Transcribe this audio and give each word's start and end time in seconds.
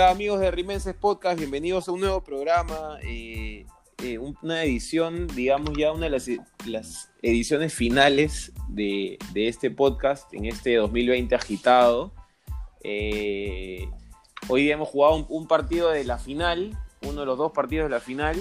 Hola 0.00 0.12
amigos 0.12 0.40
de 0.40 0.50
Rimenses 0.50 0.94
Podcast, 0.94 1.38
bienvenidos 1.38 1.86
a 1.86 1.92
un 1.92 2.00
nuevo 2.00 2.24
programa, 2.24 2.98
eh, 3.02 3.66
eh, 4.02 4.16
una 4.16 4.64
edición, 4.64 5.26
digamos 5.26 5.76
ya 5.76 5.92
una 5.92 6.08
de 6.08 6.40
las, 6.64 7.10
ediciones 7.20 7.74
finales 7.74 8.50
de, 8.70 9.18
este 9.34 9.70
podcast 9.70 10.32
en 10.32 10.46
este 10.46 10.76
2020 10.76 11.34
agitado. 11.34 12.14
Eh, 12.82 13.90
hoy 14.48 14.70
hemos 14.70 14.88
jugado 14.88 15.26
un, 15.28 15.46
partido 15.46 15.90
de 15.90 16.04
la 16.04 16.16
final, 16.16 16.78
uno 17.02 17.20
de 17.20 17.26
los 17.26 17.36
dos 17.36 17.52
partidos 17.52 17.90
de 17.90 17.90
la 17.90 18.00
final. 18.00 18.36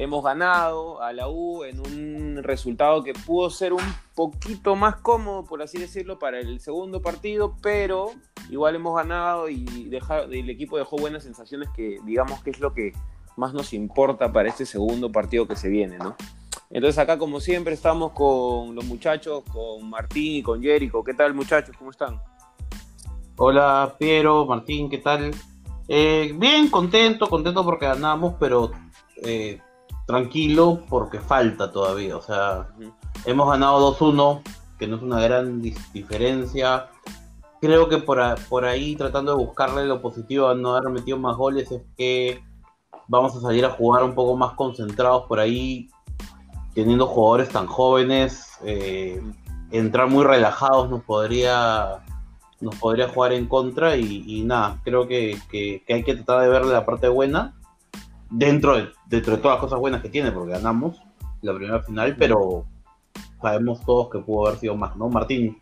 Hemos 0.00 0.24
ganado 0.24 1.02
a 1.02 1.12
la 1.12 1.28
U 1.28 1.62
en 1.62 1.78
un 1.78 2.42
resultado 2.42 3.04
que 3.04 3.12
pudo 3.12 3.50
ser 3.50 3.74
un 3.74 3.82
poquito 4.14 4.74
más 4.74 4.96
cómodo, 4.96 5.44
por 5.44 5.60
así 5.60 5.76
decirlo, 5.76 6.18
para 6.18 6.40
el 6.40 6.58
segundo 6.60 7.02
partido, 7.02 7.54
pero 7.60 8.12
igual 8.48 8.76
hemos 8.76 8.96
ganado 8.96 9.50
y 9.50 9.90
el 10.30 10.48
equipo 10.48 10.78
dejó 10.78 10.96
buenas 10.96 11.24
sensaciones 11.24 11.68
que 11.76 11.98
digamos 12.06 12.42
que 12.42 12.48
es 12.48 12.60
lo 12.60 12.72
que 12.72 12.94
más 13.36 13.52
nos 13.52 13.74
importa 13.74 14.32
para 14.32 14.48
este 14.48 14.64
segundo 14.64 15.12
partido 15.12 15.46
que 15.46 15.54
se 15.54 15.68
viene, 15.68 15.98
¿no? 15.98 16.16
Entonces 16.70 16.98
acá 16.98 17.18
como 17.18 17.38
siempre 17.38 17.74
estamos 17.74 18.12
con 18.12 18.74
los 18.74 18.86
muchachos, 18.86 19.44
con 19.52 19.90
Martín 19.90 20.36
y 20.36 20.42
con 20.42 20.62
Jerico. 20.62 21.04
¿Qué 21.04 21.12
tal 21.12 21.34
muchachos? 21.34 21.76
¿Cómo 21.76 21.90
están? 21.90 22.22
Hola 23.36 23.96
Piero, 23.98 24.46
Martín, 24.46 24.88
¿qué 24.88 24.96
tal? 24.96 25.30
Eh, 25.88 26.32
bien, 26.36 26.70
contento, 26.70 27.28
contento 27.28 27.62
porque 27.66 27.84
ganamos, 27.84 28.36
pero 28.40 28.70
eh, 29.22 29.60
tranquilo 30.10 30.82
porque 30.88 31.20
falta 31.20 31.70
todavía. 31.70 32.16
O 32.16 32.22
sea, 32.22 32.68
hemos 33.24 33.48
ganado 33.48 33.94
2-1, 33.96 34.42
que 34.78 34.86
no 34.86 34.96
es 34.96 35.02
una 35.02 35.20
gran 35.20 35.62
diferencia. 35.92 36.88
Creo 37.60 37.88
que 37.88 37.98
por, 37.98 38.20
por 38.48 38.64
ahí, 38.64 38.96
tratando 38.96 39.36
de 39.36 39.44
buscarle 39.44 39.86
lo 39.86 40.02
positivo 40.02 40.48
a 40.48 40.54
no 40.54 40.74
haber 40.74 40.90
metido 40.90 41.18
más 41.18 41.36
goles, 41.36 41.70
es 41.70 41.82
que 41.96 42.42
vamos 43.08 43.36
a 43.36 43.40
salir 43.40 43.64
a 43.64 43.70
jugar 43.70 44.02
un 44.02 44.14
poco 44.14 44.36
más 44.36 44.54
concentrados 44.54 45.26
por 45.26 45.38
ahí, 45.38 45.88
teniendo 46.74 47.06
jugadores 47.06 47.50
tan 47.50 47.66
jóvenes. 47.66 48.58
Eh, 48.64 49.22
entrar 49.70 50.08
muy 50.08 50.24
relajados 50.24 50.90
nos 50.90 51.04
podría 51.04 52.02
nos 52.60 52.74
podría 52.76 53.08
jugar 53.08 53.32
en 53.32 53.46
contra 53.46 53.96
y, 53.96 54.42
nada, 54.44 54.80
creo 54.84 55.08
que, 55.08 55.38
que, 55.50 55.82
hay 55.88 56.02
que 56.02 56.14
tratar 56.14 56.42
de 56.42 56.48
verle 56.50 56.72
la 56.72 56.84
parte 56.84 57.08
buena 57.08 57.54
dentro 58.30 58.76
de, 58.76 58.88
dentro 59.06 59.36
de 59.36 59.42
todas 59.42 59.56
las 59.56 59.60
cosas 59.60 59.78
buenas 59.78 60.00
que 60.00 60.08
tiene, 60.08 60.32
porque 60.32 60.52
ganamos 60.52 61.02
la 61.42 61.54
primera 61.54 61.82
final, 61.82 62.16
pero 62.18 62.66
sabemos 63.40 63.84
todos 63.84 64.10
que 64.10 64.18
pudo 64.20 64.46
haber 64.46 64.60
sido 64.60 64.76
más, 64.76 64.96
¿no? 64.96 65.08
Martín. 65.08 65.58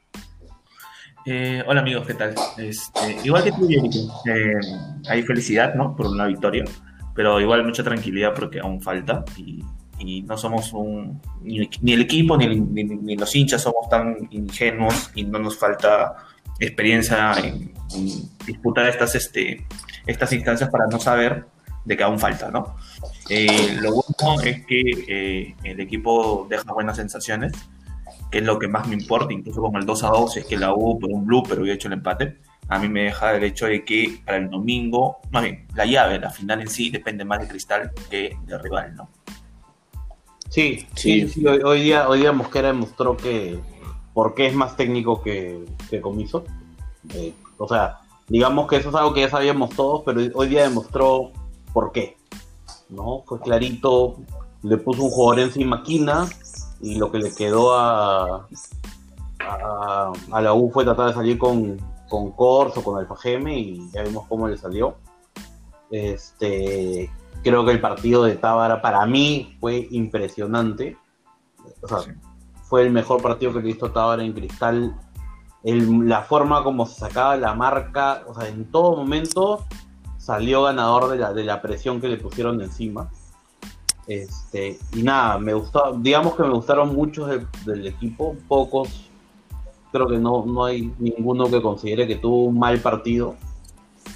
Eh, 1.24 1.62
hola 1.66 1.80
amigos, 1.80 2.06
¿qué 2.06 2.14
tal? 2.14 2.34
Este, 2.56 3.18
igual 3.24 3.44
que 3.44 3.52
tú, 3.52 3.68
eh, 3.70 4.54
hay 5.08 5.22
felicidad, 5.22 5.74
¿no? 5.74 5.94
Por 5.94 6.06
una 6.06 6.26
victoria, 6.26 6.64
pero 7.14 7.40
igual 7.40 7.64
mucha 7.64 7.82
tranquilidad 7.82 8.34
porque 8.34 8.60
aún 8.60 8.80
falta 8.80 9.24
y, 9.36 9.64
no 10.22 10.38
somos 10.38 10.72
un, 10.72 11.20
ni, 11.42 11.92
el 11.92 12.02
equipo 12.02 12.36
ni, 12.36 12.46
ni, 12.60 13.16
los 13.16 13.34
hinchas 13.34 13.62
somos 13.62 13.88
tan 13.88 14.28
ingenuos 14.30 15.10
y 15.16 15.24
no 15.24 15.40
nos 15.40 15.58
falta 15.58 16.14
experiencia 16.60 17.32
en, 17.32 17.72
disputar 18.46 18.86
estas, 18.86 19.16
este, 19.16 19.66
estas 20.06 20.32
instancias 20.32 20.70
para 20.70 20.86
no 20.86 21.00
saber 21.00 21.46
de 21.88 21.96
que 21.96 22.04
aún 22.04 22.18
falta, 22.18 22.50
¿no? 22.50 22.76
Eh, 23.30 23.78
lo 23.80 23.94
bueno 23.94 24.42
es 24.42 24.66
que 24.66 24.82
eh, 25.08 25.56
el 25.64 25.80
equipo 25.80 26.46
deja 26.48 26.70
buenas 26.72 26.96
sensaciones, 26.96 27.52
que 28.30 28.38
es 28.38 28.44
lo 28.44 28.58
que 28.58 28.68
más 28.68 28.86
me 28.86 28.94
importa, 28.94 29.32
incluso 29.32 29.62
con 29.62 29.74
el 29.76 29.86
2 29.86 30.04
a 30.04 30.08
2, 30.08 30.36
es 30.36 30.44
que 30.44 30.58
la 30.58 30.74
U 30.74 30.98
por 30.98 31.10
un 31.10 31.26
blue, 31.26 31.42
pero 31.48 31.62
había 31.62 31.72
hecho 31.72 31.88
el 31.88 31.94
empate. 31.94 32.36
A 32.68 32.78
mí 32.78 32.88
me 32.90 33.04
deja 33.04 33.34
el 33.34 33.42
hecho 33.42 33.64
de 33.66 33.86
que 33.86 34.20
para 34.26 34.36
el 34.36 34.50
domingo, 34.50 35.16
más 35.30 35.42
bien, 35.42 35.66
la 35.74 35.86
llave, 35.86 36.18
la 36.18 36.28
final 36.28 36.60
en 36.60 36.68
sí, 36.68 36.90
depende 36.90 37.24
más 37.24 37.40
de 37.40 37.48
Cristal 37.48 37.90
que 38.10 38.36
de 38.44 38.58
rival, 38.58 38.94
¿no? 38.94 39.08
Sí, 40.50 40.86
sí, 40.94 41.26
sí, 41.26 41.46
hoy, 41.46 41.80
día, 41.80 42.06
hoy 42.06 42.20
día 42.20 42.32
Mosquera 42.32 42.68
demostró 42.68 43.16
que 43.16 43.58
por 44.12 44.34
qué 44.34 44.46
es 44.46 44.54
más 44.54 44.76
técnico 44.76 45.22
que, 45.22 45.64
que 45.88 46.02
Comiso. 46.02 46.44
Eh, 47.14 47.32
o 47.56 47.66
sea, 47.66 48.00
digamos 48.26 48.68
que 48.68 48.76
eso 48.76 48.90
es 48.90 48.94
algo 48.94 49.14
que 49.14 49.20
ya 49.20 49.30
sabíamos 49.30 49.70
todos, 49.74 50.02
pero 50.04 50.20
hoy 50.34 50.48
día 50.48 50.64
demostró 50.64 51.32
por 51.78 51.92
qué. 51.92 52.16
¿no? 52.88 53.22
Fue 53.24 53.38
clarito, 53.38 54.16
le 54.64 54.78
puso 54.78 55.04
un 55.04 55.10
jugador 55.10 55.44
encima 55.44 55.84
Quina 55.84 56.26
y 56.80 56.96
lo 56.96 57.12
que 57.12 57.18
le 57.18 57.32
quedó 57.32 57.72
a, 57.72 58.48
a, 59.38 60.40
la 60.40 60.52
U 60.54 60.72
fue 60.72 60.82
tratar 60.82 61.06
de 61.06 61.14
salir 61.14 61.38
con, 61.38 61.78
con 62.08 62.32
Corso, 62.32 62.82
con 62.82 62.98
Alfa 62.98 63.14
Geme 63.14 63.56
y 63.56 63.90
ya 63.92 64.02
vimos 64.02 64.26
cómo 64.28 64.48
le 64.48 64.56
salió. 64.56 64.96
Este, 65.92 67.08
creo 67.44 67.64
que 67.64 67.70
el 67.70 67.80
partido 67.80 68.24
de 68.24 68.34
Tábara 68.34 68.82
para 68.82 69.06
mí 69.06 69.56
fue 69.60 69.86
impresionante. 69.92 70.96
fue 72.64 72.82
el 72.82 72.90
mejor 72.90 73.22
partido 73.22 73.52
que 73.52 73.60
he 73.60 73.62
visto 73.62 73.92
Tábara 73.92 74.24
en 74.24 74.32
Cristal. 74.32 74.96
la 75.62 76.22
forma 76.22 76.64
como 76.64 76.86
se 76.86 76.98
sacaba 76.98 77.36
la 77.36 77.54
marca, 77.54 78.24
o 78.26 78.34
sea, 78.34 78.48
en 78.48 78.68
todo 78.68 78.96
momento 78.96 79.64
salió 80.28 80.64
ganador 80.64 81.08
de 81.08 81.16
la, 81.16 81.32
de 81.32 81.42
la 81.42 81.62
presión 81.62 82.02
que 82.02 82.08
le 82.08 82.18
pusieron 82.18 82.60
encima. 82.60 83.08
Este, 84.06 84.78
y 84.92 85.02
nada, 85.02 85.38
me 85.38 85.54
gustó, 85.54 85.96
digamos 85.98 86.34
que 86.34 86.42
me 86.42 86.50
gustaron 86.50 86.94
muchos 86.94 87.30
del, 87.64 87.86
equipo, 87.86 88.36
pocos, 88.46 89.08
creo 89.90 90.06
que 90.06 90.18
no, 90.18 90.44
no 90.44 90.66
hay 90.66 90.92
ninguno 90.98 91.48
que 91.48 91.62
considere 91.62 92.06
que 92.06 92.16
tuvo 92.16 92.44
un 92.44 92.58
mal 92.58 92.78
partido. 92.80 93.36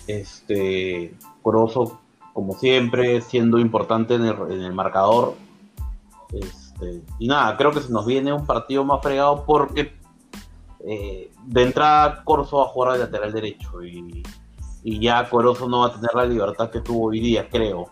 Este, 0.06 1.14
Corozo, 1.40 1.98
como 2.34 2.58
siempre, 2.58 3.22
siendo 3.22 3.58
importante 3.58 4.16
en 4.16 4.26
el, 4.26 4.74
marcador. 4.74 5.32
Este, 6.30 7.00
y 7.18 7.26
nada, 7.26 7.56
creo 7.56 7.70
que 7.70 7.80
se 7.80 7.90
nos 7.90 8.04
viene 8.04 8.34
un 8.34 8.44
partido 8.44 8.84
más 8.84 9.00
fregado 9.00 9.46
porque 9.46 9.94
eh, 10.86 11.30
de 11.46 11.62
entrada 11.62 12.22
Corso 12.22 12.58
va 12.58 12.64
a 12.64 12.68
jugar 12.68 12.92
al 12.92 13.00
lateral 13.00 13.32
derecho 13.32 13.82
y 13.82 14.22
y 14.84 15.00
ya 15.00 15.28
Corozo 15.28 15.68
no 15.68 15.80
va 15.80 15.86
a 15.86 15.92
tener 15.94 16.10
la 16.14 16.26
libertad 16.26 16.70
que 16.70 16.80
tuvo 16.80 17.08
hoy 17.08 17.20
día, 17.20 17.48
creo. 17.48 17.90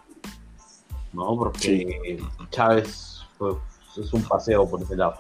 ¿No? 1.12 1.36
Porque 1.36 2.20
Chávez 2.50 3.22
pues, 3.38 3.56
es 3.96 4.12
un 4.12 4.22
paseo 4.22 4.68
por 4.68 4.82
ese 4.82 4.96
lado. 4.96 5.14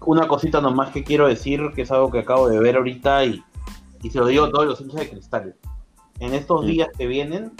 Una 0.00 0.26
cosita 0.26 0.60
nomás 0.60 0.90
que 0.90 1.04
quiero 1.04 1.28
decir, 1.28 1.60
que 1.74 1.82
es 1.82 1.90
algo 1.90 2.10
que 2.10 2.20
acabo 2.20 2.48
de 2.48 2.58
ver 2.58 2.76
ahorita 2.76 3.24
y, 3.24 3.42
y 4.02 4.10
se 4.10 4.18
lo 4.18 4.26
digo 4.26 4.46
a 4.46 4.50
todos 4.50 4.66
los 4.66 4.80
hinchas 4.80 5.00
de 5.00 5.10
cristal. 5.10 5.56
En 6.20 6.34
estos 6.34 6.64
días 6.64 6.88
que 6.96 7.06
vienen, 7.06 7.52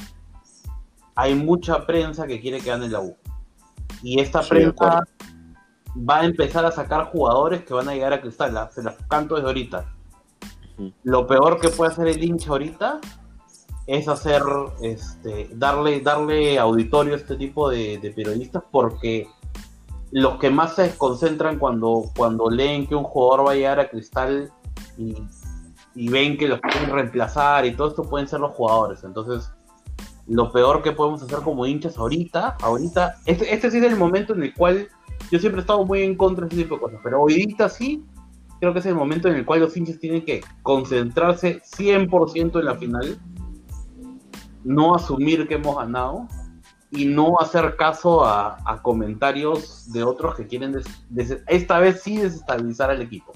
hay 1.14 1.34
mucha 1.34 1.86
prensa 1.86 2.26
que 2.26 2.40
quiere 2.40 2.60
que 2.60 2.70
gane 2.70 2.88
la 2.88 3.00
U. 3.00 3.16
Y 4.02 4.20
esta 4.20 4.40
prensa 4.42 5.04
va 5.96 6.20
a 6.20 6.24
empezar 6.24 6.64
a 6.64 6.70
sacar 6.70 7.10
jugadores 7.10 7.64
que 7.64 7.74
van 7.74 7.88
a 7.88 7.92
llegar 7.92 8.14
a 8.14 8.20
cristal. 8.20 8.70
Se 8.72 8.82
las 8.82 8.96
canto 9.08 9.34
desde 9.34 9.48
ahorita. 9.48 9.94
Lo 11.02 11.26
peor 11.26 11.60
que 11.60 11.68
puede 11.68 11.92
hacer 11.92 12.08
el 12.08 12.24
hincha 12.24 12.50
ahorita 12.50 13.00
es 13.86 14.08
hacer, 14.08 14.42
este, 14.82 15.50
darle, 15.54 16.00
darle 16.00 16.58
auditorio 16.58 17.14
a 17.14 17.16
este 17.16 17.36
tipo 17.36 17.68
de, 17.70 18.12
periodistas 18.14 18.62
porque 18.70 19.26
los 20.12 20.38
que 20.38 20.50
más 20.50 20.76
se 20.76 20.96
concentran 20.96 21.58
cuando, 21.58 22.04
cuando 22.16 22.50
leen 22.50 22.86
que 22.86 22.94
un 22.94 23.04
jugador 23.04 23.46
va 23.46 23.52
a 23.52 23.54
llegar 23.54 23.80
a 23.80 23.88
Cristal 23.88 24.50
y, 24.96 25.14
ven 26.08 26.38
que 26.38 26.48
los 26.48 26.60
pueden 26.60 26.90
reemplazar 26.90 27.66
y 27.66 27.74
todo 27.74 27.88
esto 27.88 28.04
pueden 28.04 28.28
ser 28.28 28.40
los 28.40 28.52
jugadores. 28.52 29.04
Entonces, 29.04 29.52
lo 30.26 30.52
peor 30.52 30.82
que 30.82 30.92
podemos 30.92 31.22
hacer 31.22 31.40
como 31.40 31.66
hinchas 31.66 31.98
ahorita, 31.98 32.56
ahorita, 32.62 33.16
este, 33.26 33.52
este 33.52 33.70
sí 33.70 33.78
es 33.78 33.84
el 33.84 33.96
momento 33.96 34.32
en 34.34 34.44
el 34.44 34.54
cual 34.54 34.88
yo 35.30 35.38
siempre 35.38 35.60
he 35.60 35.62
estado 35.62 35.84
muy 35.84 36.02
en 36.02 36.16
contra 36.16 36.46
de 36.46 36.54
ese 36.54 36.62
tipo 36.62 36.76
de 36.76 36.80
cosas, 36.80 37.00
pero 37.02 37.18
ahorita 37.18 37.68
sí, 37.68 38.04
creo 38.60 38.72
que 38.72 38.78
es 38.78 38.86
el 38.86 38.94
momento 38.94 39.28
en 39.28 39.34
el 39.34 39.44
cual 39.44 39.60
los 39.60 39.76
hinchas 39.76 39.98
tienen 39.98 40.24
que 40.24 40.42
concentrarse 40.62 41.60
100% 41.62 42.58
en 42.58 42.64
la 42.64 42.76
final 42.76 43.18
no 44.64 44.94
asumir 44.94 45.46
que 45.48 45.54
hemos 45.54 45.76
ganado 45.76 46.26
y 46.90 47.04
no 47.04 47.38
hacer 47.38 47.76
caso 47.76 48.24
a, 48.24 48.80
comentarios 48.82 49.92
de 49.92 50.02
otros 50.02 50.34
que 50.34 50.46
quieren 50.46 50.80
esta 51.46 51.78
vez 51.78 52.02
sí 52.02 52.16
desestabilizar 52.16 52.90
al 52.90 53.02
equipo. 53.02 53.32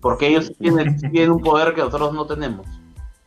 Porque 0.00 0.28
ellos 0.28 0.52
tienen, 0.58 0.96
tienen, 0.96 1.30
un 1.30 1.40
poder 1.40 1.74
que 1.74 1.82
nosotros 1.82 2.14
no 2.14 2.26
tenemos. 2.26 2.66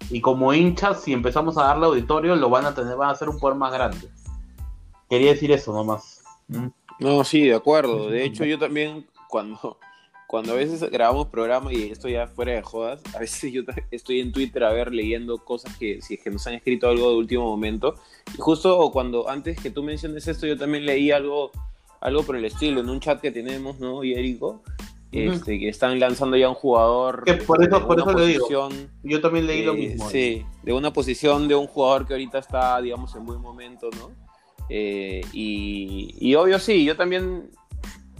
Y 0.09 0.21
como 0.21 0.53
hinchas, 0.53 1.01
si 1.03 1.13
empezamos 1.13 1.57
a 1.57 1.65
darle 1.65 1.85
auditorio, 1.85 2.35
lo 2.35 2.49
van 2.49 2.65
a 2.65 2.73
tener, 2.73 2.95
van 2.95 3.09
a 3.09 3.11
hacer 3.11 3.29
un 3.29 3.37
poder 3.37 3.57
más 3.57 3.71
grande. 3.71 4.09
Quería 5.09 5.31
decir 5.31 5.51
eso 5.51 5.71
nomás. 5.71 6.23
No, 6.99 7.23
sí, 7.23 7.41
de 7.47 7.55
acuerdo. 7.55 8.09
De 8.09 8.23
hecho, 8.23 8.43
yo 8.43 8.57
también 8.57 9.05
cuando 9.29 9.77
cuando 10.33 10.53
a 10.53 10.55
veces 10.55 10.81
grabamos 10.89 11.27
programas 11.27 11.73
y 11.73 11.91
esto 11.91 12.09
ya 12.09 12.25
fuera 12.25 12.53
de 12.53 12.63
jodas, 12.63 13.03
a 13.13 13.19
veces 13.19 13.53
yo 13.53 13.61
estoy 13.91 14.19
en 14.19 14.31
Twitter 14.31 14.63
a 14.63 14.73
ver 14.73 14.91
leyendo 14.91 15.37
cosas 15.37 15.77
que 15.77 16.01
si 16.01 16.15
es 16.15 16.21
que 16.23 16.31
nos 16.31 16.47
han 16.47 16.55
escrito 16.55 16.89
algo 16.89 17.11
de 17.11 17.17
último 17.17 17.43
momento. 17.43 17.93
Y 18.35 18.41
justo 18.41 18.89
cuando 18.91 19.29
antes 19.29 19.61
que 19.61 19.69
tú 19.69 19.83
menciones 19.83 20.27
esto, 20.27 20.47
yo 20.47 20.57
también 20.57 20.87
leí 20.87 21.11
algo, 21.11 21.51
algo 22.01 22.23
por 22.23 22.35
el 22.35 22.45
estilo 22.45 22.81
en 22.81 22.89
un 22.89 22.99
chat 22.99 23.21
que 23.21 23.29
tenemos, 23.29 23.79
¿no? 23.79 24.03
Y 24.03 24.15
Erico. 24.15 24.63
este, 25.11 25.59
que 25.59 25.69
están 25.69 25.99
lanzando 25.99 26.35
ya 26.35 26.49
un 26.49 26.55
jugador. 26.55 27.25
Que 27.25 27.33
por 27.33 27.63
eso, 27.63 27.79
de 27.79 27.85
por 27.85 27.99
eso 27.99 28.13
le 28.13 28.25
digo. 28.25 28.69
Yo 29.03 29.21
también 29.21 29.45
leí 29.45 29.61
lo 29.61 29.75
eh, 29.75 29.77
mismo. 29.77 30.09
Sí, 30.09 30.43
de 30.63 30.73
una 30.73 30.91
posición 30.91 31.47
de 31.47 31.53
un 31.53 31.67
jugador 31.67 32.07
que 32.07 32.13
ahorita 32.13 32.39
está, 32.39 32.81
digamos, 32.81 33.15
en 33.15 33.23
buen 33.23 33.39
momento, 33.39 33.91
¿no? 33.99 34.09
Eh, 34.67 35.21
y, 35.31 36.15
y 36.19 36.33
obvio 36.33 36.57
sí, 36.57 36.83
yo 36.85 36.95
también 36.95 37.51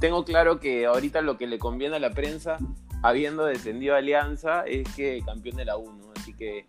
tengo 0.04 0.26
claro 0.26 0.60
que 0.60 0.86
ahorita 0.86 1.22
lo 1.22 1.38
que 1.38 1.48
le 1.48 1.58
conviene 1.58 1.96
a 1.96 2.00
la 2.00 2.10
prensa, 2.10 2.58
habiendo 3.04 3.46
descendido 3.46 3.96
a 3.96 4.00
Alianza, 4.00 4.66
es 4.66 4.86
que 4.96 5.22
campeón 5.26 5.56
de 5.56 5.64
la 5.64 5.78
1. 5.78 6.12
Así 6.18 6.34
que 6.34 6.66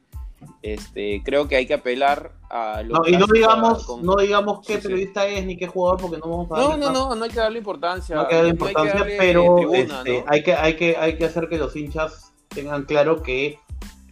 este, 0.62 1.20
creo 1.24 1.48
que 1.48 1.56
hay 1.56 1.66
que 1.66 1.74
apelar 1.74 2.30
a 2.48 2.82
lo 2.84 2.94
No, 2.94 3.08
y 3.08 3.16
no 3.16 3.26
digamos, 3.26 3.84
con- 3.86 4.04
no 4.06 4.14
digamos 4.14 4.64
qué 4.64 4.74
Sí, 4.76 4.82
sí. 4.82 4.86
periodista 4.86 5.26
es 5.26 5.44
ni 5.46 5.56
qué 5.56 5.66
jugador, 5.66 6.00
porque 6.00 6.18
no 6.18 6.28
vamos 6.28 6.52
a 6.52 6.56
No, 6.60 6.76
no, 6.76 6.92
no, 6.92 7.16
no 7.16 7.24
hay 7.24 7.30
que 7.30 7.40
darle 7.40 7.58
importancia. 7.58 8.14
no 8.14 8.20
hay 8.22 8.28
que 8.28 8.34
darle 8.36 8.52
no 8.52 8.66
hay 8.66 8.74
que 8.74 8.80
importancia, 8.80 9.00
darle 9.00 9.16
pero 9.18 9.56
tribuna, 9.56 9.78
este, 9.98 10.18
¿no? 10.20 10.24
hay, 10.28 10.42
que, 10.44 10.54
hay, 10.54 10.76
que, 10.76 10.96
hay 10.96 11.18
que 11.18 11.24
hacer 11.24 11.48
que 11.48 11.58
los 11.58 11.74
hinchas 11.74 12.32
tengan 12.50 12.84
claro 12.84 13.20
que 13.20 13.58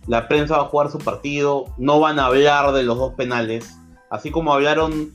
la 0.09 0.27
prensa 0.27 0.57
va 0.57 0.65
a 0.65 0.67
jugar 0.67 0.91
su 0.91 0.99
partido, 0.99 1.67
no 1.79 2.01
van 2.01 2.19
a 2.19 2.27
hablar 2.27 2.73
de 2.73 2.83
los 2.83 2.99
dos 2.99 3.15
penales, 3.15 3.77
así 4.11 4.33
como 4.33 4.53
hablaron 4.53 5.13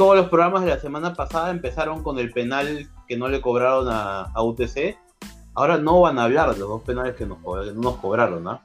todos 0.00 0.16
los 0.16 0.30
programas 0.30 0.62
de 0.62 0.70
la 0.70 0.80
semana 0.80 1.12
pasada, 1.12 1.50
empezaron 1.50 2.02
con 2.02 2.18
el 2.18 2.32
penal 2.32 2.88
que 3.06 3.18
no 3.18 3.28
le 3.28 3.42
cobraron 3.42 3.86
a, 3.86 4.22
a 4.32 4.42
UTC, 4.42 4.96
ahora 5.52 5.76
no 5.76 6.00
van 6.00 6.18
a 6.18 6.24
hablar 6.24 6.54
de 6.54 6.58
los 6.58 6.70
dos 6.70 6.82
penales 6.84 7.16
que 7.16 7.26
nos, 7.26 7.38
nos 7.74 7.96
cobraron, 7.96 8.48
¿ah? 8.48 8.62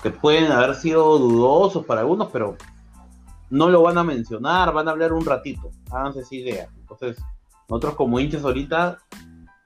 que 0.00 0.10
pueden 0.10 0.52
haber 0.52 0.76
sido 0.76 1.18
dudosos 1.18 1.84
para 1.84 2.02
algunos, 2.02 2.28
pero 2.30 2.56
no 3.50 3.68
lo 3.68 3.82
van 3.82 3.98
a 3.98 4.04
mencionar, 4.04 4.72
van 4.72 4.86
a 4.86 4.92
hablar 4.92 5.12
un 5.12 5.24
ratito, 5.24 5.72
háganse 5.90 6.20
esa 6.20 6.34
idea. 6.36 6.68
Entonces, 6.78 7.20
nosotros 7.68 7.96
como 7.96 8.20
hinchas 8.20 8.44
ahorita 8.44 8.98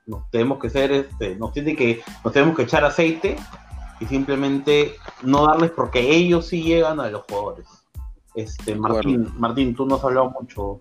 nos 0.06 0.30
tenemos 0.30 0.58
que 0.58 0.70
ser, 0.70 0.90
este, 0.90 1.36
nos 1.36 1.52
tiene 1.52 1.76
que, 1.76 2.02
nos 2.24 2.32
tenemos 2.32 2.56
que 2.56 2.62
echar 2.62 2.82
aceite 2.82 3.36
y 4.00 4.06
simplemente 4.06 4.94
no 5.20 5.44
darles 5.44 5.70
porque 5.72 6.00
ellos 6.16 6.46
sí 6.46 6.62
llegan 6.62 6.98
a 6.98 7.10
los 7.10 7.24
jugadores. 7.28 7.66
Este, 8.34 8.74
Martín, 8.74 9.30
Martín, 9.36 9.74
tú 9.74 9.84
nos 9.84 9.98
has 9.98 10.06
hablado 10.06 10.30
mucho. 10.30 10.80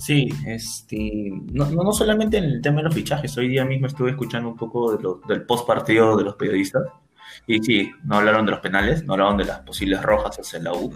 Sí, 0.00 0.28
este, 0.46 1.30
no, 1.52 1.66
no, 1.70 1.92
solamente 1.92 2.38
en 2.38 2.44
el 2.44 2.62
tema 2.62 2.78
de 2.78 2.84
los 2.84 2.94
fichajes, 2.94 3.36
hoy 3.36 3.48
día 3.48 3.66
mismo 3.66 3.86
estuve 3.86 4.10
escuchando 4.10 4.48
un 4.48 4.56
poco 4.56 4.96
de 4.96 5.02
lo- 5.02 5.20
del 5.28 5.42
post 5.44 5.66
partido 5.66 6.16
de 6.16 6.24
los 6.24 6.36
periodistas 6.36 6.84
y 7.46 7.58
sí, 7.62 7.90
no 8.04 8.16
hablaron 8.16 8.46
de 8.46 8.52
los 8.52 8.60
penales, 8.60 9.04
no 9.04 9.12
hablaron 9.12 9.36
de 9.36 9.44
las 9.44 9.60
posibles 9.60 10.00
rojas 10.02 10.38
hacia 10.38 10.58
la 10.60 10.72
U 10.72 10.90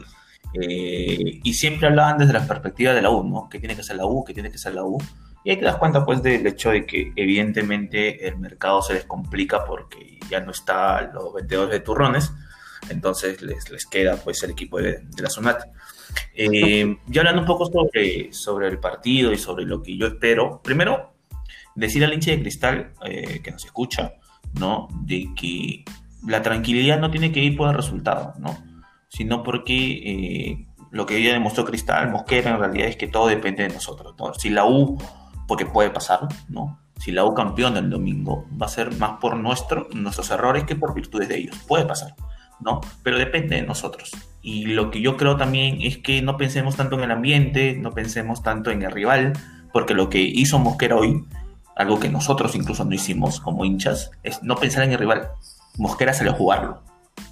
eh, 0.54 1.40
y 1.42 1.52
siempre 1.54 1.88
hablaban 1.88 2.16
desde 2.18 2.32
la 2.32 2.46
perspectiva 2.46 2.94
de 2.94 3.02
la 3.02 3.10
U, 3.10 3.22
¿no? 3.28 3.48
Que 3.50 3.58
tiene 3.58 3.76
que 3.76 3.82
ser 3.82 3.96
la 3.96 4.06
U, 4.06 4.24
que 4.24 4.32
tiene 4.34 4.50
que 4.50 4.58
ser 4.58 4.74
la 4.74 4.84
U 4.84 4.98
y 5.44 5.50
ahí 5.50 5.58
te 5.58 5.64
das 5.66 5.76
cuenta 5.76 6.04
pues 6.06 6.22
del 6.22 6.46
hecho 6.46 6.70
de 6.70 6.86
que 6.86 7.12
evidentemente 7.16 8.26
el 8.26 8.38
mercado 8.38 8.80
se 8.80 8.94
les 8.94 9.04
complica 9.04 9.66
porque 9.66 10.18
ya 10.30 10.40
no 10.40 10.52
está 10.52 11.02
los 11.12 11.34
vendedores 11.34 11.72
de 11.72 11.80
turrones, 11.80 12.32
entonces 12.88 13.42
les, 13.42 13.70
les 13.70 13.86
queda 13.86 14.16
pues 14.16 14.42
el 14.42 14.50
equipo 14.52 14.78
de, 14.78 15.00
de 15.02 15.22
la 15.22 15.28
Sunat. 15.28 15.64
Eh, 16.34 16.96
ya 17.06 17.20
hablando 17.20 17.42
un 17.42 17.46
poco 17.46 17.66
sobre, 17.66 18.32
sobre 18.32 18.68
el 18.68 18.78
partido 18.78 19.32
y 19.32 19.38
sobre 19.38 19.64
lo 19.64 19.82
que 19.82 19.96
yo 19.96 20.06
espero, 20.06 20.60
primero, 20.62 21.14
decir 21.74 22.04
al 22.04 22.12
hincha 22.12 22.32
de 22.32 22.40
cristal 22.40 22.92
eh, 23.04 23.40
que 23.42 23.50
nos 23.50 23.64
escucha, 23.64 24.14
¿no? 24.58 24.88
De 25.02 25.28
que 25.36 25.84
la 26.26 26.42
tranquilidad 26.42 26.98
no 27.00 27.10
tiene 27.10 27.32
que 27.32 27.40
ir 27.40 27.56
por 27.56 27.68
el 27.68 27.74
resultado, 27.74 28.34
¿no? 28.38 28.56
Sino 29.08 29.42
porque 29.42 29.74
eh, 29.74 30.66
lo 30.90 31.06
que 31.06 31.22
ya 31.22 31.32
demostró 31.32 31.64
Cristal, 31.64 32.10
Mosquera, 32.10 32.52
en 32.52 32.58
realidad 32.58 32.88
es 32.88 32.96
que 32.96 33.08
todo 33.08 33.26
depende 33.26 33.64
de 33.64 33.74
nosotros, 33.74 34.14
¿no? 34.18 34.34
Si 34.34 34.50
la 34.50 34.64
U, 34.64 34.98
porque 35.46 35.66
puede 35.66 35.90
pasar, 35.90 36.20
¿no? 36.48 36.80
Si 36.98 37.10
la 37.12 37.24
U 37.24 37.34
campeona 37.34 37.80
el 37.80 37.90
domingo, 37.90 38.46
va 38.60 38.66
a 38.66 38.68
ser 38.68 38.96
más 38.96 39.18
por 39.20 39.36
nuestro, 39.36 39.88
nuestros 39.92 40.30
errores 40.30 40.64
que 40.64 40.76
por 40.76 40.94
virtudes 40.94 41.28
de 41.28 41.38
ellos. 41.38 41.58
Puede 41.66 41.84
pasar, 41.84 42.14
¿no? 42.60 42.80
Pero 43.02 43.18
depende 43.18 43.56
de 43.56 43.62
nosotros. 43.62 44.12
Y 44.46 44.66
lo 44.66 44.90
que 44.90 45.00
yo 45.00 45.16
creo 45.16 45.38
también 45.38 45.78
es 45.80 45.96
que 45.96 46.20
no 46.20 46.36
pensemos 46.36 46.76
tanto 46.76 46.96
en 46.96 47.04
el 47.04 47.10
ambiente, 47.10 47.78
no 47.80 47.92
pensemos 47.92 48.42
tanto 48.42 48.70
en 48.70 48.82
el 48.82 48.90
rival, 48.90 49.32
porque 49.72 49.94
lo 49.94 50.10
que 50.10 50.20
hizo 50.20 50.58
Mosquera 50.58 50.96
hoy, 50.96 51.24
algo 51.74 51.98
que 51.98 52.10
nosotros 52.10 52.54
incluso 52.54 52.84
no 52.84 52.94
hicimos 52.94 53.40
como 53.40 53.64
hinchas, 53.64 54.10
es 54.22 54.42
no 54.42 54.56
pensar 54.56 54.84
en 54.84 54.92
el 54.92 54.98
rival. 54.98 55.30
Mosquera 55.78 56.12
salió 56.12 56.32
a 56.32 56.36
jugarlo. 56.36 56.82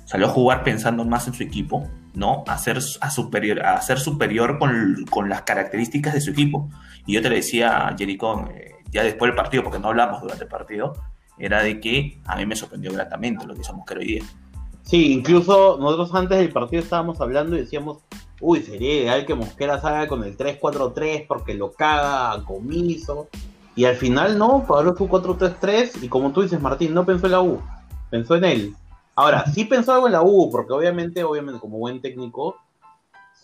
Salió 0.07 0.27
a 0.27 0.31
jugar 0.31 0.65
pensando 0.65 1.05
más 1.05 1.27
en 1.29 1.35
su 1.35 1.43
equipo, 1.43 1.87
¿no? 2.15 2.45
A 2.47 2.57
ser, 2.57 2.79
a 3.03 3.11
superior, 3.11 3.61
a 3.61 3.79
ser 3.83 3.99
superior 4.01 4.59
con, 4.59 5.05
con 5.11 5.29
las 5.29 5.43
características 5.43 6.15
de 6.15 6.23
su 6.23 6.31
equipo. 6.31 6.71
Y 7.05 7.13
yo 7.13 7.21
te 7.21 7.29
le 7.29 7.37
decía 7.37 7.89
a 7.89 7.95
Jericón, 7.95 8.53
eh, 8.55 8.77
ya 8.91 9.03
después 9.03 9.29
del 9.29 9.37
partido, 9.37 9.63
porque 9.63 9.79
no 9.79 9.89
hablamos 9.89 10.23
durante 10.23 10.45
el 10.45 10.51
partido, 10.51 10.95
era 11.39 11.63
de 11.63 11.79
que 11.79 12.23
a 12.25 12.37
mí 12.37 12.47
me 12.47 12.57
sorprendió 12.57 12.91
gratamente 12.91 13.47
lo 13.47 13.53
que 13.55 13.61
hizo 13.61 13.75
Mosquera 13.75 14.01
hoy 14.01 14.07
día. 14.07 14.23
Sí, 14.83 15.13
incluso 15.13 15.79
nosotros 15.81 16.15
antes 16.15 16.39
del 16.39 16.53
partido 16.53 16.83
estábamos 16.83 17.21
hablando 17.21 17.57
y 17.57 17.61
decíamos, 17.61 17.99
uy, 18.41 18.63
sería 18.63 18.95
ideal 18.95 19.27
que 19.27 19.35
Mosquera 19.35 19.81
salga 19.81 20.09
con 20.09 20.25
el 20.25 20.37
3-4-3 20.37 21.27
porque 21.27 21.55
lo 21.55 21.73
caga 21.73 22.33
a 22.33 22.45
comiso. 22.45 23.29
Y 23.75 23.85
al 23.87 23.97
final 23.97 24.37
no, 24.39 24.67
Pablo 24.67 24.95
fue 24.95 25.07
4-3-3 25.09 26.03
y 26.03 26.09
como 26.09 26.33
tú 26.33 26.43
dices, 26.43 26.61
Martín, 26.61 26.93
no 26.93 27.07
pensó 27.07 27.27
en 27.27 27.33
la 27.33 27.41
U, 27.41 27.61
pensó 28.11 28.35
en 28.35 28.45
él. 28.45 28.77
Ahora, 29.15 29.47
sí 29.47 29.65
pensó 29.65 29.93
algo 29.93 30.07
en 30.07 30.13
la 30.13 30.23
U, 30.23 30.51
porque 30.51 30.73
obviamente, 30.73 31.23
obviamente, 31.25 31.61
como 31.61 31.79
buen 31.79 32.01
técnico, 32.01 32.57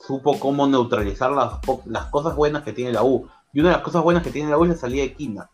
supo 0.07 0.39
cómo 0.39 0.67
neutralizar 0.67 1.31
las, 1.31 1.61
las 1.87 2.07
cosas 2.07 2.35
buenas 2.37 2.63
que 2.63 2.73
tiene 2.73 2.93
la 2.93 3.03
U. 3.05 3.27
Y 3.53 3.61
una 3.61 3.71
de 3.71 3.75
las 3.77 3.85
cosas 3.85 4.03
buenas 4.03 4.23
que 4.23 4.31
tiene 4.31 4.51
la 4.51 4.59
U 4.59 4.65
es 4.65 4.71
la 4.71 4.77
salida 4.77 5.03
de 5.03 5.15
Quina. 5.15 5.49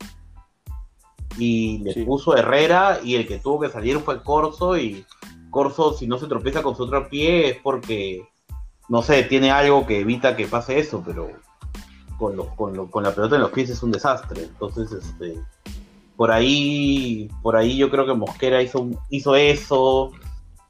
Y 1.36 1.78
le 1.78 1.92
Sí. 1.92 2.04
puso 2.04 2.36
Herrera 2.36 3.00
y 3.02 3.16
el 3.16 3.26
que 3.26 3.38
tuvo 3.38 3.60
que 3.60 3.68
salir 3.70 3.98
fue 3.98 4.22
Corso 4.22 4.76
y 4.78 5.04
Corso 5.54 5.94
si 5.94 6.06
no 6.08 6.18
se 6.18 6.26
tropieza 6.26 6.62
con 6.62 6.74
su 6.76 6.82
otro 6.82 7.08
pie 7.08 7.48
es 7.50 7.56
porque, 7.62 8.26
no 8.88 9.00
sé, 9.02 9.22
tiene 9.22 9.50
algo 9.52 9.86
que 9.86 10.00
evita 10.00 10.34
que 10.36 10.46
pase 10.48 10.78
eso, 10.80 11.02
pero 11.06 11.28
con, 12.18 12.36
los- 12.36 12.48
con, 12.56 12.76
lo- 12.76 12.90
con 12.90 13.04
la 13.04 13.14
pelota 13.14 13.36
en 13.36 13.42
los 13.42 13.52
pies 13.52 13.70
es 13.70 13.82
un 13.84 13.92
desastre. 13.92 14.42
Entonces, 14.42 14.90
este, 14.92 15.40
por 16.16 16.30
ahí, 16.32 17.30
por 17.42 17.54
ahí 17.56 17.76
yo 17.76 17.88
creo 17.90 18.04
que 18.04 18.14
Mosquera 18.14 18.60
hizo, 18.62 18.86
hizo 19.10 19.36
eso, 19.36 20.10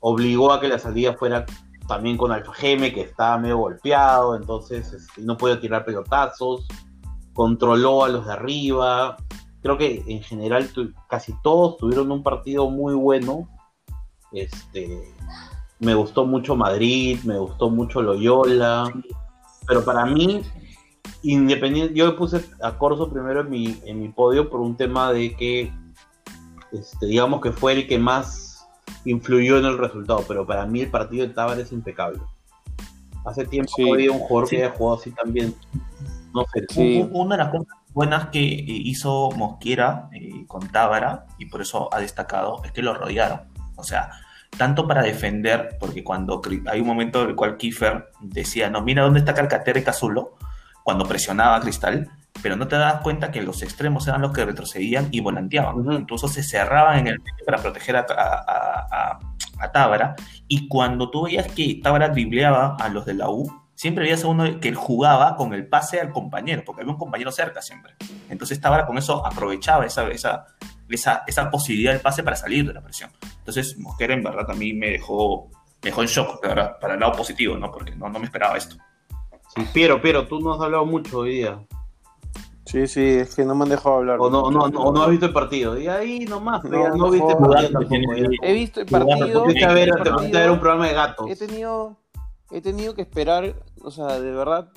obligó 0.01 0.53
a 0.53 0.61
que 0.61 0.69
la 0.69 0.79
salida 0.79 1.15
fuera 1.15 1.47
también 1.89 2.17
con 2.19 2.31
Alfa 2.33 2.53
Geme, 2.53 2.93
que 2.93 3.01
estaba 3.01 3.39
medio 3.39 3.59
golpeado, 3.59 4.37
entonces 4.37 4.93
este, 4.93 5.23
no 5.23 5.37
podía 5.39 5.61
tirar 5.61 5.85
pelotazos, 5.85 6.67
controló 7.33 8.05
a 8.05 8.09
los 8.09 8.27
de 8.27 8.33
arriba. 8.33 9.17
Creo 9.63 9.79
que 9.79 10.03
en 10.07 10.23
general 10.23 10.71
casi 11.09 11.35
todos 11.43 11.79
tuvieron 11.79 12.11
un 12.13 12.23
partido 12.23 12.69
muy 12.71 12.95
bueno. 12.95 13.49
Este, 14.35 15.03
me 15.79 15.95
gustó 15.95 16.27
mucho 16.27 16.57
Madrid, 16.57 17.19
me 17.25 17.39
gustó 17.39 17.71
mucho 17.71 18.03
Loyola, 18.03 18.93
pero 19.67 19.85
para 19.85 20.05
mí, 20.07 20.43
independiente, 21.23 21.95
yo 21.95 22.17
puse 22.17 22.45
a 22.63 22.77
Corso 22.77 23.11
primero 23.11 23.41
en 23.43 23.51
mi, 23.51 23.81
en 23.85 24.01
mi 24.01 24.09
podio 24.09 24.51
por 24.51 24.61
un 24.61 24.77
tema 24.77 25.13
de 25.13 25.35
que, 25.37 25.73
este, 26.73 27.07
digamos 27.07 27.41
que 27.41 27.53
fue 27.53 27.73
el 27.73 27.87
que 27.87 27.99
más 27.99 28.67
influyó 29.05 29.59
en 29.59 29.67
el 29.67 29.79
resultado, 29.79 30.25
pero 30.27 30.47
para 30.47 30.67
mí 30.67 30.81
el 30.81 30.91
partido 30.91 31.27
de 31.27 31.33
Tábara 31.35 31.61
es 31.61 31.73
impecable. 31.73 32.21
Hace 33.25 33.47
tiempo 33.47 33.73
Sí. 33.77 33.85
no 33.85 33.95
había 33.95 34.13
un 34.13 34.19
jugador 34.19 34.49
Sí. 34.49 34.57
que 34.57 34.65
haya 34.65 34.75
jugado 34.75 34.99
así 34.99 35.11
también. 35.13 35.55
No 36.35 36.45
sé, 36.53 36.65
Sí. 36.69 37.09
Una 37.13 37.37
de 37.37 37.45
las 37.45 37.53
cosas 37.53 37.67
buenas 37.93 38.27
que 38.29 38.41
eh, 38.41 38.65
hizo 38.67 39.31
Mosquera 39.37 40.09
eh, 40.13 40.45
con 40.47 40.67
Tábara, 40.69 41.27
y 41.39 41.47
por 41.47 41.63
eso 41.63 41.89
ha 41.95 42.01
destacado, 42.01 42.61
es 42.65 42.73
que 42.73 42.83
lo 42.83 42.93
rodearon. 42.95 43.41
O 43.77 43.85
sea, 43.85 44.11
tanto 44.57 44.87
para 44.87 45.03
defender, 45.03 45.77
porque 45.81 46.05
cuando 46.05 46.41
hay 46.71 46.81
un 46.81 46.87
momento 46.87 47.23
en 47.23 47.31
el 47.31 47.35
cual 47.37 47.57
Kiefer 47.57 48.11
decía, 48.21 48.71
no, 48.71 48.83
mira 48.83 49.03
dónde 49.03 49.19
está 49.21 49.35
Calcaterra 49.35 49.79
y 49.81 49.83
Cazulo, 49.85 50.37
cuando 50.83 51.05
presionaba 51.07 51.57
a 51.57 51.61
Cristal, 51.61 52.11
pero 52.43 52.57
no 52.57 52.69
te 52.69 52.77
das 52.77 53.01
cuenta 53.03 53.31
que 53.31 53.43
los 53.43 53.63
extremos 53.63 54.07
eran 54.07 54.21
los 54.21 54.33
que 54.33 54.45
retrocedían 54.45 55.09
y 55.13 55.21
volanteaban. 55.21 55.77
Ujú. 55.79 55.93
Incluso 55.93 56.29
se 56.29 56.43
cerraban 56.43 56.99
en 56.99 57.07
el 57.07 57.19
medio 57.19 57.45
para 57.47 57.59
proteger 57.59 57.97
a, 57.97 58.01
a, 58.01 58.05
a- 58.13 58.87
a- 58.91 59.19
a 59.61 59.73
Tábara. 59.73 60.15
Y 60.47 60.69
cuando 60.69 61.11
tú 61.11 61.23
veías 61.25 61.47
que 61.49 61.81
Tábara 61.83 62.09
dribleaba 62.11 62.77
a 62.79 62.89
los 62.91 63.07
de 63.07 63.15
la 63.15 63.31
U, 63.31 63.51
siempre 63.75 64.05
veías 64.05 64.25
a 64.25 64.29
uno 64.29 64.61
que 64.61 64.69
él 64.69 64.75
jugaba 64.75 65.37
con 65.37 65.55
el 65.55 65.67
pase 65.69 66.01
al 66.01 66.11
compañero, 66.11 66.63
porque 66.67 66.83
había 66.83 66.93
un 66.93 66.99
compañero 66.99 67.33
cerca 67.33 67.63
siempre. 67.63 67.95
Entonces 68.29 68.61
Tábara 68.61 68.85
con 68.87 68.99
eso 68.99 69.25
aprovechaba 69.27 69.87
esa, 69.87 70.07
esa, 70.09 70.45
esa, 70.89 71.23
esa 71.27 71.51
posibilidad 71.51 71.93
del 71.93 72.01
pase 72.01 72.23
para 72.23 72.37
salir 72.37 72.67
de 72.67 72.75
la 72.75 72.83
presión. 72.83 73.11
Entonces 73.39 73.79
Mosquera 73.79 74.15
en 74.15 74.23
verdad 74.23 74.51
a 74.51 74.55
mí 74.55 74.73
me 74.73 74.91
dejó, 74.91 75.51
me 75.83 75.91
dejó 75.91 76.03
en 76.03 76.09
shock, 76.09 76.43
de 76.43 76.49
verdad, 76.49 76.79
para 76.81 76.95
el 76.95 77.01
lado 77.01 77.13
positivo, 77.13 77.57
¿no? 77.57 77.71
Porque 77.71 77.95
no, 77.95 78.09
no 78.09 78.19
me 78.19 78.27
esperaba 78.27 78.57
esto. 78.57 78.77
Sí, 79.55 79.67
Piero, 79.73 80.01
Piero, 80.01 80.27
tú 80.27 80.41
no 80.41 80.55
has 80.55 80.61
hablado 80.61 80.85
mucho 80.85 81.21
hoy 81.21 81.37
día. 81.37 81.61
Sí, 82.67 82.87
sí, 82.87 83.03
es 83.03 83.35
que 83.35 83.45
no 83.45 83.55
me 83.55 83.65
han 83.65 83.69
dejado 83.69 83.97
hablar. 83.97 84.19
O 84.21 84.31
no, 84.31 84.51
no, 84.51 84.69
no, 84.69 84.81
o 84.81 84.93
no 84.93 85.03
has 85.03 85.11
visto 85.11 85.27
el 85.27 85.33
partido. 85.33 85.79
Y 85.79 85.87
ahí 85.87 86.21
nomás, 86.21 86.65
No, 86.65 86.83
ya 86.83 86.89
no, 86.89 86.97
no 86.97 87.11
viste 87.11 87.33
el 87.33 87.39
partido 87.39 87.71
tampoco. 87.71 87.95
He 88.43 88.53
visto 88.53 88.81
el 88.81 88.87
partido. 88.87 89.45
Te 89.45 89.65
a 89.65 89.73
ver, 89.73 89.91
te 90.31 90.43
a 90.43 90.53
un 90.53 90.59
programa 90.59 90.89
de 90.89 90.95
gatos. 90.95 91.31
He 91.31 91.37
tenido, 91.37 91.97
he 92.51 92.61
tenido 92.63 92.95
que 92.95 93.03
esperar, 93.03 93.55
o 93.83 93.91
sea, 93.91 94.19
de 94.19 94.31
verdad, 94.31 94.71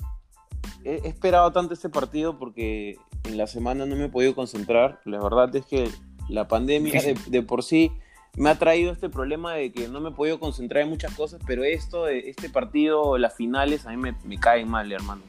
he, 0.84 1.00
he 1.04 1.08
esperado 1.08 1.50
tanto 1.50 1.74
este 1.74 1.88
partido 1.88 2.38
porque 2.38 2.98
en 3.24 3.36
la 3.36 3.46
semana 3.46 3.86
no 3.86 3.96
me 3.96 4.06
he 4.06 4.08
podido 4.08 4.34
concentrar. 4.34 5.00
La 5.04 5.20
verdad 5.20 5.54
es 5.54 5.66
que 5.66 5.88
La 6.28 6.46
pandemia 6.46 7.00
de, 7.26 7.42
por 7.42 7.62
sí 7.62 7.90
me 8.36 8.50
ha 8.50 8.58
traído 8.58 8.92
este 8.92 9.08
problema 9.08 9.54
de 9.54 9.72
que 9.72 9.88
no 9.88 10.00
me 10.00 10.10
he 10.10 10.12
podido 10.12 10.38
concentrar 10.38 10.82
en 10.82 10.90
muchas 10.90 11.14
cosas, 11.14 11.40
pero 11.46 11.64
esto, 11.64 12.06
este 12.06 12.50
partido, 12.50 13.16
las 13.16 13.34
finales, 13.34 13.86
a 13.86 13.90
mí 13.90 13.96
me, 13.96 14.14
me 14.24 14.38
caen 14.38 14.68
mal, 14.68 14.92
hermano. 14.92 15.22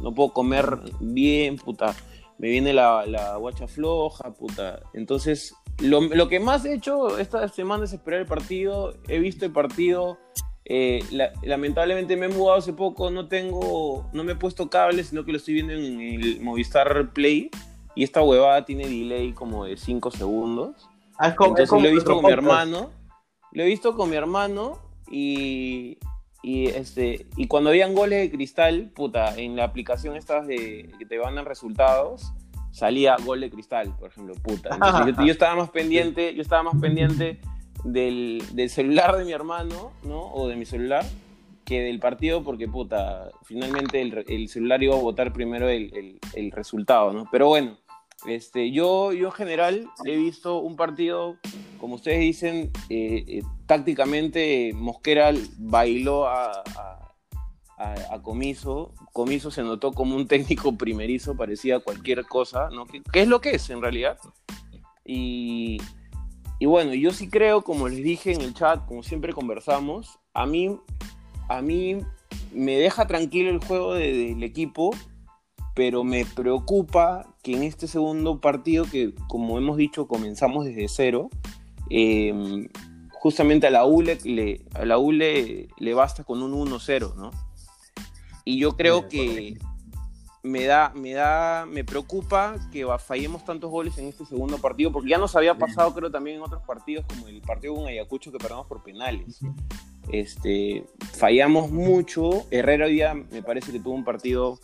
No 0.00 0.12
puedo 0.12 0.32
comer 0.32 0.78
bien, 1.00 1.56
puta. 1.56 1.94
Me 2.38 2.48
viene 2.48 2.72
la, 2.72 3.06
la 3.06 3.36
guacha 3.36 3.66
floja, 3.66 4.32
puta. 4.32 4.80
Entonces, 4.94 5.54
lo, 5.80 6.00
lo 6.00 6.28
que 6.28 6.40
más 6.40 6.64
he 6.64 6.74
hecho 6.74 7.18
esta 7.18 7.48
semana 7.48 7.84
es 7.84 7.92
esperar 7.92 8.20
el 8.20 8.26
partido. 8.26 8.94
He 9.08 9.18
visto 9.18 9.44
el 9.44 9.52
partido. 9.52 10.18
Eh, 10.68 10.98
la- 11.12 11.32
lamentablemente 11.44 12.16
me 12.16 12.26
he 12.26 12.28
mudado 12.28 12.58
hace 12.58 12.72
poco, 12.72 13.08
no 13.10 13.28
tengo, 13.28 14.08
no 14.12 14.24
me 14.24 14.32
he 14.32 14.36
puesto 14.36 14.68
cable, 14.68 15.04
sino 15.04 15.24
que 15.24 15.30
lo 15.30 15.38
estoy 15.38 15.54
viendo 15.54 15.72
en 15.72 16.00
el 16.00 16.40
Movistar 16.40 17.12
Play. 17.12 17.50
Y 17.94 18.02
esta 18.02 18.20
huevada 18.20 18.64
tiene 18.64 18.86
delay 18.88 19.32
como 19.32 19.64
de 19.64 19.76
5 19.76 20.10
segundos. 20.10 20.88
Ah, 21.18 21.28
es 21.28 21.34
como- 21.34 21.56
es 21.56 21.60
Entonces 21.60 21.70
como 21.70 21.82
lo 21.82 21.88
he 21.88 21.92
visto 21.92 22.14
con 22.14 22.24
mi 22.26 22.32
hermano. 22.32 22.90
Lo 23.52 23.62
he 23.62 23.66
visto 23.66 23.94
con 23.96 24.10
mi 24.10 24.16
hermano 24.16 24.78
y, 25.10 25.98
y, 26.42 26.66
este, 26.66 27.26
y 27.36 27.46
cuando 27.46 27.70
habían 27.70 27.94
goles 27.94 28.18
de 28.28 28.36
cristal, 28.36 28.90
puta, 28.94 29.34
en 29.36 29.54
la 29.56 29.64
aplicación 29.64 30.16
estas 30.16 30.46
de 30.46 30.90
que 30.98 31.06
te 31.06 31.18
mandan 31.18 31.46
resultados, 31.46 32.32
salía 32.72 33.16
gol 33.24 33.40
de 33.40 33.50
cristal, 33.50 33.94
por 33.98 34.10
ejemplo, 34.10 34.34
puta. 34.42 34.70
Entonces, 34.74 35.16
yo, 35.16 35.24
yo 35.24 35.32
estaba 35.32 35.54
más 35.54 35.70
pendiente, 35.70 36.34
yo 36.34 36.42
estaba 36.42 36.64
más 36.64 36.80
pendiente 36.80 37.40
del, 37.92 38.42
del 38.52 38.70
celular 38.70 39.16
de 39.16 39.24
mi 39.24 39.32
hermano, 39.32 39.92
¿no? 40.02 40.22
O 40.32 40.48
de 40.48 40.56
mi 40.56 40.66
celular, 40.66 41.04
que 41.64 41.80
del 41.82 41.98
partido, 41.98 42.44
porque 42.44 42.68
puta, 42.68 43.30
finalmente 43.44 44.00
el, 44.00 44.24
el 44.28 44.48
celular 44.48 44.82
iba 44.82 44.94
a 44.94 45.00
votar 45.00 45.32
primero 45.32 45.68
el, 45.68 45.94
el- 45.96 46.18
el 46.34 46.50
resultado, 46.52 47.12
¿no? 47.12 47.28
Pero 47.32 47.48
bueno, 47.48 47.76
este, 48.26 48.70
yo, 48.70 49.12
yo 49.12 49.26
en 49.26 49.32
general 49.32 49.88
he 50.04 50.16
visto 50.16 50.58
un 50.60 50.76
partido, 50.76 51.36
como 51.78 51.96
ustedes 51.96 52.20
dicen, 52.20 52.70
eh, 52.88 53.24
eh, 53.26 53.42
tácticamente 53.66 54.72
Mosquera 54.74 55.32
bailó 55.58 56.26
a, 56.26 56.50
a- 56.50 57.02
Comiso. 58.22 58.94
Comiso 59.12 59.50
se 59.50 59.62
notó 59.62 59.92
como 59.92 60.16
un 60.16 60.26
técnico 60.26 60.76
primerizo, 60.76 61.36
parecía 61.36 61.78
cualquier 61.80 62.24
cosa, 62.24 62.68
¿no? 62.70 62.86
¿Qué, 62.86 63.02
qué 63.12 63.20
es 63.22 63.28
lo 63.28 63.40
que 63.40 63.50
es 63.50 63.68
en 63.70 63.82
realidad? 63.82 64.18
Y, 65.04 65.78
y 66.58 66.66
bueno, 66.66 66.94
yo 66.94 67.12
sí 67.12 67.28
creo, 67.28 67.62
como 67.62 67.88
les 67.88 68.02
dije 68.02 68.32
en 68.32 68.40
el 68.40 68.54
chat, 68.54 68.84
como 68.86 69.02
siempre 69.02 69.32
conversamos, 69.32 70.18
a 70.34 70.46
mí, 70.46 70.76
a 71.48 71.60
mí 71.62 71.98
me 72.52 72.76
deja 72.76 73.06
tranquilo 73.06 73.50
el 73.50 73.64
juego 73.64 73.94
de- 73.94 74.12
del 74.12 74.42
equipo, 74.42 74.90
pero 75.74 76.04
me 76.04 76.24
preocupa 76.24 77.34
que 77.42 77.52
en 77.56 77.62
este 77.62 77.86
segundo 77.86 78.40
partido, 78.40 78.84
que 78.90 79.12
como 79.28 79.58
hemos 79.58 79.76
dicho, 79.76 80.08
comenzamos 80.08 80.64
desde 80.64 80.88
cero, 80.88 81.28
eh, 81.90 82.68
justamente 83.12 83.66
a 83.66 83.70
la 83.70 83.84
U, 83.84 84.00
le, 84.02 84.60
a 84.74 84.84
la 84.86 84.98
U 84.98 85.12
le, 85.12 85.68
le 85.78 85.94
basta 85.94 86.24
con 86.24 86.42
un 86.42 86.52
1-0, 86.54 87.14
¿no? 87.16 87.30
Y 88.44 88.58
yo 88.58 88.76
creo 88.76 89.08
que 89.08 89.58
me 90.46 90.64
da, 90.64 90.92
me 90.94 91.12
da, 91.12 91.66
me 91.66 91.84
preocupa 91.84 92.54
que 92.72 92.86
fallemos 92.98 93.44
tantos 93.44 93.70
goles 93.70 93.98
en 93.98 94.06
este 94.06 94.24
segundo 94.24 94.58
partido, 94.58 94.92
porque 94.92 95.10
ya 95.10 95.18
nos 95.18 95.34
había 95.36 95.56
pasado, 95.58 95.92
creo, 95.94 96.10
también 96.10 96.36
en 96.36 96.42
otros 96.42 96.62
partidos, 96.62 97.04
como 97.06 97.28
el 97.28 97.40
partido 97.42 97.74
con 97.74 97.86
Ayacucho 97.86 98.32
que 98.32 98.38
perdamos 98.38 98.66
por 98.66 98.82
penales. 98.82 99.40
Este, 100.10 100.84
fallamos 101.14 101.70
mucho. 101.70 102.46
Herrera 102.50 102.86
hoy 102.86 102.92
día 102.94 103.14
me 103.14 103.42
parece 103.42 103.72
que 103.72 103.80
tuvo 103.80 103.94
un 103.94 104.04
partido 104.04 104.58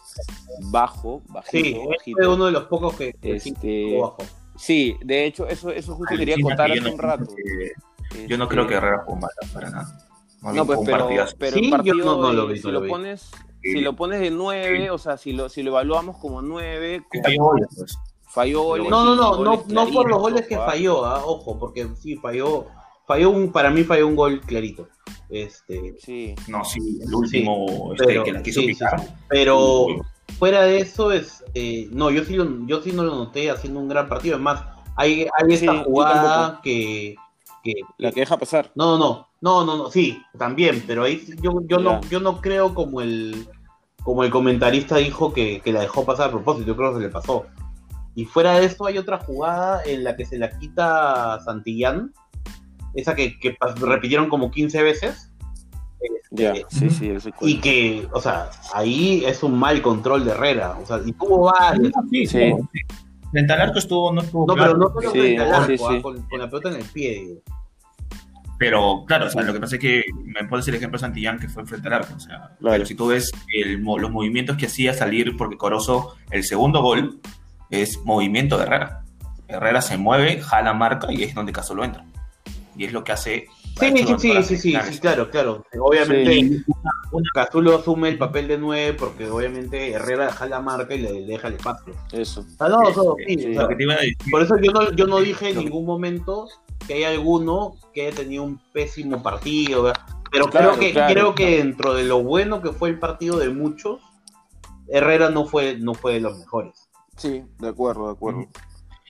bajo, 0.71 1.23
bajito, 1.29 1.81
Sí, 2.05 2.13
este 2.13 2.23
es 2.23 2.29
uno 2.29 2.47
de 2.47 2.53
los 2.53 2.65
pocos 2.65 2.95
que, 2.95 3.15
Este, 3.21 3.99
bajo. 4.01 4.19
Sí, 4.57 4.97
de 5.05 5.25
hecho, 5.27 5.49
eso, 5.49 5.71
eso 5.71 5.95
justo 5.97 6.15
quería 6.17 6.37
contar 6.41 6.71
que 6.73 6.79
hace 6.79 6.91
un 6.93 6.99
rato. 6.99 7.35
que- 7.35 8.27
Yo 8.29 8.37
no 8.37 8.45
Este, 8.45 8.55
creo 8.55 8.67
que 8.69 8.75
Herrera 8.75 9.03
jugó 9.05 9.17
mal 9.21 9.31
para 9.53 9.71
nada. 9.71 10.09
No, 10.43 10.67
pues, 10.67 10.81
pero, 10.85 11.09
pero 11.39 11.53
Sí, 11.57 11.59
el 11.65 11.65
yo 11.65 11.77
partido, 11.77 11.97
no- 12.05 12.17
no 12.23 12.33
lo 12.33 12.47
de- 12.47 12.53
vi, 12.53 12.59
si 12.61 12.67
lo 12.67 12.73
lo 12.75 12.81
vi. 12.83 12.89
pones. 12.91 13.31
Si 13.63 13.81
lo 13.81 13.95
pones 13.95 14.21
de 14.21 14.31
9, 14.31 14.83
Sí. 14.85 14.89
o 14.89 14.99
sea, 14.99 15.17
si 15.17 15.33
lo, 15.33 15.49
si 15.49 15.63
lo 15.63 15.71
evaluamos 15.71 16.17
como 16.19 16.43
9, 16.43 17.05
Que 17.11 17.23
falló 17.23 17.43
goles, 17.45 17.69
pues. 17.77 17.99
falló 18.29 18.63
goles. 18.63 18.89
No, 18.91 19.05
no, 19.05 19.15
no, 19.15 19.37
no, 19.45 19.65
no 19.67 19.91
por 19.91 20.09
los 20.09 20.19
goles 20.21 20.47
que 20.47 20.57
falló, 20.57 21.05
ah, 21.05 21.23
ojo, 21.25 21.59
porque 21.59 21.89
sí, 21.97 22.17
falló, 22.17 22.67
falló 23.07 23.31
un, 23.31 23.53
para 23.53 23.71
mí 23.71 23.85
falló 23.85 24.07
un 24.09 24.17
gol 24.17 24.41
clarito. 24.41 24.89
Este, 25.29 25.95
Sí, 25.99 26.35
No, 26.49 26.65
sí, 26.65 27.01
el 27.03 27.15
último 27.15 27.93
este, 27.93 28.07
pero- 28.07 28.25
que 28.25 28.33
la 28.33 28.43
quiso 28.43 28.61
sí, 28.61 28.67
sí, 28.69 28.73
picar. 28.75 29.01
pero 29.29 29.87
fuera 30.39 30.63
de 30.63 30.79
eso 30.79 31.11
es, 31.13 31.43
eh, 31.55 31.89
no, 31.91 32.11
yo 32.11 32.25
sí, 32.25 32.35
lo- 32.37 32.67
yo 32.67 32.83
sí 32.83 32.93
no 32.93 33.03
lo 33.03 33.15
noté 33.15 33.51
haciendo 33.51 33.81
un 33.81 33.89
gran 33.89 34.09
partido. 34.09 34.35
Además, 34.35 34.65
hay, 34.97 35.23
hay 35.23 35.57
Sí, 35.57 35.65
esta 35.67 35.85
jugada 35.85 36.61
que, 36.63 37.15
que, 37.65 37.73
la 37.99 38.13
que 38.13 38.21
deja 38.21 38.37
pasar. 38.37 38.71
no, 38.75 38.99
no, 38.99 38.99
no, 38.99 39.29
no, 39.43 39.65
no, 39.65 39.91
sí, 39.91 40.23
también, 40.39 40.83
pero 40.87 41.03
ahí 41.03 41.23
yo, 41.43 41.53
yo 41.67 41.79
no, 41.79 42.01
yo 42.03 42.21
no 42.21 42.41
creo 42.41 42.75
como 42.75 43.01
el, 43.01 43.47
como 44.03 44.23
el 44.25 44.31
comentarista 44.31 44.97
dijo 44.97 45.33
que, 45.33 45.61
que 45.61 45.73
la 45.73 45.81
dejó 45.81 46.05
pasar 46.05 46.29
a 46.29 46.33
propósito, 46.33 46.67
yo 46.67 46.77
creo 46.77 46.93
que 46.93 46.99
se 46.99 47.07
le 47.07 47.09
pasó. 47.11 47.47
Y 48.15 48.25
fuera 48.25 48.59
de 48.59 48.67
eso 48.67 48.87
hay 48.87 48.99
otra 48.99 49.19
jugada 49.19 49.83
en 49.85 50.05
la 50.05 50.17
que 50.17 50.27
se 50.27 50.39
la 50.39 50.57
quita 50.59 51.41
Santillán, 51.45 52.13
esa 52.95 53.15
que, 53.15 53.39
que 53.39 53.57
repitieron 53.81 54.29
como 54.29 54.51
15 54.51 54.83
veces. 54.83 55.33
Ya, 56.31 56.53
Eh, 56.53 56.65
sí, 56.69 56.91
sí, 56.91 57.11
ese 57.11 57.31
Y 57.41 57.61
que, 57.61 58.09
o 58.13 58.21
sea, 58.21 58.51
ahí 58.73 59.25
es 59.25 59.43
un 59.43 59.59
mal 59.59 59.83
control 59.83 60.25
de 60.25 60.33
Herrera. 60.33 60.79
O 60.83 60.87
sea, 60.87 61.01
y 61.05 61.13
tuvo 61.13 61.53
varios. 61.53 61.93
Sí, 62.11 62.27
Sí. 62.27 62.53
Frente 63.31 63.53
al 63.55 63.61
arco 63.63 63.79
estuvo, 63.79 64.13
no 64.13 64.21
estuvo 64.21 64.47
No, 64.47 64.55
claro, 64.55 64.73
pero 64.73 64.85
no 64.85 64.93
solo 64.93 65.11
Sí, 65.11 65.19
frente 65.19 65.43
al 65.43 65.53
arco, 65.53 65.77
sí, 65.77 65.85
ah. 65.89 66.03
Con, 66.03 66.23
con 66.23 66.39
la 66.39 66.51
pelota 66.51 66.69
en 66.69 66.77
el 66.77 66.85
pie. 66.85 67.11
digo. 67.15 67.41
Pero 68.63 69.05
claro, 69.09 69.27
o 69.27 69.29
sea, 69.31 69.43
lo 69.43 69.53
que 69.53 69.59
pasa 69.59 69.75
es 69.75 69.81
que 69.81 70.05
me 70.25 70.45
pones 70.49 70.69
el 70.69 70.77
ejemplo 70.77 70.97
de 70.97 71.01
Santillán 71.01 71.41
que 71.41 71.49
fue 71.49 71.67
frente 71.67 71.89
al 71.89 71.95
arco. 71.95 72.15
O 72.17 72.21
sea, 72.21 72.37
Claro. 72.61 72.75
pero 72.75 72.87
si 72.87 72.95
tú 72.95 73.09
ves 73.09 73.33
el 73.53 73.83
los 73.83 74.11
movimientos 74.11 74.57
que 74.57 74.67
hacía 74.67 74.95
salir, 74.95 75.37
porque 75.37 75.57
Corozo, 75.57 76.15
el 76.31 76.45
segundo 76.45 76.81
gol 76.81 77.19
es 77.71 77.99
movimiento 78.05 78.57
de 78.59 78.63
Herrera. 78.65 79.03
Herrera 79.49 79.83
se 79.83 79.97
mueve, 79.97 80.41
jala 80.41 80.75
marca 80.75 81.13
y 81.13 81.25
es 81.25 81.35
donde 81.35 81.53
Casolo 81.53 81.83
entra. 81.85 82.05
Y 82.77 82.85
es 82.85 82.93
lo 82.93 83.03
que 83.03 83.11
hace. 83.13 83.47
Sí, 83.81 83.87
sí, 83.97 84.05
sí, 84.19 84.43
sí, 84.45 84.57
sí, 84.59 84.77
sí, 84.93 84.99
claro, 85.01 85.29
claro. 85.31 85.65
Obviamente, 85.81 86.63
una- 86.67 87.23
Cazulo 87.35 87.77
asume 87.79 88.11
el 88.11 88.19
papel 88.19 88.47
de 88.47 88.59
9 88.59 88.95
porque 88.99 89.27
obviamente 89.29 89.91
Herrera 89.93 90.27
deja 90.27 90.47
la 90.47 90.61
marca 90.61 90.95
y 90.95 90.99
le 91.01 91.25
deja 91.25 91.49
el 91.49 91.55
espacio. 91.55 91.95
Eso. 92.13 92.47
Ah, 92.61 92.69
no, 92.69 92.79
no, 92.81 93.17
sí, 93.27 93.39
Sí. 93.39 93.51
o 93.51 93.53
sea, 93.55 93.63
lo 93.63 93.69
que 93.71 93.75
te 93.77 93.83
iba 93.83 93.95
a 93.95 93.97
decir, 93.97 94.17
por 94.31 94.43
eso 94.43 94.57
yo 94.63 94.73
no, 94.73 94.93
yo 94.93 95.07
no 95.07 95.19
dije 95.21 95.49
en 95.49 95.57
Lo 95.57 95.63
ningún 95.63 95.85
momento 95.87 96.49
que 96.87 96.95
hay 96.95 97.05
alguno 97.05 97.75
que 97.93 98.07
haya 98.07 98.17
tenido 98.17 98.45
un 98.45 98.61
pésimo 98.73 99.23
partido, 99.23 99.85
¿verdad? 99.85 100.03
pero 100.31 100.47
Claro, 100.47 100.69
creo 100.71 100.81
que 100.81 100.93
claro. 100.93 101.13
creo 101.13 101.35
que 101.35 101.59
dentro 101.59 101.95
de 101.95 102.05
lo 102.05 102.23
bueno 102.23 102.63
que 102.63 102.73
fue 102.73 102.89
el 102.89 102.99
partido 102.99 103.39
de 103.39 103.51
muchos, 103.51 104.01
Herrera 104.89 105.31
no 105.31 105.45
fue 105.47 105.77
no 105.79 105.95
fue 105.95 106.15
de 106.15 106.21
los 106.21 106.39
mejores. 106.39 106.89
Sí, 107.17 107.43
de 107.59 107.69
acuerdo, 107.69 108.07
de 108.07 108.13
acuerdo. 108.13 108.47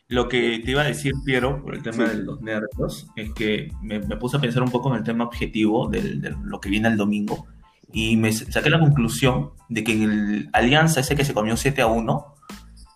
Lo 0.08 0.28
que 0.28 0.60
te 0.64 0.72
iba 0.72 0.82
a 0.82 0.84
decir, 0.84 1.12
Piero, 1.24 1.62
por 1.62 1.74
el 1.74 1.82
tema 1.82 2.06
Sí. 2.08 2.16
de 2.16 2.22
los 2.24 2.40
nervios, 2.42 3.06
es 3.16 3.32
que 3.32 3.72
me, 3.80 4.00
me 4.00 4.16
puse 4.16 4.36
a 4.36 4.40
pensar 4.40 4.62
un 4.62 4.70
poco 4.70 4.90
en 4.90 4.96
el 4.96 5.04
tema 5.04 5.24
objetivo 5.24 5.88
del- 5.88 6.20
de, 6.20 6.34
lo 6.42 6.60
que 6.60 6.68
viene 6.68 6.88
el 6.88 6.96
domingo 6.96 7.46
y 7.92 8.16
me 8.16 8.32
saqué 8.32 8.68
la 8.68 8.80
conclusión 8.80 9.52
de 9.68 9.84
que 9.84 9.92
el 10.04 10.50
Alianza, 10.52 11.00
ese 11.00 11.14
que 11.16 11.24
se 11.24 11.32
comió 11.34 11.56
7 11.56 11.80
a 11.82 11.86
1, 11.86 12.34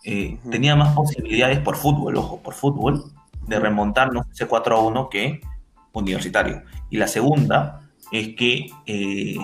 eh, 0.03 0.37
tenía 0.51 0.75
más 0.75 0.93
posibilidades 0.93 1.59
por 1.59 1.75
fútbol, 1.77 2.17
ojo, 2.17 2.41
por 2.43 2.53
fútbol, 2.53 3.03
de 3.47 3.59
remontarnos 3.59 4.25
ese 4.31 4.45
4 4.47 4.75
a 4.75 4.81
1 4.81 5.09
que 5.09 5.41
Universitario. 5.93 6.61
Y 6.89 6.97
la 6.97 7.07
segunda 7.07 7.89
es 8.11 8.35
que 8.35 8.67
eh, 8.85 9.35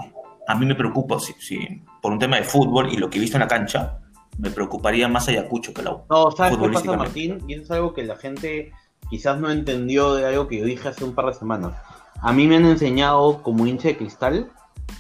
a 0.48 0.56
mí 0.56 0.66
me 0.66 0.76
preocupa, 0.76 1.20
si, 1.20 1.34
si- 1.40 1.82
por 2.02 2.12
un 2.12 2.20
tema 2.20 2.36
de 2.38 2.44
fútbol 2.44 2.92
y 2.94 2.98
lo 2.98 3.10
que 3.10 3.18
he 3.18 3.22
visto 3.22 3.38
en 3.38 3.42
la 3.42 3.48
cancha, 3.48 4.00
me 4.38 4.52
preocuparía 4.52 5.08
más 5.08 5.28
Ayacucho 5.28 5.74
que 5.74 5.82
la 5.82 5.92
U. 5.94 6.02
No, 6.10 6.32
¿sabes 6.32 6.58
qué 6.58 6.70
pasa. 6.70 6.98
Martín? 6.98 7.38
Y 7.48 7.54
eso 7.54 7.64
es 7.64 7.72
algo 7.72 7.94
que 7.94 8.04
la 8.04 8.16
gente 8.18 8.72
quizás 9.10 9.40
no 9.40 9.50
entendió 9.50 10.14
de 10.16 10.26
algo 10.28 10.48
que 10.48 10.60
yo 10.60 10.66
dije 10.66 10.88
hace 10.90 11.04
un 11.04 11.14
par 11.16 11.26
de 11.28 11.34
semanas. 11.34 11.74
A 12.22 12.32
mí 12.34 12.48
me 12.48 12.58
han 12.58 12.66
enseñado 12.66 13.42
como 13.42 13.66
hincha 13.66 13.88
de 13.90 13.98
cristal 13.98 14.52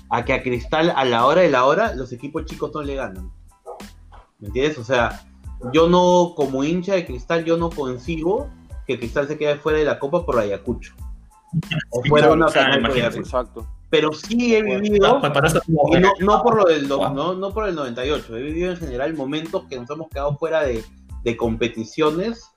a 0.09 0.23
que 0.25 0.33
a 0.33 0.41
cristal 0.43 0.91
a 0.95 1.03
la 1.05 1.25
hora 1.25 1.41
de 1.41 1.49
la 1.49 1.65
hora 1.65 1.93
los 1.93 2.11
equipos 2.13 2.45
chicos 2.45 2.71
no 2.73 2.81
le 2.81 2.95
ganan. 2.95 3.31
¿Me 4.39 4.47
entiendes? 4.47 4.77
O 4.77 4.83
sea, 4.83 5.23
yo 5.71 5.87
no, 5.87 6.33
como 6.35 6.63
hincha 6.63 6.93
de 6.95 7.05
cristal, 7.05 7.45
yo 7.45 7.57
no 7.57 7.69
consigo 7.69 8.49
que 8.87 8.97
cristal 8.99 9.27
se 9.27 9.37
quede 9.37 9.55
fuera 9.57 9.79
de 9.79 9.85
la 9.85 9.99
copa 9.99 10.25
por 10.25 10.37
Ayacucho. 10.39 10.93
O 11.91 12.01
Sí, 12.01 12.09
fuera 12.09 12.31
una 12.31 12.47
o 12.47 12.49
final 12.49 12.81
por. 12.81 12.91
Ayacucho. 12.91 13.19
Exacto. 13.21 13.67
Pero 13.89 14.11
sí 14.11 14.55
he 14.55 14.63
vivido 14.63 15.07
No, 15.07 15.21
pues 15.21 15.53
y 15.67 15.99
no, 15.99 16.11
no 16.19 16.41
por 16.41 16.55
lo 16.57 16.63
del 16.65 16.87
no, 16.87 17.33
no 17.35 17.53
por 17.53 17.67
el 17.69 17.75
98, 17.75 18.35
he 18.37 18.41
vivido 18.41 18.71
en 18.71 18.77
general 18.77 19.13
momentos 19.13 19.65
que 19.69 19.79
nos 19.79 19.87
hemos 19.91 20.09
quedado 20.09 20.35
fuera 20.37 20.63
de, 20.63 20.83
de 21.23 21.37
competiciones 21.37 22.49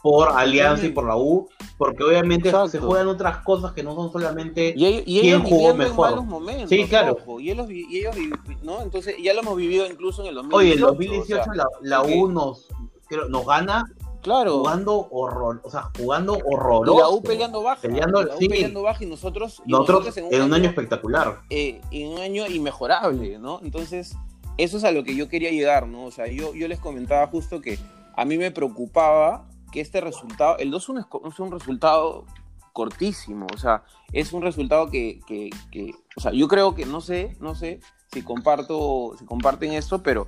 por 0.00 0.28
Alianza 0.28 0.86
y 0.86 0.90
por 0.90 1.04
la 1.08 1.16
U, 1.16 1.48
porque 1.76 2.04
obviamente 2.04 2.50
Exacto. 2.50 2.68
se 2.68 2.78
juegan 2.78 3.08
otras 3.08 3.38
cosas 3.38 3.72
que 3.72 3.82
no 3.82 3.96
son 3.96 4.12
solamente 4.12 4.72
Y, 4.76 4.86
ellos- 4.86 5.02
y 5.06 5.20
¿Quién 5.20 5.34
ellos 5.34 5.42
jugó 5.48 5.56
viviendo 5.72 5.82
en 5.82 5.88
mejor? 5.90 6.10
malos 6.10 6.24
momentos. 6.26 6.68
Sí, 6.68 6.86
claro. 6.86 7.16
ojo, 7.20 7.40
y 7.40 7.50
ellos, 7.50 7.66
y 7.68 7.98
ellos 7.98 8.14
¿no? 8.62 8.82
Entonces 8.82 9.16
ya 9.20 9.34
lo 9.34 9.40
hemos 9.40 9.56
vivido 9.56 9.84
incluso 9.90 10.22
en 10.22 10.28
el 10.28 10.34
2018. 10.36 10.56
Oye, 10.56 10.74
en 10.78 10.84
o 10.84 10.86
2018 10.86 11.42
sea, 11.44 11.52
la, 11.54 11.66
la 11.82 12.02
U 12.04 12.28
nos, 12.30 12.68
creo, 13.08 13.28
nos 13.28 13.44
gana 13.44 13.84
Claro. 14.26 14.58
jugando 14.58 15.08
horror, 15.10 15.60
o 15.64 15.70
sea, 15.70 15.90
jugando 15.96 16.36
horroroso. 16.44 16.94
Y 16.94 16.98
la 17.00 17.08
U 17.08 17.22
peleando 17.22 17.62
baja. 17.62 17.80
Peleando- 17.80 18.22
la 18.24 18.34
U 18.34 18.38
sí. 18.38 18.48
peleando 18.48 18.82
baja 18.82 19.04
y 19.04 19.06
nosotros, 19.06 19.62
y 19.64 19.70
Nosotros 19.70 20.16
en 20.16 20.24
un 20.26 20.34
año 20.34 20.54
año, 20.56 20.68
espectacular. 20.68 21.40
eh, 21.48 21.80
en 21.92 22.08
un 22.08 22.18
año 22.18 22.46
inmejorable, 22.48 23.38
¿no? 23.38 23.60
Entonces, 23.62 24.16
eso 24.58 24.76
es 24.78 24.84
a 24.84 24.90
lo 24.90 25.04
que 25.04 25.14
yo 25.14 25.28
quería 25.28 25.50
llegar, 25.52 25.86
¿no? 25.86 26.04
O 26.04 26.10
sea, 26.10 26.26
yo, 26.26 26.54
yo 26.54 26.66
les 26.66 26.80
comentaba 26.80 27.26
justo 27.28 27.60
que 27.60 27.78
a 28.16 28.24
mí 28.24 28.36
me 28.36 28.50
preocupaba 28.50 29.46
que 29.72 29.80
este 29.80 30.00
resultado, 30.00 30.56
el 30.58 30.70
2-1 30.72 30.98
es, 31.00 31.06
co- 31.06 31.22
es 31.28 31.38
un 31.38 31.52
resultado 31.52 32.24
cortísimo, 32.72 33.46
o 33.54 33.58
sea, 33.58 33.84
es 34.12 34.32
un 34.32 34.42
resultado 34.42 34.90
que, 34.90 35.20
que, 35.26 35.50
que- 35.70 35.92
o 36.16 36.20
sea, 36.20 36.32
yo 36.32 36.48
creo 36.48 36.74
que, 36.74 36.84
no 36.84 37.00
sé, 37.00 37.36
no 37.40 37.54
sé 37.54 37.80
si 38.12 38.22
comparto, 38.22 39.14
si 39.18 39.24
comparten 39.24 39.72
esto, 39.72 40.02
pero 40.02 40.26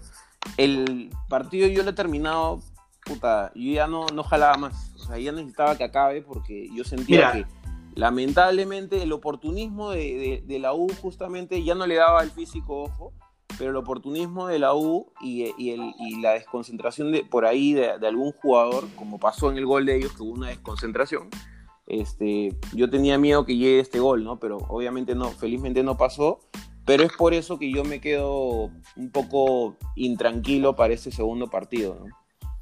el 0.56 1.10
partido 1.28 1.66
yo 1.68 1.82
lo 1.82 1.90
he 1.90 1.94
terminado, 1.94 2.60
puta, 3.08 3.50
yo 3.54 3.72
ya 3.72 3.86
no, 3.86 4.06
no 4.14 4.22
jalaba 4.22 4.56
más, 4.58 4.92
o 4.94 4.98
sea, 4.98 5.18
ya 5.18 5.32
necesitaba 5.32 5.76
que 5.76 5.84
acabe 5.84 6.22
porque 6.22 6.68
yo 6.74 6.84
sentía 6.84 7.16
Mira. 7.16 7.32
que 7.32 7.46
lamentablemente 7.94 9.02
el 9.02 9.12
oportunismo 9.12 9.90
de, 9.90 9.98
de- 9.98 10.42
de 10.46 10.58
la 10.58 10.72
U 10.74 10.86
justamente 11.02 11.62
ya 11.64 11.74
no 11.74 11.86
le 11.86 11.96
daba 11.96 12.22
el 12.22 12.30
físico, 12.30 12.82
ojo, 12.82 13.12
pero 13.58 13.70
el 13.70 13.76
oportunismo 13.76 14.46
de 14.46 14.58
la 14.60 14.74
U 14.74 15.12
y, 15.20 15.52
y 15.58 15.70
el- 15.70 15.94
y 15.98 16.20
la 16.20 16.32
desconcentración 16.32 17.10
de, 17.10 17.24
por 17.24 17.44
ahí 17.44 17.72
de, 17.72 17.98
de 17.98 18.06
algún 18.06 18.30
jugador, 18.32 18.84
como 18.94 19.18
pasó 19.18 19.50
en 19.50 19.58
el 19.58 19.66
gol 19.66 19.84
de 19.86 19.96
ellos, 19.96 20.12
que 20.12 20.22
hubo 20.22 20.32
una 20.32 20.48
desconcentración, 20.48 21.28
este, 21.86 22.54
yo 22.74 22.88
tenía 22.90 23.18
miedo 23.18 23.44
que 23.46 23.56
llegue 23.56 23.80
este 23.80 23.98
gol, 23.98 24.22
¿no? 24.22 24.38
Pero 24.38 24.58
obviamente 24.68 25.14
no, 25.14 25.30
felizmente 25.30 25.82
no 25.82 25.96
pasó, 25.96 26.38
pero 26.84 27.02
es 27.02 27.12
por 27.12 27.34
eso 27.34 27.58
que 27.58 27.70
yo 27.72 27.82
me 27.84 28.00
quedo 28.00 28.70
un 28.96 29.10
poco 29.10 29.76
intranquilo 29.96 30.76
para 30.76 30.94
este 30.94 31.10
segundo 31.10 31.48
partido, 31.48 31.96
¿no? 31.98 32.14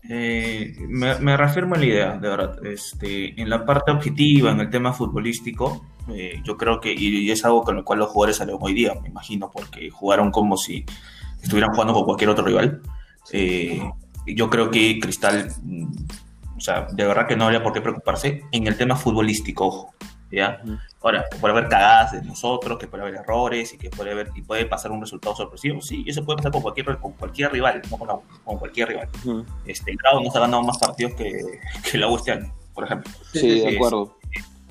Eh, 0.08 0.76
me, 0.88 1.18
me 1.18 1.36
reafirmo 1.36 1.74
en 1.74 1.80
la 1.80 1.86
idea, 1.86 2.18
de 2.18 2.28
verdad. 2.28 2.64
Este, 2.64 3.40
en 3.40 3.50
la 3.50 3.64
parte 3.64 3.90
objetiva, 3.90 4.52
en 4.52 4.60
el 4.60 4.70
tema 4.70 4.92
futbolístico, 4.92 5.84
eh, 6.08 6.40
yo 6.44 6.56
creo 6.56 6.80
que, 6.80 6.94
y, 6.96 7.30
es 7.30 7.44
algo 7.44 7.62
con 7.62 7.76
lo 7.76 7.84
cual 7.84 8.00
los 8.00 8.08
jugadores 8.10 8.36
salieron 8.36 8.60
hoy 8.62 8.74
día, 8.74 8.94
me 9.02 9.08
imagino, 9.08 9.50
porque 9.50 9.90
jugaron 9.90 10.30
como 10.30 10.56
si 10.56 10.84
estuvieran 11.42 11.72
jugando 11.72 11.94
con 11.94 12.04
cualquier 12.04 12.30
otro 12.30 12.44
rival. 12.44 12.80
Eh, 13.32 13.82
yo 14.26 14.48
creo 14.48 14.70
que 14.70 14.98
Cristal, 15.00 15.52
mm, 15.62 15.92
o 16.56 16.60
sea, 16.60 16.86
de 16.92 17.04
verdad 17.04 17.26
que 17.26 17.36
no 17.36 17.44
habría 17.44 17.62
por 17.62 17.72
qué 17.72 17.80
preocuparse 17.80 18.44
en 18.52 18.66
el 18.66 18.76
tema 18.76 18.96
futbolístico, 18.96 19.66
ojo, 19.66 19.94
¿ya? 20.30 20.60
Ahora, 21.02 21.24
que 21.30 21.38
puede 21.38 21.52
haber 21.56 21.68
cagadas 21.68 22.12
de 22.12 22.22
nosotros, 22.22 22.78
que 22.78 22.86
puede 22.88 23.02
haber 23.04 23.14
errores 23.16 23.72
y 23.74 23.78
que 23.78 23.90
puede 23.90 24.10
haber 24.12 24.30
y 24.34 24.42
puede 24.42 24.66
pasar 24.66 24.90
un 24.90 25.00
resultado 25.00 25.36
sorpresivo. 25.36 25.80
Sí, 25.80 26.04
eso 26.06 26.24
puede 26.24 26.38
pasar 26.38 26.52
con 26.52 26.62
cualquier, 26.62 26.98
con 26.98 27.12
cualquier 27.12 27.52
rival, 27.52 27.80
no 27.90 27.96
con, 27.96 28.08
la- 28.08 28.18
con 28.44 28.58
cualquier 28.58 28.88
rival. 28.88 29.08
Este, 29.66 29.92
el 29.92 29.96
Grau 29.98 30.20
nos 30.22 30.34
ha 30.34 30.40
ganado 30.40 30.62
más 30.62 30.78
partidos 30.78 31.14
que, 31.14 31.32
que 31.90 31.98
la 31.98 32.08
U 32.08 32.16
este 32.16 32.32
año, 32.32 32.52
por 32.74 32.84
ejemplo. 32.84 33.12
Sí, 33.32 33.60
de 33.60 33.74
acuerdo. 33.76 34.16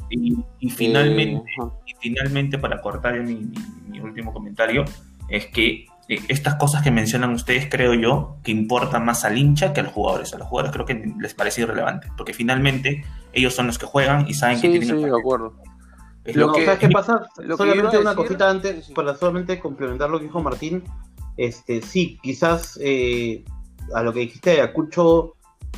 Y, 0.09 0.35
y 0.59 0.69
finalmente, 0.69 1.49
Eh, 1.49 1.69
y 1.87 1.93
finalmente, 1.99 2.57
para 2.59 2.79
cortar 2.81 3.19
mi, 3.21 3.35
mi- 3.35 3.55
mi 3.87 3.99
último 3.99 4.31
comentario, 4.33 4.85
es 5.29 5.47
que 5.47 5.87
estas 6.07 6.55
cosas 6.55 6.83
que 6.83 6.91
mencionan 6.91 7.31
ustedes, 7.31 7.67
creo 7.69 7.93
yo, 7.93 8.37
que 8.43 8.51
importan 8.51 9.05
más 9.05 9.25
al 9.25 9.37
hincha 9.37 9.73
que 9.73 9.79
a 9.79 9.83
los 9.83 9.93
jugadores. 9.93 10.33
A 10.33 10.37
los 10.37 10.47
jugadores 10.47 10.71
creo 10.73 10.85
que 10.85 11.13
les 11.19 11.33
parece 11.33 11.61
irrelevante, 11.61 12.09
porque 12.15 12.33
finalmente 12.33 13.03
ellos 13.33 13.53
son 13.55 13.67
los 13.67 13.77
que 13.79 13.85
juegan 13.85 14.27
y 14.27 14.33
saben 14.35 14.57
que 14.61 14.67
Sí, 14.71 14.79
tienen 14.79 14.97
sí, 14.97 15.03
que 15.03 15.11
de 15.11 15.17
acuerdo. 15.19 15.53
Es 16.23 16.35
Lo 16.35 16.47
No, 16.47 16.53
que- 16.53 16.65
¿Sabes 16.65 16.79
qué 16.79 16.89
pasa? 16.89 17.21
lo 17.37 17.55
que 17.55 17.63
solamente 17.63 17.97
a 17.97 17.99
una 17.99 18.11
decir- 18.11 18.15
cosita 18.27 18.49
antes, 18.49 18.89
para 18.95 19.15
solamente 19.15 19.59
complementar 19.59 20.09
lo 20.09 20.17
que 20.19 20.25
dijo 20.25 20.41
Martín. 20.41 20.83
Este, 21.37 21.81
sí, 21.81 22.19
quizás 22.23 22.79
eh, 22.81 23.43
a 23.93 24.01
lo 24.03 24.13
que 24.13 24.21
dijiste 24.21 24.51
de 24.51 24.61
Ayacucho, 24.61 25.33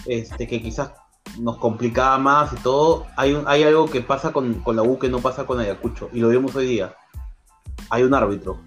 este, 0.06 0.48
que 0.48 0.62
quizás 0.62 0.92
nos 1.40 1.58
complicaba 1.58 2.18
más 2.18 2.54
y 2.54 2.58
todo, 2.58 3.08
hay, 3.18 3.34
un- 3.34 3.44
hay 3.48 3.63
algo 3.63 3.90
que 3.90 4.02
pasa 4.02 4.32
con, 4.32 4.56
con 4.62 4.76
la 4.76 4.84
U 4.84 4.98
que 5.00 5.10
no 5.10 5.20
pasa 5.20 5.46
con 5.46 5.60
Ayacucho, 5.60 6.10
y 6.13 6.20
lo 6.20 6.30
vimos 6.30 6.56
hoy 6.56 6.68
día. 6.68 6.94
Hay 7.90 8.04
un 8.04 8.13
árbitro. 8.13 8.60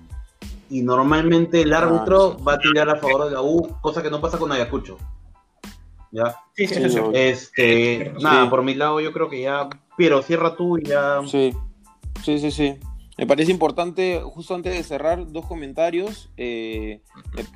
Y 0.71 0.83
normalmente 0.83 1.61
el 1.63 1.73
árbitro 1.75 2.33
Ah, 2.33 2.37
sí. 2.39 2.45
va 2.45 2.53
a 2.55 2.59
tirar 2.59 2.89
a 2.89 2.97
favor 2.97 3.25
de 3.27 3.33
la 3.33 3.43
U, 3.43 3.77
cosa 3.81 4.03
que 4.03 4.11
no 4.11 4.21
pasa 4.21 4.39
con 4.39 4.51
Ayacucho. 4.53 4.97
¿Ya? 6.13 6.37
Sí, 6.55 6.67
sí, 6.67 6.89
Sí. 6.91 6.99
Este, 7.13 8.13
Sí. 8.17 8.23
nada, 8.23 8.49
por 8.51 8.63
mi 8.63 8.75
lado 8.75 9.01
yo 9.01 9.13
creo 9.13 9.29
que 9.29 9.43
ya, 9.43 9.69
pero 9.97 10.23
cierra 10.23 10.57
tú 10.57 10.79
y 10.79 10.85
ya. 10.85 11.21
Sí, 11.27 11.53
sí, 12.25 12.39
sí, 12.39 12.51
sí. 12.51 12.77
Me 13.19 13.27
parece 13.27 13.51
importante, 13.53 14.21
justo 14.25 14.55
antes 14.55 14.75
de 14.75 14.83
cerrar, 14.83 15.31
dos 15.31 15.45
comentarios. 15.45 16.31
Eh, 16.37 17.03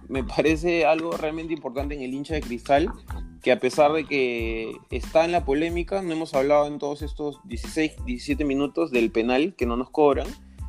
me, 0.09 0.21
me 0.23 0.29
parece 0.29 0.85
algo 0.85 1.13
realmente 1.17 1.55
importante 1.55 1.95
en 1.95 2.03
el 2.03 2.13
hincha 2.13 2.35
de 2.35 2.43
cristal, 2.43 2.91
que 3.43 3.51
a 3.51 3.59
pesar 3.59 3.93
de 3.93 4.05
que 4.05 4.73
está 4.91 5.25
en 5.25 5.33
la 5.33 5.45
polémica, 5.45 6.03
no 6.03 6.13
hemos 6.13 6.35
hablado 6.35 6.67
en 6.67 6.79
todos 6.79 7.01
estos 7.03 7.41
16, 7.45 7.93
17 8.05 8.45
minutos 8.45 8.91
del 8.91 9.11
penal 9.11 9.55
que 9.57 9.67
no 9.67 9.77
nos 9.77 9.91
cobran. 9.91 10.27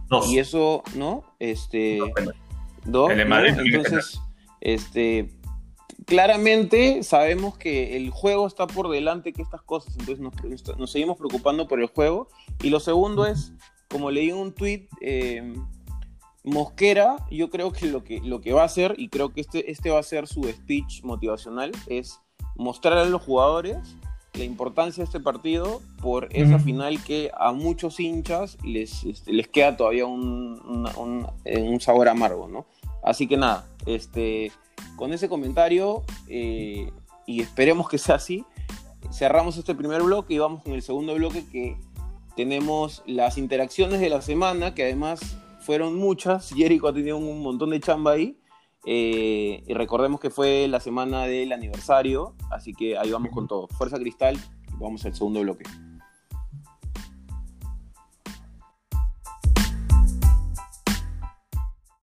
Dos. 0.08 0.32
Y 0.32 0.40
eso, 0.40 0.84
¿no? 0.96 1.24
Este, 1.40 2.00
Dos 2.86 3.12
Entonces, 3.12 4.22
este, 4.62 5.32
claramente 6.06 7.04
sabemos 7.04 7.58
que 7.58 7.98
el 7.98 8.10
juego 8.12 8.48
está 8.48 8.68
por 8.68 8.90
delante 8.90 9.34
que 9.34 9.42
estas 9.42 9.62
cosas, 9.62 9.96
entonces 9.98 10.20
nos, 10.20 10.78
nos 10.78 10.92
seguimos 10.92 11.18
preocupando 11.18 11.68
por 11.68 11.80
el 11.80 11.88
juego. 11.88 12.28
Y 12.62 12.70
lo 12.70 12.80
segundo 12.80 13.26
es, 13.26 13.54
como 13.90 14.12
leí 14.12 14.30
en 14.30 14.38
un 14.38 14.54
tweet, 14.54 14.88
Mosquera, 16.46 17.18
yo 17.32 17.50
creo 17.50 17.72
que 17.72 17.88
lo, 17.88 18.04
que 18.04 18.22
lo 18.22 18.40
que 18.40 18.54
va 18.54 18.62
a 18.62 18.66
hacer, 18.66 18.94
y 19.00 19.10
creo 19.10 19.34
que 19.34 19.42
este, 19.42 19.72
este 19.72 19.90
va 19.90 20.00
a 20.00 20.04
ser 20.04 20.28
su 20.28 20.44
speech 20.44 21.02
motivacional, 21.04 21.72
es 21.88 22.20
mostrar 22.56 23.00
a 23.00 23.06
los 23.06 23.24
jugadores 23.24 23.78
la 24.38 24.44
importancia 24.44 25.02
de 25.04 25.06
este 25.06 25.20
partido 25.20 25.82
por 26.02 26.28
esa 26.32 26.58
final 26.60 27.04
que 27.04 27.32
a 27.38 27.52
muchos 27.52 28.00
hinchas 28.00 28.58
les, 28.64 29.04
este, 29.04 29.32
les 29.34 29.48
queda 29.48 29.76
todavía 29.78 30.06
un, 30.06 30.60
una- 30.68 30.98
un- 30.98 31.28
eh, 31.46 31.62
un 31.62 31.80
sabor 31.82 32.08
amargo, 32.10 32.48
¿no? 32.48 32.66
Así 33.04 33.28
que 33.28 33.38
nada, 33.38 33.68
este, 33.86 34.52
con 34.96 35.14
ese 35.14 35.30
comentario, 35.30 36.04
eh, 36.28 36.92
y 37.28 37.42
esperemos 37.42 37.88
que 37.90 37.98
sea 37.98 38.16
así, 38.16 38.44
cerramos 39.12 39.58
este 39.58 39.76
primer 39.76 40.02
bloque 40.04 40.34
y 40.34 40.40
vamos 40.40 40.64
con 40.64 40.74
el 40.74 40.82
segundo 40.82 41.14
bloque 41.16 41.46
que 41.52 41.78
tenemos 42.36 43.04
las 43.06 43.38
interacciones 43.38 44.00
de 44.00 44.10
la 44.10 44.22
semana, 44.22 44.74
que 44.74 44.84
además 44.84 45.38
fueron 45.62 45.96
muchas. 45.96 46.50
Jericho 46.56 46.88
ha 46.88 46.94
tenido 46.94 47.18
un 47.18 47.42
montón 47.42 47.70
de 47.72 47.80
chamba 47.80 48.12
ahí. 48.12 48.38
Eh, 48.86 49.64
y 49.66 49.74
recordemos 49.74 50.20
que 50.20 50.30
fue 50.30 50.68
la 50.68 50.80
semana 50.80 51.24
del 51.26 51.52
aniversario, 51.52 52.36
así 52.52 52.74
que 52.74 52.98
ahí 52.98 53.12
vamos 53.12 53.32
con 53.32 53.48
todo. 53.48 53.68
Fuerza 53.68 53.98
Cristal, 53.98 54.38
vamos 54.80 55.06
al 55.06 55.14
segundo 55.16 55.42
bloque. 55.42 55.64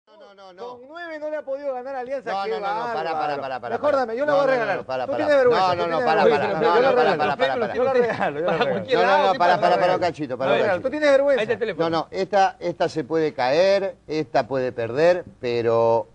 No, 0.06 0.34
no, 0.34 0.52
no. 0.52 0.68
Con 0.78 0.88
nueve 0.88 1.18
no 1.18 1.30
le 1.30 1.36
ha 1.36 1.42
podido 1.42 1.72
ganar 1.72 1.94
a 1.96 2.00
Alianza. 2.00 2.30
No, 2.30 2.46
no, 2.46 2.60
no, 2.60 2.88
no, 2.88 2.92
para, 2.94 3.12
para, 3.12 3.40
para, 3.40 3.60
para. 3.60 3.76
Mejor 3.78 3.96
dame, 3.96 4.16
yo 4.16 4.26
la 4.26 4.32
voy 4.34 4.42
a 4.42 4.44
no, 4.46 4.50
regalar. 4.52 4.76
no, 4.78 4.84
para, 4.84 5.06
Tú 5.06 5.12
para. 5.12 5.26
tienes 5.26 5.36
vergüenza. 5.36 5.74
No, 5.74 5.86
no, 5.86 5.98
para, 5.98 6.22
para, 6.24 6.48
no, 6.48 6.54
no, 6.54 6.60
para, 6.60 6.90
regalo. 6.92 6.96
para, 6.96 7.36
para, 7.36 7.36
para. 7.58 7.74
Yo 7.74 7.84
la 7.84 7.92
regalo, 7.94 8.40
yo 8.40 8.46
la 8.46 8.52
Para 8.52 8.58
regalo. 8.58 8.70
cualquier 8.70 8.98
No, 8.98 9.04
no, 9.06 9.08
para, 9.08 9.38
para 9.38 9.38
para, 9.38 9.60
para 9.60 9.76
regalar. 9.76 9.94
un 9.96 10.00
cachito, 10.00 10.38
para 10.38 10.50
La 10.50 10.56
un 10.56 10.62
regalo. 10.62 10.82
Tú 10.82 10.90
tienes 10.90 11.10
vergüenza. 11.10 11.74
No, 11.78 11.90
no, 11.90 12.08
esta, 12.10 12.56
esta 12.60 12.88
se 12.88 13.04
puede 13.04 13.32
caer, 13.34 13.96
esta 14.06 14.46
puede 14.46 14.72
perder, 14.72 15.24
pero 15.40 16.08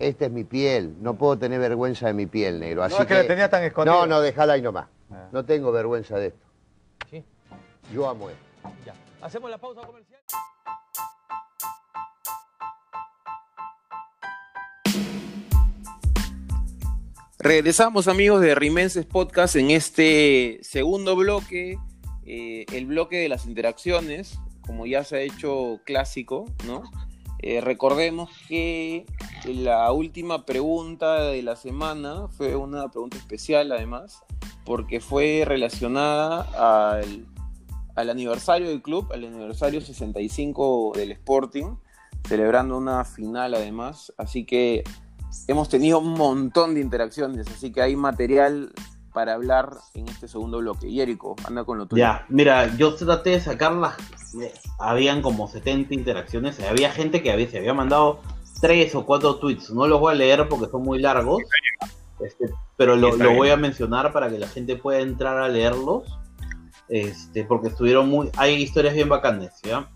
esta 0.00 0.24
es 0.24 0.32
mi 0.32 0.44
piel. 0.44 0.96
No 1.00 1.14
puedo 1.14 1.38
tener 1.38 1.60
vergüenza 1.60 2.06
de 2.06 2.14
mi 2.14 2.26
piel, 2.26 2.58
negro. 2.58 2.82
Así 2.82 2.96
No, 2.96 3.02
es 3.02 3.06
que 3.06 3.14
la 3.14 3.26
tenías 3.26 3.50
tan 3.50 3.62
escondida. 3.62 3.94
No, 3.94 4.06
no, 4.06 4.20
dejala 4.20 4.54
ahí 4.54 4.62
nomás. 4.62 4.88
Ah. 5.10 5.28
No 5.30 5.44
tengo 5.44 5.70
vergüenza 5.70 6.16
de 6.18 6.28
esto. 6.28 6.46
Sí. 7.10 7.24
Yo 7.92 8.08
amo 8.08 8.30
esto. 8.30 8.42
Ya. 8.84 8.94
Hacemos 9.20 9.50
la 9.50 9.58
pausa 9.58 9.82
comercial. 9.82 10.20
Regresamos 17.38 18.08
amigos 18.08 18.42
de 18.42 18.54
Rimenses 18.54 19.06
Podcast 19.06 19.56
en 19.56 19.70
este 19.70 20.58
segundo 20.62 21.16
bloque, 21.16 21.78
eh, 22.26 22.66
el 22.72 22.84
bloque 22.86 23.16
de 23.16 23.30
las 23.30 23.46
interacciones, 23.46 24.38
como 24.66 24.86
ya 24.86 25.04
se 25.04 25.16
ha 25.16 25.20
hecho 25.20 25.80
clásico, 25.84 26.44
¿no? 26.66 26.82
Eh, 27.42 27.60
recordemos 27.62 28.30
que 28.48 29.06
la 29.46 29.90
última 29.92 30.44
pregunta 30.44 31.22
de 31.22 31.42
la 31.42 31.56
semana 31.56 32.28
fue 32.28 32.54
una 32.54 32.90
pregunta 32.90 33.16
especial 33.16 33.72
además, 33.72 34.22
porque 34.66 35.00
fue 35.00 35.44
relacionada 35.46 36.42
al, 36.92 37.26
al 37.96 38.10
aniversario 38.10 38.68
del 38.68 38.82
club, 38.82 39.10
al 39.12 39.24
aniversario 39.24 39.80
65 39.80 40.92
del 40.94 41.12
Sporting, 41.12 41.76
celebrando 42.28 42.76
una 42.76 43.04
final 43.04 43.54
además, 43.54 44.12
así 44.18 44.44
que 44.44 44.84
hemos 45.48 45.70
tenido 45.70 45.98
un 45.98 46.12
montón 46.12 46.74
de 46.74 46.80
interacciones, 46.82 47.48
así 47.48 47.72
que 47.72 47.80
hay 47.80 47.96
material 47.96 48.72
para 49.12 49.34
hablar 49.34 49.78
en 49.94 50.08
este 50.08 50.28
segundo 50.28 50.58
bloque. 50.58 50.90
Yerico, 50.90 51.36
anda 51.44 51.64
con 51.64 51.78
lo 51.78 51.86
tuyo. 51.86 52.00
Ya, 52.00 52.26
mira, 52.28 52.76
yo 52.76 52.94
traté 52.94 53.30
de 53.30 53.40
sacarlas. 53.40 53.96
Habían 54.78 55.22
como 55.22 55.48
70 55.48 55.94
interacciones. 55.94 56.60
Había 56.60 56.90
gente 56.90 57.22
que 57.22 57.32
había, 57.32 57.50
se 57.50 57.58
había 57.58 57.74
mandado 57.74 58.20
tres 58.60 58.94
o 58.94 59.04
cuatro 59.04 59.36
tweets. 59.36 59.70
No 59.70 59.86
los 59.86 60.00
voy 60.00 60.14
a 60.14 60.16
leer 60.16 60.48
porque 60.48 60.70
son 60.70 60.82
muy 60.82 61.00
largos. 61.00 61.42
Este, 62.20 62.50
pero 62.76 62.96
lo, 62.96 63.16
voy 63.34 63.50
a 63.50 63.56
mencionar 63.56 64.12
para 64.12 64.30
que 64.30 64.38
la 64.38 64.48
gente 64.48 64.76
pueda 64.76 65.00
entrar 65.00 65.38
a 65.38 65.48
leerlos. 65.48 66.04
Este, 66.88 67.44
porque 67.44 67.68
estuvieron 67.68 68.08
muy. 68.08 68.30
Hay 68.36 68.54
historias 68.54 68.94
bien 68.94 69.08
bacanes, 69.08 69.52
¿ya? 69.62 69.88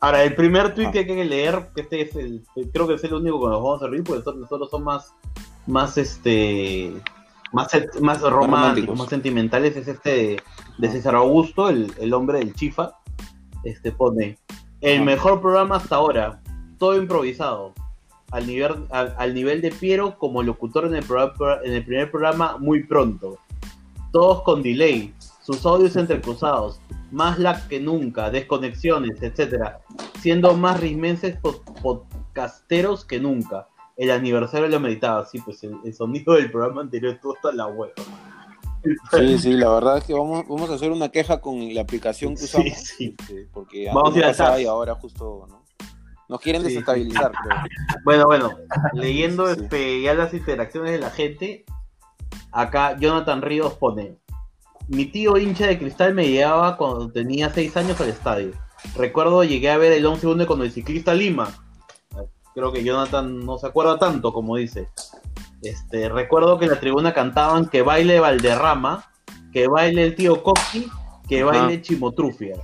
Ahora, 0.00 0.24
el 0.24 0.34
primer 0.34 0.74
tweet 0.74 0.86
Ah. 0.88 0.92
que 0.92 0.98
hay 1.00 1.06
que 1.06 1.24
leer, 1.24 1.68
que 1.74 1.82
este 1.82 2.00
es 2.02 2.16
el. 2.16 2.42
Creo 2.72 2.88
que 2.88 2.94
es 2.94 3.04
el 3.04 3.14
único 3.14 3.40
que 3.40 3.46
nos 3.48 3.62
vamos 3.62 3.82
a 3.82 3.86
reír, 3.86 4.02
porque 4.02 4.18
nosotros, 4.18 4.42
nosotros 4.42 4.70
son 4.70 4.84
más. 4.84 5.14
Más 5.66 5.96
este. 5.98 6.94
Más, 7.52 7.68
más 8.00 8.20
románticos, 8.20 8.32
románticos. 8.32 8.98
más 8.98 9.08
sentimentales, 9.08 9.76
es 9.76 9.88
este 9.88 10.10
de, 10.10 10.42
de 10.78 10.88
César 10.90 11.14
Augusto, 11.16 11.68
el, 11.68 11.92
el 11.98 12.14
hombre 12.14 12.38
del 12.38 12.54
Chifa. 12.54 12.92
Este 13.64 13.92
pone. 13.92 14.38
El 14.80 14.96
Ajá. 14.96 15.04
mejor 15.04 15.40
programa 15.40 15.76
hasta 15.76 15.96
ahora, 15.96 16.40
todo 16.78 16.96
improvisado. 16.96 17.74
Al 18.30 18.46
nivel, 18.46 18.86
al, 18.90 19.14
al 19.18 19.34
nivel 19.34 19.60
de 19.60 19.72
Piero 19.72 20.16
como 20.16 20.42
locutor 20.42 20.86
en 20.86 20.94
el, 20.94 21.02
programa, 21.04 21.58
en 21.64 21.72
el 21.72 21.84
primer 21.84 22.10
programa 22.10 22.56
muy 22.58 22.84
pronto. 22.84 23.38
Todos 24.12 24.42
con 24.42 24.62
delay, 24.62 25.12
sus 25.42 25.66
audios 25.66 25.96
entrecruzados, 25.96 26.80
más 27.10 27.38
lag 27.40 27.66
que 27.66 27.80
nunca, 27.80 28.30
desconexiones, 28.30 29.20
etcétera, 29.20 29.80
siendo 30.20 30.56
más 30.56 30.78
rismenses 30.80 31.42
pod- 31.42 31.62
podcasteros 31.82 33.04
que 33.04 33.18
nunca. 33.18 33.66
El 34.00 34.10
aniversario 34.10 34.66
lo 34.68 34.80
meditaba, 34.80 35.26
sí, 35.26 35.40
pues 35.44 35.62
el, 35.62 35.76
el 35.84 35.92
sonido 35.92 36.32
del 36.34 36.50
programa 36.50 36.80
anterior 36.80 37.12
estuvo 37.14 37.34
hasta 37.34 37.52
la 37.52 37.66
hueva. 37.66 37.92
Sí, 39.12 39.38
sí, 39.38 39.52
la 39.52 39.68
verdad 39.68 39.98
es 39.98 40.04
que 40.04 40.14
vamos, 40.14 40.46
vamos 40.48 40.70
a 40.70 40.74
hacer 40.74 40.90
una 40.90 41.10
queja 41.10 41.38
con 41.42 41.74
la 41.74 41.82
aplicación 41.82 42.32
que 42.34 42.38
Sí, 42.40 42.44
usamos. 42.46 42.78
sí. 42.78 43.14
este, 43.20 43.48
porque 43.52 43.90
Vamos 43.92 44.14
a 44.14 44.18
ir 44.30 44.34
TAS. 44.36 44.60
y 44.60 44.64
ahora 44.64 44.94
justo 44.94 45.46
¿no? 45.50 45.62
nos 46.30 46.40
quieren 46.40 46.62
Sí, 46.62 46.68
sí. 46.68 46.74
desestabilizar, 46.74 47.30
creo. 47.32 47.58
Bueno, 48.04 48.24
bueno, 48.24 48.50
leyendo 48.94 49.52
Sí. 49.54 49.60
este, 49.60 50.00
ya 50.00 50.14
las 50.14 50.32
interacciones 50.32 50.92
de 50.92 50.98
la 50.98 51.10
gente, 51.10 51.66
acá 52.52 52.96
Jonathan 52.98 53.42
Ríos 53.42 53.74
pone, 53.74 54.16
mi 54.88 55.04
tío 55.06 55.36
hincha 55.36 55.66
de 55.66 55.78
cristal 55.78 56.14
me 56.14 56.28
llevaba 56.28 56.78
cuando 56.78 57.10
tenía 57.12 57.50
6 57.50 57.76
años 57.76 58.00
al 58.00 58.08
estadio. 58.08 58.52
Recuerdo 58.96 59.44
llegué 59.44 59.70
a 59.70 59.76
ver 59.76 59.92
el 59.92 60.06
11 60.06 60.26
1 60.26 60.46
con 60.46 60.62
el 60.62 60.72
ciclista 60.72 61.12
Lima. 61.12 61.48
Creo 62.60 62.72
que 62.72 62.84
Jonathan 62.84 63.46
no 63.46 63.56
se 63.56 63.68
acuerda 63.68 63.98
tanto, 63.98 64.34
como 64.34 64.56
dice. 64.56 64.90
Este, 65.62 66.10
recuerdo 66.10 66.58
que 66.58 66.66
en 66.66 66.72
la 66.72 66.78
tribuna 66.78 67.14
cantaban 67.14 67.64
que 67.64 67.80
baile 67.80 68.20
Valderrama, 68.20 69.06
que 69.50 69.66
baile 69.66 70.04
el 70.04 70.14
tío 70.14 70.42
Coqui, 70.42 70.90
que 71.26 71.40
Ajá. 71.40 71.52
baile 71.52 71.80
Chimotrufia. 71.80 72.56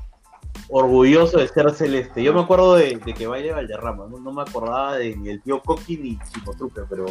Orgulloso 0.69 1.39
de 1.39 1.49
ser 1.49 1.71
celeste. 1.71 2.23
Yo 2.23 2.35
me 2.35 2.43
acuerdo 2.43 2.75
de, 2.75 2.97
de 2.97 3.15
que 3.15 3.27
baile 3.27 3.53
Valderrama, 3.53 4.05
no, 4.07 4.19
no 4.19 4.33
me 4.33 4.43
acordaba 4.43 4.99
de 4.99 5.17
ni 5.17 5.31
el 5.31 5.41
tío 5.41 5.63
Coqui 5.63 5.97
ni 5.97 6.19
Chimotrufia, 6.31 6.85
pero 6.91 7.07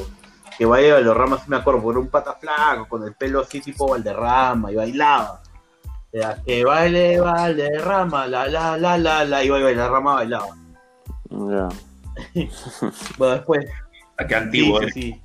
que 0.56 0.68
baile 0.68 0.92
Valderrama 0.92 1.40
sí 1.40 1.46
me 1.48 1.56
acuerdo, 1.56 1.82
porque 1.82 1.98
era 1.98 2.06
un 2.06 2.12
pata 2.12 2.34
flaco, 2.34 2.88
con 2.88 3.04
el 3.04 3.16
pelo 3.16 3.40
así 3.42 3.62
tipo 3.62 3.90
Valderrama, 3.90 4.72
y 4.72 4.76
bailaba. 4.76 5.42
O 5.84 6.20
sea, 6.20 6.40
que 6.46 6.64
baile 6.64 7.20
Valderrama, 7.20 8.28
la 8.28 8.48
la 8.48 8.78
la 8.78 8.96
la 8.96 9.26
la, 9.26 9.44
y 9.44 9.50
Valderrama 9.50 10.14
bailaba. 10.14 10.56
Bueno, 13.18 13.34
después 13.36 13.66
Qué 14.28 14.36
antiguo. 14.36 14.80
Sí, 14.80 14.86
eh. 14.86 14.92
sí, 14.94 15.02
sí. 15.02 15.22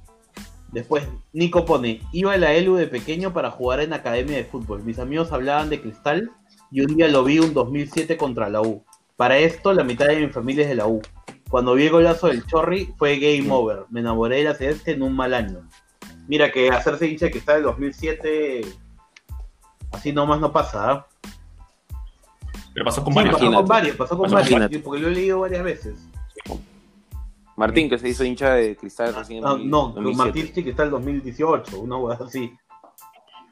Después, 0.72 1.04
Nico 1.32 1.64
pone, 1.64 2.00
iba 2.12 2.32
a 2.32 2.36
la 2.36 2.52
ELU 2.54 2.76
de 2.76 2.86
pequeño 2.86 3.32
para 3.32 3.50
jugar 3.50 3.80
en 3.80 3.92
academia 3.92 4.36
de 4.36 4.44
fútbol. 4.44 4.84
Mis 4.84 4.98
amigos 5.00 5.32
hablaban 5.32 5.68
de 5.68 5.80
cristal 5.80 6.30
y 6.70 6.82
un 6.82 6.94
día 6.96 7.08
lo 7.08 7.24
vi 7.24 7.40
un 7.40 7.52
2007 7.54 8.16
contra 8.16 8.48
la 8.48 8.60
U. 8.60 8.84
Para 9.16 9.38
esto, 9.38 9.72
la 9.72 9.82
mitad 9.82 10.06
de 10.06 10.20
mi 10.20 10.28
familia 10.28 10.62
es 10.62 10.68
de 10.68 10.76
la 10.76 10.86
U. 10.86 11.02
Cuando 11.48 11.74
vi 11.74 11.84
el 11.86 11.90
golazo 11.90 12.28
del 12.28 12.46
Chorri, 12.46 12.94
fue 12.96 13.18
game 13.18 13.50
over. 13.50 13.84
Me 13.90 13.98
enamoré 13.98 14.36
de 14.38 14.44
la 14.44 14.54
celeste 14.54 14.92
en 14.92 15.02
un 15.02 15.14
mal 15.16 15.34
año. 15.34 15.68
Mira 16.28 16.52
que 16.52 16.68
hacerse 16.70 17.08
hincha 17.08 17.26
de 17.26 17.32
cristal 17.32 17.56
del 17.56 17.64
2007, 17.64 18.60
así 19.90 20.12
nomás 20.12 20.38
no 20.40 20.52
pasa, 20.52 20.90
¿ah? 20.92 21.06
Pero 22.72 22.84
pasó 22.84 23.02
con 23.02 23.12
Sí, 23.12 23.16
varios. 23.18 23.34
pasó 23.40 23.52
con 23.52 23.66
varios, 23.66 23.96
pasó 23.96 24.16
con 24.18 24.30
Pasó- 24.30 24.52
varios, 24.54 24.82
porque 24.82 25.00
lo 25.02 25.08
he 25.08 25.10
leído 25.10 25.40
varias 25.40 25.64
veces. 25.64 25.94
Martín, 27.60 27.88
que 27.90 27.98
se 27.98 28.08
hizo 28.08 28.24
hincha 28.24 28.54
de 28.54 28.74
cristal 28.76 29.14
recién 29.14 29.38
en 29.38 29.44
Ah, 29.46 29.52
2000- 29.52 29.64
no, 29.68 29.88
2007. 29.94 30.16
Martín 30.16 30.54
sí 30.54 30.64
que 30.64 30.70
está 30.70 30.82
el 30.84 30.90
2018, 30.90 31.80
una 31.80 31.96
hueá 31.98 32.18
así. 32.24 32.52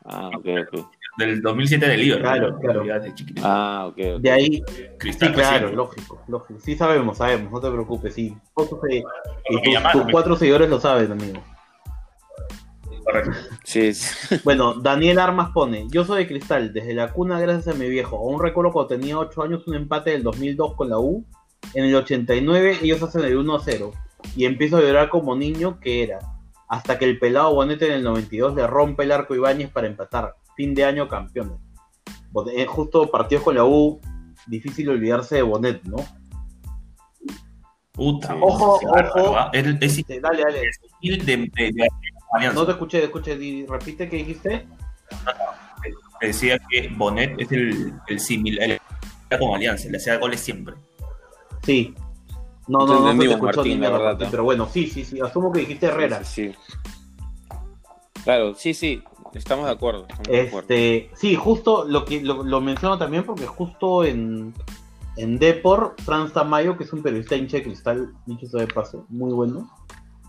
Ah, 0.05 0.31
ok, 0.37 0.47
ok. 0.73 0.87
Del 1.19 1.43
2007 1.43 1.87
de 1.89 1.97
Liverpool. 1.97 2.23
Claro, 2.31 2.51
¿no? 2.53 2.59
claro. 2.61 2.83
De. 2.85 3.13
Ah, 3.43 3.87
ok. 3.91 3.97
De 4.21 4.31
ahí, 4.31 4.63
Cristal 4.99 5.29
Sí, 5.29 5.35
claro, 5.35 5.59
recién. 5.61 5.77
lógico, 5.77 6.23
lógico. 6.29 6.61
Sí 6.61 6.77
sabemos, 6.77 7.19
sabemos, 7.19 7.53
no 7.53 7.61
te 7.61 7.71
preocupes, 7.71 8.15
sí. 8.15 8.35
Se- 8.57 9.05
Me 9.55 9.63
tus, 9.63 9.73
llamaron, 9.75 9.93
tus 10.01 10.07
me- 10.07 10.13
cuatro 10.13 10.37
seguidores 10.37 10.71
lo 10.71 10.81
saben, 10.81 11.13
amigo. 11.13 11.43
Correcto. 13.05 13.31
Sí, 13.65 13.93
sí. 13.95 14.37
Bueno, 14.45 14.75
Daniel 14.75 15.19
Armas 15.19 15.51
pone, 15.53 15.87
yo 15.91 16.05
soy 16.05 16.19
de 16.25 16.29
Cristal, 16.29 16.73
desde 16.73 16.95
la 16.95 17.13
cuna 17.13 17.41
gracias 17.41 17.75
a 17.75 17.79
mi 17.79 17.89
viejo. 17.89 18.17
Aún 18.17 18.41
recuerdo 18.43 18.73
cuando 18.73 18.89
tenía 18.89 19.19
8 19.19 19.43
años 19.43 19.67
un 19.67 19.75
empate 19.75 20.11
del 20.11 20.23
2002 20.23 20.75
con 20.75 20.89
la 20.91 20.99
U. 20.99 21.25
En 21.75 21.85
el 21.85 21.95
89 21.95 22.79
ellos 22.83 23.03
hacen 23.03 23.25
el 23.25 23.37
1-0 23.39 23.93
y 24.37 24.47
empiezo 24.47 24.77
a 24.79 24.81
llorar 24.81 25.09
como 25.11 25.37
niño 25.37 25.79
que 25.81 26.03
era. 26.03 26.19
Hasta 26.69 26.99
que 26.99 27.05
el 27.07 27.19
pelado 27.19 27.55
Bonete 27.55 27.87
en 27.87 27.93
el 27.95 28.03
92 28.05 28.55
le 28.55 28.67
rompe 28.67 29.05
el 29.05 29.13
arco 29.13 29.35
Ibáñez 29.35 29.71
para 29.71 29.87
empatar. 29.87 30.35
Fin 30.57 30.75
de 30.75 30.85
año 30.85 31.09
campeones. 31.09 31.59
Eh, 32.55 32.67
Justo 32.67 33.11
partidos 33.11 33.45
con 33.45 33.55
la 33.55 33.65
U, 33.65 34.01
difícil 34.47 34.89
olvidarse 34.91 35.37
de 35.37 35.43
Bonet, 35.43 35.83
¿no? 35.85 35.97
Puta. 37.93 38.29
Sí. 38.29 38.35
Ojo, 38.41 38.79
ojo. 38.83 39.37
Es, 39.53 39.67
es 39.81 39.93
Sí, 39.95 40.05
Dale, 40.21 40.43
dale. 40.43 40.63
el 41.03 41.25
de, 41.27 41.37
de- 41.37 41.73
de 41.73 41.89
Alianza. 42.35 42.61
No 42.61 42.67
te 42.67 42.73
escuché, 42.73 43.05
escuché, 43.05 43.67
repite 43.69 44.09
qué 44.09 44.17
dijiste. 44.17 44.67
Decía 46.21 46.59
que 46.69 46.89
Bonet 46.97 47.41
es 47.41 47.51
el, 47.53 47.95
el 48.09 48.21
similar 48.21 48.81
con 49.39 49.55
Alianza, 49.55 49.89
le 49.89 49.97
hacía 49.97 50.17
goles 50.19 50.41
siempre. 50.41 50.75
Sí. 51.69 51.95
No, 52.67 52.87
No 52.87 52.87
no, 52.87 53.13
no, 53.13 53.21
te 53.21 53.27
escuchó 53.27 53.57
Martín, 53.59 53.81
ni 53.81 53.87
la 53.87 53.91
verdad, 53.91 54.29
pero 54.31 54.43
bueno, 54.43 54.67
sí, 54.73 54.87
sí, 54.87 55.05
sí, 55.05 55.21
asumo 55.21 55.53
que 55.53 55.61
dijiste 55.61 55.85
Herrera. 55.85 56.25
Sí, 56.25 56.49
sí. 56.49 56.77
Claro, 58.25 58.55
sí, 58.55 58.73
sí. 58.73 59.03
Estamos 59.35 59.67
de 59.67 59.73
acuerdo. 59.73 60.07
estamos 60.09 60.29
de 60.29 60.41
acuerdo. 60.47 60.61
Este, 60.61 61.11
sí, 61.15 61.35
justo 61.35 61.85
lo 61.85 62.07
que 62.07 62.23
lo, 62.23 62.43
lo 62.43 62.63
menciono 62.63 62.97
también 62.97 63.25
porque 63.25 63.47
justo 63.47 64.03
en, 64.03 64.55
en 65.19 65.39
Depor, 65.39 65.95
Franz 66.07 66.33
Tamayo, 66.33 66.79
que 66.79 66.85
es 66.85 66.93
un 66.95 67.03
periodista 67.03 67.37
hincha 67.37 67.59
de 67.59 67.65
cristal, 67.65 68.15
dicho 68.25 68.47
sea 68.47 68.61
de 68.61 68.69
paso, 68.69 69.05
muy 69.11 69.35
bueno, 69.35 69.71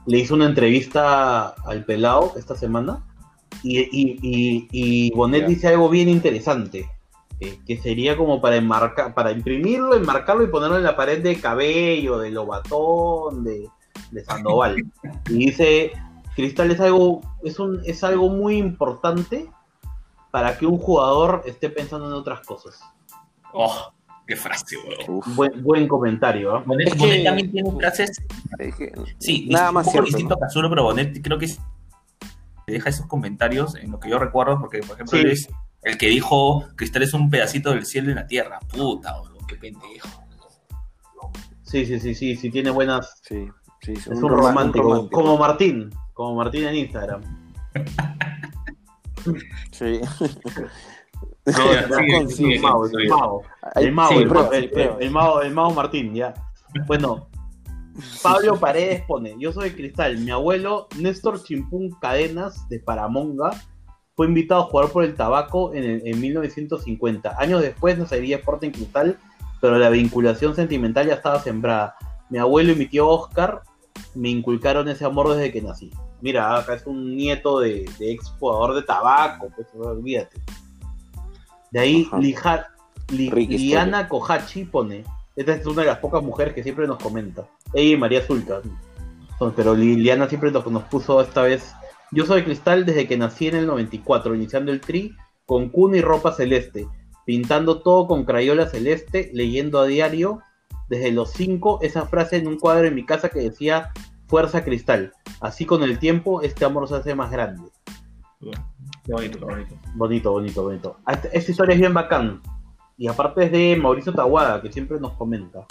le 0.07 0.17
hizo 0.17 0.35
una 0.35 0.45
entrevista 0.45 1.55
al 1.65 1.85
pelado 1.85 2.33
esta 2.35 2.53
semana 2.53 3.05
y, 3.63 3.79
y, 3.79 4.19
y, 4.21 4.67
y 4.71 5.11
Bonet 5.11 5.47
dice 5.47 5.69
algo 5.69 5.87
bien 5.87 6.09
interesante. 6.09 6.89
Eh, 7.39 7.59
que 7.65 7.77
sería 7.77 8.17
como 8.17 8.41
para 8.41 8.55
enmarcar, 8.57 9.13
para 9.13 9.31
imprimirlo, 9.31 9.95
enmarcarlo 9.95 10.43
y 10.43 10.47
ponerlo 10.47 10.77
en 10.77 10.83
la 10.83 10.95
pared 10.95 11.21
de 11.23 11.39
cabello, 11.39 12.17
de 12.19 12.31
Lobatón, 12.31 13.43
de, 13.43 13.67
de 14.11 14.25
Sandoval. 14.25 14.75
y 15.29 15.33
dice, 15.33 15.91
Cristal 16.35 16.71
es 16.71 16.79
algo, 16.79 17.21
es 17.43 17.59
un, 17.59 17.81
es 17.85 18.03
algo 18.03 18.29
muy 18.29 18.57
importante 18.57 19.49
para 20.31 20.57
que 20.57 20.65
un 20.65 20.77
jugador 20.77 21.41
esté 21.45 21.69
pensando 21.69 22.07
en 22.07 22.13
otras 22.13 22.41
cosas. 22.45 22.79
Oh, 23.53 23.91
qué 24.27 24.35
frase. 24.35 24.75
Uf, 25.07 25.25
Buen, 25.35 25.63
buen 25.63 25.87
comentario. 25.87 26.61
Bonet, 26.65 26.87
Es 26.89 26.93
que- 26.93 26.99
Bonet 26.99 27.23
también 27.23 27.51
tiene 27.51 27.71
frases. 27.71 28.11
es 28.59 28.75
que 28.75 28.91
Sí, 29.17 29.47
nada 29.49 29.67
es 29.69 29.73
más 29.73 29.87
un 29.87 29.91
poco 29.91 29.91
cierto. 29.91 30.05
distinto 30.07 30.35
¿no? 30.35 30.37
a 30.37 30.47
Cazuro, 30.47 30.69
pero 30.69 30.83
Bonet 30.83 31.19
creo 31.23 31.39
que 31.39 31.45
es- 31.45 31.59
deja 32.67 32.89
esos 32.89 33.07
comentarios 33.07 33.73
en 33.75 33.89
lo 33.91 33.99
que 33.99 34.09
yo 34.11 34.19
recuerdo, 34.19 34.59
porque 34.59 34.79
por 34.81 34.91
ejemplo 34.95 35.17
Sí. 35.17 35.23
él 35.25 35.31
es 35.31 35.49
el 35.83 35.97
que 35.97 36.07
dijo 36.07 36.67
Cristal 36.75 37.03
es 37.03 37.13
un 37.13 37.29
pedacito 37.29 37.71
del 37.71 37.85
cielo 37.85 38.09
en 38.09 38.15
la 38.15 38.27
tierra. 38.27 38.59
Puta, 38.71 39.21
weón, 39.21 39.47
qué 39.47 39.55
pendejo. 39.55 40.07
Sí, 41.63 41.85
sí, 41.85 41.99
sí, 41.99 42.15
sí, 42.15 42.35
sí, 42.35 42.49
tiene 42.49 42.71
buenas. 42.71 43.21
Sí, 43.23 43.47
sí, 43.81 43.93
Es 43.93 44.07
un, 44.07 44.29
romántico, 44.29 45.09
Como 45.09 45.37
Martín, 45.37 45.89
como 46.13 46.35
Martín 46.35 46.65
en 46.65 46.75
Instagram. 46.75 47.21
Sí. 49.71 50.01
El 51.45 52.61
mago, 52.61 52.85
el, 52.85 53.91
mago, 53.91 54.51
el- 54.53 55.11
mago, 55.11 55.41
el 55.41 55.53
mago 55.53 55.73
Martín, 55.73 56.13
ya. 56.13 56.33
Bueno, 56.85 57.27
Pablo 58.21 58.59
Paredes 58.59 59.03
pone, 59.05 59.35
yo 59.39 59.51
soy 59.51 59.71
cristal, 59.71 60.17
mi 60.19 60.31
abuelo 60.31 60.87
Néstor 60.97 61.43
Chimpún 61.43 61.91
Cadenas 61.99 62.67
de 62.69 62.79
Paramonga 62.79 63.51
fue 64.19 64.27
invitado 64.27 64.63
a 64.63 64.65
jugar 64.65 64.89
por 64.89 65.05
el 65.05 65.15
tabaco 65.15 65.73
en, 65.73 65.85
el- 65.85 66.01
en 66.05 66.19
1950. 66.19 67.37
Años 67.39 67.61
después 67.61 67.97
no 67.97 68.05
sería 68.05 68.35
Sporting 68.35 68.71
Cristal, 68.71 69.17
pero 69.61 69.77
la 69.77 69.87
vinculación 69.89 70.57
sentimental 70.57 71.07
ya 71.07 71.13
estaba 71.13 71.39
sembrada. 71.39 71.95
Mi 72.29 72.37
abuelo 72.37 72.73
y 72.73 72.75
mi 72.75 72.85
tío 72.85 73.07
Oscar 73.07 73.61
me 74.15 74.27
inculcaron 74.27 74.89
ese 74.89 75.05
amor 75.05 75.29
desde 75.33 75.53
que 75.53 75.61
nací. 75.61 75.89
Mira, 76.19 76.57
acá 76.57 76.73
es 76.73 76.85
un 76.85 77.15
nieto 77.15 77.61
de, 77.61 77.89
de 77.97 78.11
ex 78.11 78.27
jugador 78.37 78.75
de 78.75 78.81
tabaco, 78.81 79.47
pues 79.55 79.67
olvídate. 79.79 80.41
De 81.71 81.79
ahí, 81.79 82.03
Ajá. 82.07 82.17
Lija- 82.19 82.67
Li- 83.11 83.23
historia. 83.27 83.57
Liana 83.57 84.09
Kohachi 84.09 84.65
pone. 84.65 85.05
Esta 85.37 85.53
es 85.53 85.65
una 85.65 85.83
de 85.83 85.87
las 85.87 85.99
pocas 85.99 86.21
mujeres 86.21 86.53
que 86.53 86.61
siempre 86.61 86.87
nos 86.87 86.97
comenta. 87.01 87.45
Ella 87.73 87.93
y 87.93 87.97
María 87.97 88.21
Zulca. 88.21 88.59
Son- 89.37 89.53
Pero 89.53 89.73
Liliana 89.75 90.27
siempre 90.27 90.51
nos, 90.51 90.67
nos 90.69 90.83
puso 90.83 91.21
esta 91.21 91.41
vez 91.43 91.73
Yo 92.11 92.25
soy 92.25 92.43
cristal 92.43 92.85
desde 92.85 93.07
que 93.07 93.17
nací 93.17 93.47
en 93.47 93.55
el 93.55 93.67
94, 93.67 94.33
iniciando 94.33 94.71
el 94.71 94.81
tri 94.81 95.15
con 95.45 95.69
cuna 95.69 95.97
y 95.97 96.01
ropa 96.01 96.31
celeste, 96.31 96.87
pintando 97.25 97.81
todo 97.81 98.07
con 98.07 98.25
crayola 98.25 98.67
celeste, 98.67 99.29
leyendo 99.33 99.79
a 99.79 99.85
diario 99.85 100.41
desde 100.89 101.11
los 101.11 101.31
5 101.31 101.79
esa 101.83 102.07
frase 102.07 102.37
en 102.37 102.47
un 102.47 102.57
cuadro 102.57 102.87
en 102.87 102.95
mi 102.95 103.05
casa 103.05 103.29
que 103.29 103.39
decía 103.39 103.91
Fuerza 104.27 104.63
Cristal. 104.63 105.13
Así 105.39 105.65
con 105.65 105.83
el 105.83 105.99
tiempo 105.99 106.41
este 106.41 106.65
amor 106.65 106.87
se 106.87 106.95
hace 106.95 107.13
más 107.13 107.31
grande. 107.31 107.69
Bonito, 109.07 109.39
bonito. 109.39 109.75
Bonito, 109.95 110.31
bonito, 110.31 110.63
bonito. 110.63 110.97
Ah, 111.05 111.13
Esta, 111.31 111.51
historia 111.51 111.73
es 111.73 111.79
bien 111.79 111.93
bacán. 111.93 112.41
Y 112.97 113.07
aparte 113.07 113.45
es 113.45 113.51
de 113.51 113.75
Mauricio 113.75 114.13
Taguada, 114.13 114.61
que 114.61 114.71
siempre 114.71 114.99
nos 114.99 115.13
comenta. 115.13 115.65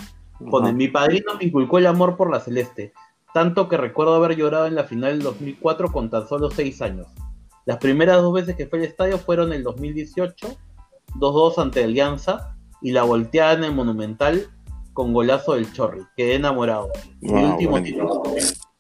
Pone, 0.51 0.72
mi 0.72 0.88
padrino 0.88 1.35
me 1.35 1.46
inculcó 1.46 1.79
el 1.79 1.87
amor 1.87 2.16
por 2.16 2.31
la 2.31 2.40
celeste, 2.40 2.92
tanto 3.38 3.68
que 3.68 3.77
recuerdo 3.77 4.16
haber 4.16 4.37
llorado 4.37 4.66
en 4.66 4.74
la 4.74 4.83
final 4.83 5.12
del 5.12 5.22
2004 5.22 5.92
con 5.92 6.11
tan 6.11 6.27
solo 6.27 6.51
6 6.51 6.83
años. 6.83 7.07
Las 7.66 7.77
primeras 7.77 8.20
dos 8.20 8.33
veces 8.33 8.57
que 8.57 8.66
fue 8.66 8.81
al 8.81 8.85
estadio 8.85 9.16
fueron 9.16 9.53
el 9.53 9.62
2018, 9.62 10.57
2-2 11.20 11.62
ante 11.62 11.85
Alianza, 11.85 12.57
y 12.83 12.90
la 12.90 13.05
volteada 13.05 13.53
en 13.53 13.62
el 13.62 13.72
Monumental 13.77 14.48
con 14.92 15.12
golazo 15.12 15.55
del 15.55 15.72
Chorri. 15.72 16.01
Quedé 16.16 16.35
enamorado. 16.35 16.90
Mi, 17.20 17.44
último 17.44 17.70
bueno. 17.70 17.87
título, 17.87 18.22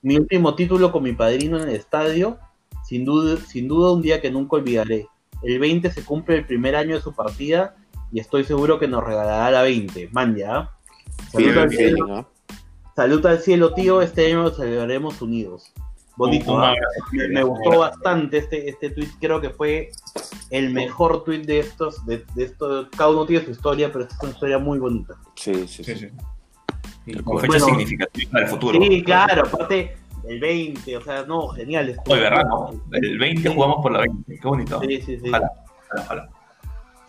mi 0.02 0.16
último 0.16 0.54
título 0.56 0.90
con 0.90 1.04
mi 1.04 1.12
padrino 1.12 1.62
en 1.62 1.68
el 1.68 1.76
estadio, 1.76 2.40
sin 2.82 3.04
duda, 3.04 3.36
sin 3.36 3.68
duda 3.68 3.92
un 3.92 4.02
día 4.02 4.20
que 4.20 4.32
nunca 4.32 4.56
olvidaré. 4.56 5.06
El 5.44 5.60
20 5.60 5.88
se 5.92 6.04
cumple 6.04 6.34
el 6.34 6.44
primer 6.44 6.74
año 6.74 6.96
de 6.96 7.00
su 7.00 7.14
partida 7.14 7.76
y 8.10 8.18
estoy 8.18 8.42
seguro 8.42 8.80
que 8.80 8.88
nos 8.88 9.04
regalará 9.04 9.52
la 9.52 9.62
20. 9.62 10.08
Man, 10.10 10.34
ya. 10.34 10.72
Salud 12.98 13.24
al, 13.26 13.38
cielo, 13.38 13.74
tío. 13.74 14.02
Este 14.02 14.26
año 14.26 14.42
lo 14.42 14.50
celebraremos 14.50 15.22
unidos. 15.22 15.72
Bonito, 16.16 16.58
abrazo. 16.58 16.80
me, 17.12 17.28
me 17.28 17.42
gustó 17.44 17.78
bastante 17.78 18.38
este, 18.38 18.68
este 18.68 18.90
tweet. 18.90 19.06
Creo 19.20 19.40
que 19.40 19.50
fue 19.50 19.90
el 20.50 20.70
mejor 20.70 21.22
tweet 21.22 21.42
de 21.44 21.60
estos. 21.60 22.04
De, 22.06 22.24
de 22.34 22.42
esto, 22.42 22.88
cada 22.96 23.10
uno 23.10 23.24
tiene 23.24 23.44
su 23.44 23.52
historia, 23.52 23.92
pero 23.92 24.02
esta 24.02 24.16
es 24.16 24.22
una 24.24 24.32
historia 24.32 24.58
muy 24.58 24.80
bonita. 24.80 25.14
Sí, 25.36 25.54
sí, 25.68 25.84
Sí, 25.84 25.94
sí. 25.94 26.08
sí. 27.06 27.14
Con 27.22 27.38
fecha 27.38 27.52
Bueno. 27.52 27.66
significativa 27.66 28.30
para 28.32 28.44
el 28.46 28.50
futuro. 28.50 28.80
Sí, 28.82 29.04
claro, 29.04 29.42
aparte 29.46 29.96
el 30.26 30.40
20, 30.40 30.96
o 30.96 31.00
sea, 31.00 31.22
no, 31.22 31.46
genial. 31.50 31.90
estuvo- 31.90 32.14
Oye, 32.14 32.22
¿verdad? 32.22 32.42
no? 32.48 32.70
El 32.90 33.16
20 33.16 33.48
jugamos 33.48 33.76
por 33.80 33.92
la 33.92 34.00
20. 34.00 34.40
Qué 34.40 34.48
bonito. 34.48 34.80
Sí, 34.80 35.00
sí, 35.02 35.18
sí. 35.20 35.28
Ojalá, 35.28 35.52
ojalá, 35.86 36.02
ojalá. 36.02 36.28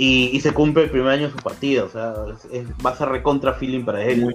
Y, 0.01 0.29
y 0.35 0.39
se 0.39 0.53
cumple 0.53 0.85
el 0.85 0.89
primer 0.91 1.09
año 1.11 1.27
de 1.27 1.33
su 1.33 1.37
partida, 1.39 1.83
o 1.83 1.89
sea, 1.89 2.13
es- 2.53 2.65
va 2.83 2.91
a 2.91 2.95
ser 2.95 3.09
recontra 3.09 3.53
feeling 3.53 3.83
para 3.83 4.01
él. 4.01 4.21
Muy. 4.21 4.33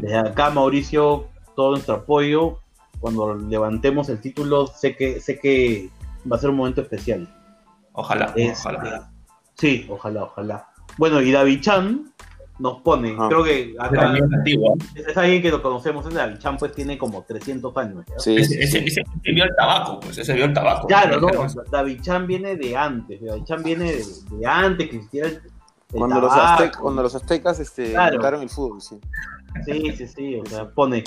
Desde 0.00 0.16
acá, 0.16 0.48
Mauricio, 0.50 1.26
todo 1.54 1.72
nuestro 1.72 1.94
apoyo. 1.96 2.58
Cuando 3.00 3.34
levantemos 3.34 4.08
el 4.08 4.18
título, 4.20 4.66
sé 4.66 4.96
que, 4.96 5.20
sé 5.20 5.38
que 5.38 5.90
va 6.30 6.36
a 6.36 6.40
ser 6.40 6.48
un 6.50 6.56
momento 6.56 6.80
especial. 6.80 7.28
Ojalá, 7.92 8.32
Es- 8.34 8.60
ojalá. 8.60 9.10
Sí, 9.58 9.86
ojalá, 9.90 10.24
ojalá. 10.24 10.68
Bueno, 10.96 11.20
y 11.20 11.30
David 11.30 11.60
Chan 11.60 12.10
nos 12.58 12.80
pone, 12.82 13.12
Ajá. 13.14 13.28
creo 13.28 13.42
que 13.42 13.74
acá 13.78 14.00
también 14.02 14.24
es 14.26 14.32
antiguo. 14.32 14.76
es 14.94 15.16
alguien 15.16 15.42
que 15.42 15.50
lo 15.50 15.60
conocemos, 15.60 16.06
es 16.06 16.14
David 16.14 16.38
Chan, 16.38 16.56
pues 16.56 16.72
tiene 16.72 16.96
como 16.96 17.22
300 17.22 17.76
años. 17.76 18.04
¿ya? 18.08 18.18
Sí, 18.18 18.36
Ese, 18.36 18.62
ese, 18.62 19.02
vio 19.24 19.44
el 19.44 19.56
tabaco, 19.56 19.98
pues 20.00 20.18
ese 20.18 20.32
vio 20.34 20.44
el 20.44 20.52
tabaco. 20.52 20.86
Claro, 20.86 21.20
no, 21.20 21.28
David 21.70 22.00
Chan 22.02 22.26
viene 22.26 22.54
de 22.56 22.76
antes, 22.76 23.20
David 23.20 23.44
Chan 23.44 23.62
viene 23.62 23.92
de, 23.92 24.04
de 24.38 24.46
antes 24.46 24.88
que 24.88 24.96
existiera 24.96 25.28
el, 25.28 25.34
el 25.34 25.42
Cuando 25.98 26.20
los, 26.20 26.32
aztec- 26.32 26.76
cuando 26.78 27.02
los 27.02 27.14
aztecas 27.14 27.58
este, 27.60 27.90
Claro. 27.90 28.14
inventaron 28.14 28.42
el 28.42 28.48
fútbol, 28.50 28.80
sí. 28.80 29.00
Sí, 29.64 29.92
sí, 29.96 30.06
sí, 30.08 30.36
o 30.36 30.46
sea, 30.46 30.68
pone, 30.70 31.02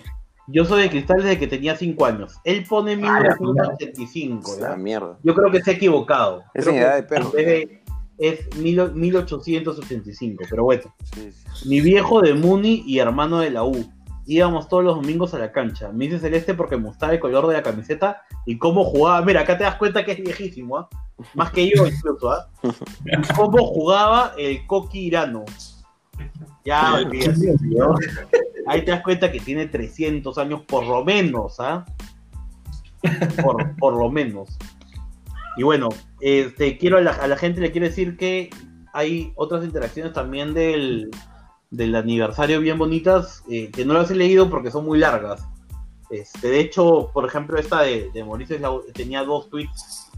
yo 0.48 0.64
soy 0.66 0.82
de 0.84 0.90
cristal 0.90 1.18
desde 1.22 1.38
que 1.40 1.48
tenía 1.48 1.76
5 1.76 2.06
años. 2.06 2.36
Él 2.46 2.66
pone 2.68 2.96
1985, 2.96 4.58
La 4.60 4.70
¿ya? 4.72 4.76
mierda. 4.78 5.18
Yo 5.24 5.34
creo 5.34 5.52
que 5.52 5.62
se 5.62 5.72
ha 5.72 5.74
equivocado. 5.74 6.44
Es 6.54 6.68
edad 6.68 6.96
de 6.96 7.04
perro. 7.04 7.26
en 7.26 7.32
vez 7.32 7.46
de- 7.46 7.84
es 8.18 8.48
mil- 8.58 8.92
1885, 8.94 10.44
pero 10.50 10.64
bueno. 10.64 10.84
Sí, 11.14 11.32
sí. 11.32 11.70
Mi 11.70 11.82
viejo 11.82 12.22
de 12.22 12.34
Muni 12.34 12.84
y 12.86 13.00
hermano 13.00 13.40
de 13.40 13.52
la 13.52 13.64
U. 13.64 13.86
Íbamos 14.26 14.68
todos 14.68 14.84
los 14.84 14.96
domingos 14.96 15.34
a 15.34 15.40
la 15.40 15.52
cancha. 15.54 15.90
Me 15.94 16.06
hice 16.06 16.20
celeste 16.20 16.54
porque 16.54 16.76
me 16.76 16.88
gustaba 16.88 17.14
el 17.14 17.20
color 17.20 17.48
de 17.48 17.54
la 17.54 17.64
camiseta 17.64 18.24
y 18.46 18.58
cómo 18.58 18.84
jugaba. 18.84 19.22
Mira, 19.22 19.42
acá 19.42 19.58
te 19.58 19.64
das 19.64 19.76
cuenta 19.76 20.04
que 20.04 20.12
es 20.12 20.20
viejísimo, 20.20 20.78
¿ah? 20.78 20.90
Más 21.34 21.52
que 21.52 21.70
yo 21.74 21.88
incluso, 21.88 22.32
¿ah? 22.32 22.48
Cómo 23.36 23.66
jugaba 23.66 24.34
el 24.38 24.68
Coqui 24.68 25.00
Irano. 25.08 25.46
Ya, 26.66 26.96
olvídate, 26.96 27.56
¿no? 27.62 27.96
Ahí 28.68 28.84
te 28.84 28.92
das 28.92 29.02
cuenta 29.02 29.32
que 29.32 29.40
tiene 29.40 29.68
300 29.68 30.38
años 30.38 30.62
por 30.68 30.86
lo 30.86 31.06
menos, 31.06 31.60
¿ah? 31.60 31.86
Por, 33.42 33.76
por 33.78 33.94
lo 33.96 34.10
menos. 34.12 34.58
Y 35.58 35.64
bueno, 35.64 35.90
este, 36.22 36.78
quiero 36.78 36.98
a 36.98 37.02
la, 37.02 37.38
gente 37.38 37.62
le 37.62 37.72
quiero 37.72 37.88
decir 37.88 38.16
que 38.16 38.50
hay 38.94 39.34
otras 39.36 39.64
interacciones 39.64 40.14
también 40.14 40.54
del, 40.54 41.10
del 41.72 41.96
aniversario 41.96 42.60
bien 42.60 42.78
bonitas, 42.78 43.44
eh, 43.50 43.70
que 43.72 43.84
no 43.84 43.94
las 43.94 44.12
he 44.12 44.16
leído 44.16 44.50
porque 44.50 44.72
son 44.72 44.86
muy 44.86 45.00
largas. 45.00 45.44
Este, 46.10 46.48
de 46.48 46.60
hecho, 46.60 47.10
por 47.14 47.26
ejemplo, 47.26 47.60
esta 47.60 47.82
de, 47.82 48.10
de 48.14 48.24
Mauricio 48.24 48.58
tenía 48.94 49.24
dos 49.24 49.50
tweets 49.50 50.12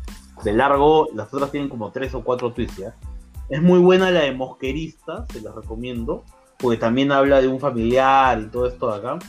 de 0.43 0.54
largo, 0.54 1.10
las 1.15 1.34
otras 1.34 1.52
tienen 1.52 1.69
como 1.69 1.91
tres 1.91 2.13
o 2.13 2.23
cuatro 2.23 2.52
tweets 2.52 2.78
ya. 2.78 2.95
Es 3.49 3.62
muy 3.62 3.80
buena 3.80 4.12
la 4.12 4.21
de 4.21 4.32
Mosquerista, 4.32 5.25
se 5.32 5.41
las 5.41 5.56
recomiendo, 5.56 6.23
porque 6.58 6.78
también 6.78 7.12
habla 7.12 7.41
de 7.41 7.47
un 7.47 7.60
familiar 7.60 8.39
y 8.39 8.47
todo 8.47 8.67
esto 8.67 8.91
de 8.91 8.97
acá. 8.97 9.19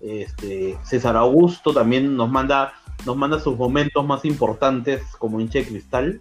Este, 0.00 0.78
César 0.82 1.16
Augusto 1.16 1.72
también 1.72 2.16
nos 2.16 2.30
manda, 2.30 2.72
nos 3.04 3.16
manda 3.16 3.38
sus 3.38 3.56
momentos 3.56 4.04
más 4.06 4.24
importantes 4.24 5.02
como 5.18 5.40
hincha 5.40 5.58
de 5.58 5.66
cristal. 5.66 6.20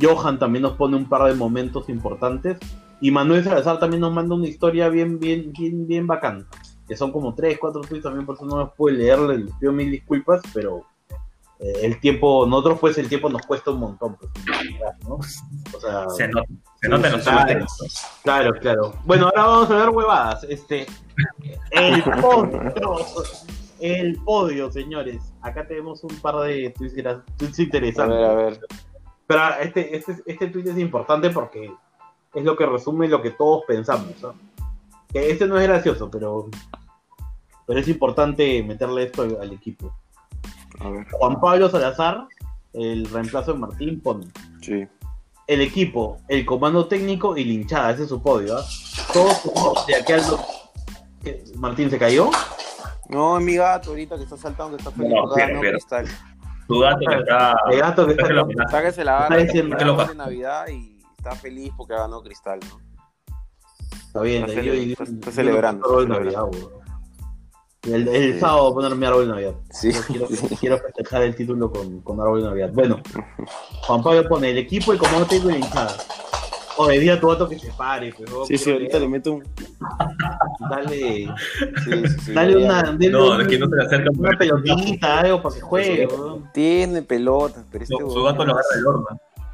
Johan 0.00 0.38
también 0.38 0.62
nos 0.62 0.76
pone 0.76 0.96
un 0.96 1.08
par 1.08 1.28
de 1.28 1.34
momentos 1.34 1.88
importantes. 1.88 2.58
Y 3.00 3.10
Manuel 3.10 3.44
Salazar 3.44 3.78
también 3.78 4.00
nos 4.00 4.12
manda 4.12 4.34
una 4.34 4.46
historia 4.46 4.88
bien, 4.88 5.18
bien, 5.18 5.52
bien, 5.52 5.86
bien 5.86 6.06
bacán. 6.06 6.46
Que 6.88 6.96
son 6.96 7.12
como 7.12 7.34
tres, 7.34 7.58
cuatro 7.58 7.80
tweets 7.82 8.04
también, 8.04 8.24
por 8.24 8.36
eso 8.36 8.46
no 8.46 8.58
los 8.58 8.72
pude 8.74 8.92
leer, 8.92 9.18
les 9.18 9.52
pido 9.56 9.72
mil 9.72 9.90
disculpas, 9.90 10.40
pero 10.54 10.84
eh, 11.58 11.80
el 11.82 12.00
tiempo, 12.00 12.46
nosotros 12.46 12.78
pues 12.78 12.98
el 12.98 13.08
tiempo 13.08 13.28
nos 13.28 13.42
cuesta 13.42 13.70
un 13.70 13.80
montón, 13.80 14.16
pues, 14.16 14.30
¿no? 15.08 15.14
O 15.16 15.80
sea, 15.80 16.08
Se 16.10 16.28
nota, 16.28 16.48
se 16.80 16.88
nota 16.88 17.08
en 17.08 17.12
los 17.14 17.24
Claro. 17.24 17.66
Claro, 18.22 18.52
claro. 18.60 18.94
Bueno, 19.04 19.26
ahora 19.26 19.44
vamos 19.44 19.70
a 19.70 19.76
ver 19.76 19.88
huevadas. 19.90 20.44
Este, 20.44 20.86
el 21.70 22.02
el 23.80 24.16
podio, 24.24 24.70
señores. 24.70 25.32
Acá 25.42 25.66
tenemos 25.66 26.02
un 26.04 26.14
par 26.20 26.36
de 26.46 26.70
tweets, 26.70 26.94
tweets 27.36 27.58
A 27.58 27.62
interesantes. 27.62 28.16
ver, 28.18 28.30
a 28.30 28.34
ver. 28.34 28.60
Pero 29.26 29.40
este, 29.60 29.96
este, 29.96 30.16
este 30.26 30.46
tweet 30.48 30.70
es 30.70 30.78
importante 30.78 31.30
porque 31.30 31.72
es 32.34 32.44
lo 32.44 32.56
que 32.56 32.66
resume 32.66 33.08
lo 33.08 33.22
que 33.22 33.30
todos 33.32 33.64
pensamos. 33.66 34.14
¿no? 34.22 34.34
Que 35.12 35.30
este 35.30 35.46
no 35.46 35.58
es 35.58 35.66
gracioso, 35.68 36.10
pero, 36.10 36.48
pero 37.66 37.80
es 37.80 37.88
importante 37.88 38.62
meterle 38.62 39.04
esto 39.04 39.22
al, 39.22 39.38
al 39.40 39.52
equipo. 39.52 39.92
A 40.80 40.90
ver. 40.90 41.06
Juan 41.10 41.40
Pablo 41.40 41.68
Salazar, 41.70 42.26
el 42.72 43.06
reemplazo 43.10 43.52
de 43.54 43.58
Martín, 43.58 44.00
pone 44.00 44.26
Sí. 44.60 44.86
el 45.46 45.60
equipo, 45.60 46.18
el 46.28 46.44
comando 46.44 46.86
técnico 46.86 47.36
y 47.36 47.44
la 47.44 47.52
hinchada, 47.52 47.90
ese 47.92 48.02
es 48.04 48.08
su 48.08 48.22
podio. 48.22 48.56
¿ah? 48.58 48.64
Todos 49.12 49.86
de 49.86 49.96
aquí 49.96 50.12
al. 50.12 50.22
Martín 51.56 51.90
se 51.90 51.98
cayó. 51.98 52.30
No, 53.08 53.38
es 53.38 53.44
mi 53.44 53.56
gato 53.56 53.90
ahorita 53.90 54.16
que 54.16 54.22
está 54.24 54.36
saltando, 54.36 54.76
que 54.76 54.82
está 54.82 54.90
feliz 54.90 55.12
No, 55.14 55.22
porque 55.22 55.40
espera, 55.40 55.46
ganó 55.48 55.76
espera. 55.76 56.06
Cristal. 56.06 56.06
Tu 56.66 56.78
gato 56.80 56.98
que 57.08 57.14
está. 57.14 57.54
El 57.70 57.78
gato 57.80 58.06
que 58.06 58.12
está 58.12 58.32
la 58.32 58.40
Está 58.88 59.12
barra 59.18 59.36
diciendo- 59.36 59.70
porque 59.76 59.84
Déjalo 59.84 60.02
es 60.02 60.08
de 60.08 60.14
Navidad 60.16 60.68
y 60.68 61.00
está 61.16 61.30
feliz 61.36 61.72
porque 61.76 61.94
ganó 61.94 62.22
Cristal, 62.22 62.60
¿no? 62.68 62.80
Está 64.06 64.20
bien, 64.22 64.44
Está 64.48 64.60
yo- 64.62 64.74
yo- 64.74 64.82
está- 64.82 65.04
yo- 65.04 65.10
está 65.12 65.26
yo 65.26 65.32
celebrando, 65.32 65.88
no 65.88 66.00
está 66.00 66.14
Navidad, 66.14 66.42
El, 67.82 68.08
el 68.08 68.34
Sí. 68.34 68.40
sábado 68.40 68.62
voy 68.62 68.70
a 68.72 68.74
poner 68.88 68.98
mi 68.98 69.06
árbol 69.06 69.26
de 69.26 69.32
Navidad. 69.32 69.54
Sí. 69.70 69.92
Quiero 70.58 70.78
festejar 70.78 71.22
el 71.22 71.36
título 71.36 71.70
con, 71.70 72.00
con 72.00 72.20
árbol 72.20 72.42
de 72.42 72.48
Navidad. 72.48 72.70
Bueno, 72.72 73.00
Juan 73.82 74.02
Pablo 74.02 74.28
pone 74.28 74.50
el 74.50 74.58
equipo, 74.58 74.92
el 74.92 74.98
comando 74.98 75.24
técnico 75.26 75.50
y 75.50 75.52
la 75.60 75.66
hinchada. 75.66 75.96
Oye, 76.78 76.98
dile 77.00 77.12
a 77.12 77.20
tu 77.20 77.28
gato 77.28 77.48
que 77.48 77.58
se 77.58 77.72
pare, 77.72 78.12
pero 78.18 78.44
Sí, 78.44 78.58
sí, 78.58 78.70
ahorita 78.70 78.98
le 78.98 79.08
meto 79.08 79.32
un. 79.34 79.44
Dale, 80.70 80.96
Sí, 80.98 81.28
sí, 81.84 82.08
sí, 82.24 82.32
dale 82.34 82.52
ya, 82.60 82.66
una, 82.66 82.82
dale 82.82 83.08
No, 83.10 83.30
un- 83.32 83.40
es 83.40 83.48
que 83.48 83.58
no 83.58 83.68
se 83.68 83.76
le 83.76 83.84
acerca 83.84 84.10
una 84.16 84.38
pelotita, 84.38 85.18
algo 85.20 85.42
para 85.42 85.54
que 85.54 85.60
juegue, 85.60 86.06
weón. 86.06 86.50
Tiene 86.52 87.02
pelotas, 87.02 87.64
pero 87.70 87.84
este. 87.84 87.96
Su, 87.98 88.10
su 88.10 88.22
gato 88.22 88.44
lo 88.44 88.52
agarra 88.52 88.66
el 88.78 88.86
horno. 88.86 89.06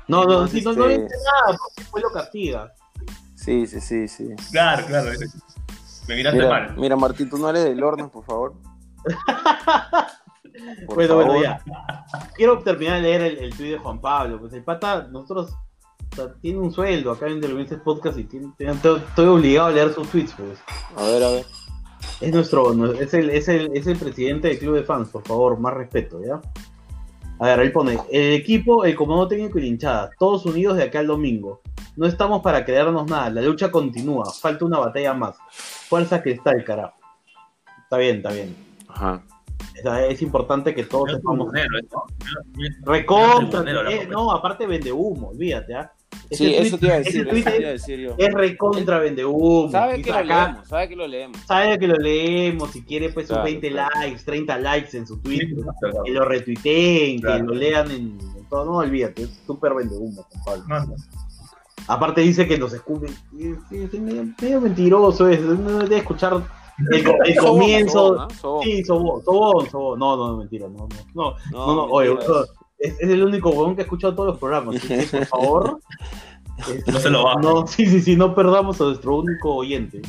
No, 0.09 0.25
no, 0.25 0.41
No, 0.43 0.47
si 0.49 0.61
no, 0.63 0.73
no 0.73 0.87
este- 0.89 1.03
dice 1.05 1.15
nada, 1.25 1.57
porque 1.59 1.75
después 1.83 2.03
lo 2.05 2.11
castiga. 2.11 2.73
Sí, 3.37 3.67
sí, 3.67 3.81
sí, 3.81 4.09
sí. 4.09 4.29
Claro, 4.51 4.87
claro. 4.87 5.11
ese. 5.13 5.27
Me 6.09 6.17
miraste 6.17 6.39
Mira, 6.39 6.51
mal. 6.51 6.75
mira, 6.77 6.97
Martín, 6.97 7.31
tú 7.31 7.39
no 7.39 7.49
eres 7.51 7.65
del 7.65 7.83
horno, 7.83 8.11
por 8.11 8.25
favor. 8.25 8.55
Por 10.87 10.97
bueno, 10.97 11.09
favor. 11.15 11.27
bueno, 11.27 11.43
ya. 11.43 11.63
Quiero 12.35 12.59
terminar 12.59 12.97
de 12.97 13.03
leer 13.03 13.21
el, 13.23 13.39
el 13.39 13.57
tuit 13.57 13.71
de 13.73 13.79
Juan 13.79 14.01
Pablo. 14.01 14.39
Pues 14.39 14.53
el 14.53 14.63
pata, 14.63 15.09
nosotros, 15.11 15.55
o 16.13 16.15
sea, 16.15 16.35
tiene 16.41 16.59
un 16.59 16.73
sueldo 16.73 17.11
acá 17.13 17.27
en 17.27 17.41
Delincuentes 17.41 17.79
Podcast 17.81 18.19
y 18.19 18.25
tiene, 18.25 18.53
tiene- 18.57 18.73
estoy, 18.75 18.99
estoy 19.01 19.27
obligado 19.27 19.69
a 19.69 19.73
leer 19.73 19.93
sus 19.93 20.09
tweets, 20.09 20.35
pues. 20.37 20.59
A 20.97 21.03
ver, 21.07 21.23
a 21.25 21.31
ver. 21.31 21.47
Es 22.21 22.33
nuestro, 22.33 22.93
es 22.95 23.15
el, 23.15 23.31
es 23.31 23.49
el, 23.49 23.71
es 23.77 23.87
el 23.87 23.97
presidente 23.97 24.49
del 24.49 24.59
club 24.59 24.75
de 24.77 24.85
fans, 24.85 25.09
por 25.09 25.27
favor, 25.27 25.59
más 25.59 25.75
respeto, 25.75 26.21
¿ya? 26.25 26.41
A 27.41 27.47
ver, 27.47 27.61
él 27.61 27.73
pone, 27.73 27.99
el 28.11 28.35
equipo, 28.35 28.85
el 28.85 28.95
comando 28.95 29.27
técnico 29.27 29.59
y 29.59 29.63
la 29.63 29.67
hinchada, 29.69 30.11
todos 30.19 30.47
unidos 30.47 30.77
de 30.77 30.85
acá 30.85 31.01
al 31.01 31.09
domingo. 31.09 31.61
No 31.97 32.07
estamos 32.07 32.41
para 32.43 32.65
creernos 32.65 33.07
nada, 33.11 33.29
la 33.31 33.43
lucha 33.43 33.71
continúa, 33.73 34.25
falta 34.33 34.65
una 34.65 34.79
batalla 34.79 35.13
más. 35.15 35.37
Fuerza 35.51 36.23
cristal, 36.23 36.63
carajo. 36.65 36.95
Está 37.83 37.97
bien, 37.99 38.17
está 38.19 38.31
bien. 38.33 38.55
Ajá. 38.89 39.23
O 39.79 39.83
sea, 39.83 40.07
es 40.07 40.23
importante 40.23 40.75
que 40.75 40.85
todos. 40.85 41.09
Medio- 41.53 41.69
Recontra, 42.85 43.65
eh, 43.91 44.07
no, 44.09 44.31
aparte 44.31 44.67
vende 44.67 44.93
humo, 44.93 45.31
olvídate, 45.31 45.75
¿ah? 45.75 45.93
Ese 46.33 46.45
Sí, 46.45 46.45
tweet- 46.51 46.61
eso 46.67 46.79
te 46.79 46.87
iba 46.87 46.95
a 46.95 46.99
ese 46.99 47.11
decir, 47.13 47.29
tweet 47.29 47.41
eso 47.41 47.51
te 47.51 47.57
iba 47.61 47.69
a 47.69 47.73
es, 47.73 47.81
decir 47.87 48.01
yo. 48.01 48.15
es 48.19 48.33
recontra 48.35 48.99
vende 48.99 49.25
humo. 49.25 49.71
Sabe 49.71 50.03
que 50.03 50.11
lo 50.11 50.17
acá, 50.17 50.47
leemos, 50.47 50.69
sabe 50.69 50.89
que 50.89 50.97
lo 50.97 51.07
leemos. 51.07 51.39
sabe 51.47 51.79
que 51.79 51.87
lo 51.89 51.97
leemos, 51.97 52.71
si 52.71 52.83
quiere 52.83 53.09
pues 53.11 53.27
sus 53.27 53.35
Claro, 53.35 53.45
20 53.45 53.71
claro. 53.71 53.91
likes, 54.01 54.23
30 54.25 54.59
likes 54.59 54.97
en 54.97 55.07
su 55.07 55.19
tweet, 55.21 55.39
Sí, 55.41 55.55
claro. 55.81 56.03
que 56.05 56.11
lo 56.13 56.25
retuiteen, 56.25 57.21
Claro. 57.21 57.37
que 57.39 57.43
lo 57.53 57.55
lean 57.55 57.91
en, 57.91 58.19
en 58.37 58.49
todo, 58.49 58.65
no 58.65 58.77
olvídate, 58.79 59.23
es 59.23 59.43
súper 59.47 59.75
vende 59.75 59.95
humo, 59.97 60.27
compadre. 60.31 60.63
No, 60.69 60.87
no. 60.87 60.95
Aparte 61.89 62.21
dice 62.21 62.47
que 62.47 62.57
nos 62.59 62.73
escupe, 62.73 63.09
sí, 63.09 63.55
sí, 63.69 63.77
es 63.83 63.93
medio, 64.01 64.25
medio 64.41 64.61
mentiroso, 64.61 65.29
es, 65.29 65.41
no 65.41 65.81
debe 65.81 65.97
escuchar 65.99 66.41
el, 66.93 67.05
el 67.27 67.37
comienzo, 67.37 67.93
sobón, 67.93 68.21
¿ah? 68.21 68.29
Sobón. 68.41 68.63
sí, 68.65 68.85
sobón, 68.85 69.25
sobón, 69.25 69.71
sobón, 69.71 69.99
no, 69.99 70.17
no, 70.17 70.37
mentira, 70.39 70.69
no, 70.69 70.79
no, 70.79 70.89
no, 71.15 71.35
No, 71.51 71.67
no, 71.67 71.75
no, 71.75 71.85
oye, 71.87 72.11
mentiras. 72.11 72.49
Es, 72.83 72.95
es 73.01 73.09
el 73.11 73.23
único 73.25 73.51
huevón 73.51 73.75
que 73.75 73.83
ha 73.83 73.85
escuchado 73.85 74.15
todos 74.15 74.29
los 74.31 74.39
programas, 74.39 74.77
así 74.77 74.89
que, 74.89 75.07
por 75.19 75.27
favor. 75.27 75.81
este, 76.69 76.93
No 76.93 76.99
se 77.01 77.11
lo 77.11 77.25
baje. 77.25 77.41
No, 77.41 77.67
sí, 77.67 77.87
sí, 77.87 78.01
sí, 78.01 78.17
no 78.17 78.35
perdamos 78.35 78.81
a 78.81 78.85
nuestro 78.85 79.17
único 79.17 79.55
oyente. 79.57 80.03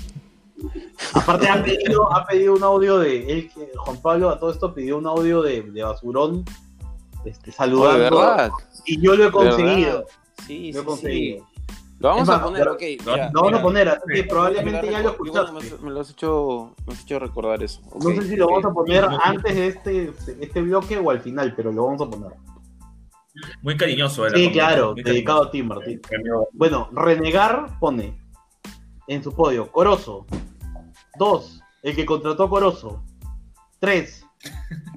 Aparte, 1.13 1.47
ha 1.49 1.61
pedido, 1.63 2.13
ha 2.15 2.25
pedido 2.25 2.53
un 2.53 2.63
audio 2.63 2.97
de 2.99 3.31
él, 3.31 3.49
que- 3.53 3.71
Juan 3.75 4.01
Pablo, 4.01 4.29
a 4.29 4.39
todo 4.39 4.51
esto 4.51 4.73
pidió 4.73 4.97
un 4.97 5.07
audio 5.07 5.41
de, 5.41 5.61
de 5.61 5.83
Basurón, 5.83 6.45
este, 7.25 7.41
Oh, 7.41 7.45
de 7.45 7.51
saludando. 7.51 7.97
verdad. 8.17 8.51
y 8.85 9.01
yo 9.01 9.15
lo 9.15 9.25
he 9.27 9.31
conseguido. 9.31 10.05
Sí, 10.47 10.71
Lo 10.71 10.79
he 10.79 10.81
sí, 10.81 10.85
conseguido. 10.85 11.45
sí. 11.45 11.61
Lo 11.99 12.09
vamos 12.09 12.27
a 12.29 12.43
poner, 12.43 12.65
lo- 12.65 12.73
ok. 12.73 12.81
lo- 13.05 13.11
mira, 13.13 13.29
Lo 13.33 13.41
vamos 13.41 13.51
mira. 13.51 13.57
a 13.57 13.61
poner, 13.61 13.89
así 13.89 14.01
que 14.13 14.23
Me 14.23 14.27
probablemente 14.27 14.91
ya 14.91 14.99
lo 15.01 15.09
escuchaste. 15.11 15.51
Me, 15.53 15.83
me 15.85 15.91
lo 15.91 15.99
has 16.01 16.09
hecho, 16.09 16.75
me 16.85 16.93
has 16.93 17.01
hecho 17.01 17.19
recordar 17.19 17.63
eso. 17.63 17.81
No 18.01 18.09
sé 18.09 18.21
si 18.23 18.35
lo 18.35 18.47
vamos 18.47 18.65
a 18.65 18.71
poner 18.73 19.05
antes 19.23 19.55
de 19.55 19.67
este, 19.67 20.13
este 20.41 20.61
bloque 20.61 20.97
o 20.97 21.09
al 21.11 21.19
final, 21.21 21.53
pero 21.55 21.71
lo 21.71 21.85
vamos 21.85 22.01
a 22.01 22.09
poner. 22.09 22.31
Muy 23.61 23.75
cariñoso 23.77 24.25
era. 24.27 24.35
Sí, 24.37 24.43
como- 24.45 24.53
claro, 24.53 24.93
dedicado 24.95 25.41
cariñoso. 25.41 25.47
a 25.47 25.51
ti, 25.51 25.63
Martín. 25.63 26.01
Bueno, 26.53 26.89
Renegar 26.91 27.79
pone 27.79 28.19
en 29.07 29.23
su 29.23 29.31
podio 29.33 29.71
Corozo. 29.71 30.25
Dos, 31.17 31.61
el 31.81 31.95
que 31.95 32.05
contrató 32.05 32.43
a 32.43 32.49
Corozo. 32.49 33.03
Tres, 33.79 34.25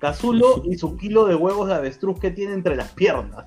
Cazulo 0.01 0.63
y 0.65 0.77
su 0.77 0.97
kilo 0.97 1.25
de 1.27 1.35
huevos 1.35 1.69
de 1.69 1.75
avestruz 1.75 2.19
que 2.21 2.31
tiene 2.31 2.53
entre 2.55 2.77
las 2.77 2.91
piernas. 2.93 3.45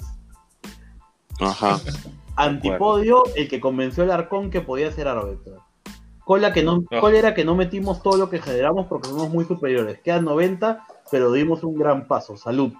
Ajá. 1.39 1.79
Antipodio, 2.35 3.23
el 3.35 3.49
que 3.49 3.59
convenció 3.59 4.03
al 4.03 4.11
Arcón 4.11 4.49
que 4.49 4.61
podía 4.61 4.91
ser 4.91 5.07
árbitro. 5.07 5.65
Cola 6.23 6.53
que 6.53 6.63
no, 6.63 6.83
No. 6.89 7.01
cólera 7.01 7.33
que 7.33 7.43
no 7.43 7.55
metimos 7.55 8.01
todo 8.03 8.17
lo 8.17 8.29
que 8.29 8.39
generamos 8.39 8.85
porque 8.87 9.09
somos 9.09 9.29
muy 9.29 9.45
superiores. 9.45 9.99
Quedan 10.01 10.25
90, 10.25 10.85
pero 11.11 11.31
dimos 11.31 11.63
un 11.63 11.75
gran 11.77 12.07
paso. 12.07 12.37
Salud. 12.37 12.71